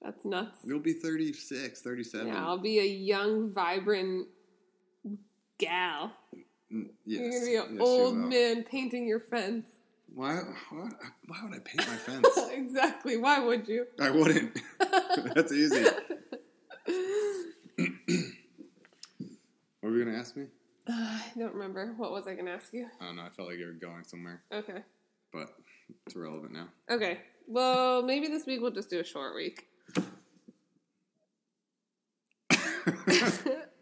That's 0.04 0.24
nuts. 0.26 0.60
You'll 0.66 0.80
be 0.80 0.94
36, 0.94 1.82
37. 1.82 2.28
Yeah, 2.28 2.46
I'll 2.46 2.58
be 2.60 2.80
a 2.80 2.86
young, 2.86 3.50
vibrant 3.52 4.28
gal. 5.58 6.12
Mm, 6.74 6.90
yes. 7.06 7.20
You're 7.22 7.30
gonna 7.32 7.46
be 7.46 7.56
an 7.74 7.76
you 7.80 7.82
old 7.84 8.16
man 8.18 8.64
painting 8.64 9.08
your 9.08 9.20
fence. 9.20 9.68
Why, 10.14 10.42
why? 10.70 10.90
Why 11.28 11.38
would 11.44 11.54
I 11.56 11.60
paint 11.60 11.88
my 11.88 11.96
fence? 11.98 12.28
exactly. 12.52 13.18
Why 13.18 13.40
would 13.40 13.68
you? 13.68 13.86
I 14.00 14.10
wouldn't. 14.12 14.60
That's 15.36 15.52
easy. 15.54 15.86
What 19.80 19.92
were 19.92 19.98
you 19.98 20.06
gonna 20.06 20.18
ask 20.18 20.36
me? 20.36 20.46
I 20.88 21.22
don't 21.52 21.60
remember. 21.60 21.94
What 21.98 22.12
was 22.12 22.28
I 22.28 22.34
going 22.34 22.46
to 22.46 22.52
ask 22.52 22.74
you? 22.74 22.88
I 23.00 23.06
don't 23.06 23.16
know. 23.18 23.24
I 23.24 23.30
felt 23.30 23.50
like 23.50 23.58
you 23.58 23.66
were 23.68 23.74
going 23.74 24.04
somewhere, 24.04 24.42
Okay. 24.54 24.84
but 25.34 25.50
it's 26.06 26.16
irrelevant 26.16 26.54
now. 26.54 26.68
Okay. 26.90 27.20
Well, 27.48 28.04
maybe 28.04 28.28
this 28.28 28.46
week 28.46 28.62
we'll 28.62 28.72
just 28.72 28.90
do 28.90 29.00
a 29.00 29.04
short 29.04 29.36
week. 29.36 29.68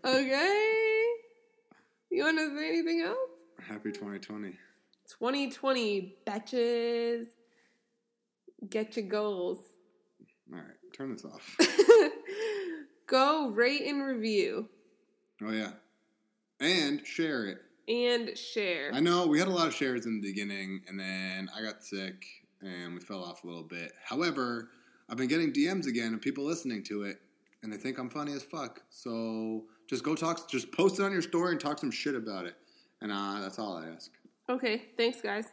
okay. 0.05 1.05
You 2.11 2.24
want 2.24 2.38
to 2.39 2.57
say 2.57 2.70
anything 2.70 3.01
else? 3.01 3.17
Happy 3.67 3.91
2020. 3.91 4.49
2020, 5.09 6.15
betches. 6.26 7.26
Get 8.70 8.95
your 8.97 9.05
goals. 9.07 9.59
All 10.51 10.57
right, 10.59 10.65
turn 10.95 11.11
this 11.13 11.24
off. 11.26 11.57
Go 13.07 13.49
rate 13.49 13.84
and 13.88 14.03
review 14.05 14.67
Oh 15.43 15.51
yeah, 15.51 15.72
and 16.60 17.05
share 17.05 17.45
it. 17.45 17.60
and 17.88 18.38
share. 18.38 18.91
I 18.93 18.99
know 18.99 19.26
we 19.28 19.39
had 19.39 19.47
a 19.47 19.51
lot 19.51 19.68
of 19.68 19.74
shares 19.74 20.05
in 20.05 20.22
the 20.22 20.28
beginning, 20.28 20.82
and 20.88 20.99
then 20.99 21.49
I 21.55 21.62
got 21.62 21.84
sick 21.84 22.24
and 22.62 22.93
we 22.93 22.99
fell 22.99 23.24
off 23.24 23.43
a 23.43 23.47
little 23.47 23.64
bit. 23.64 23.93
However, 24.03 24.70
I've 25.10 25.18
been 25.18 25.28
getting 25.30 25.51
DMs 25.53 25.88
again 25.88 26.14
of 26.14 26.22
people 26.22 26.43
listening 26.43 26.84
to 26.84 27.03
it, 27.03 27.20
and 27.64 27.72
they 27.72 27.78
think 27.78 27.97
I'm 27.97 28.10
funny 28.10 28.34
as 28.34 28.43
fuck. 28.43 28.82
So 28.89 29.64
just 29.88 30.03
go 30.03 30.14
talk, 30.14 30.49
just 30.49 30.72
post 30.72 30.99
it 30.99 31.03
on 31.03 31.12
your 31.12 31.22
story 31.22 31.51
and 31.51 31.60
talk 31.60 31.80
some 31.80 31.91
shit 31.91 32.16
about 32.16 32.45
it. 32.45 32.55
And 33.01 33.12
uh, 33.12 33.39
that's 33.41 33.57
all 33.60 33.78
I 33.78 33.88
ask. 33.88 34.12
Okay. 34.49 34.84
Thanks, 34.97 35.22
guys. 35.22 35.45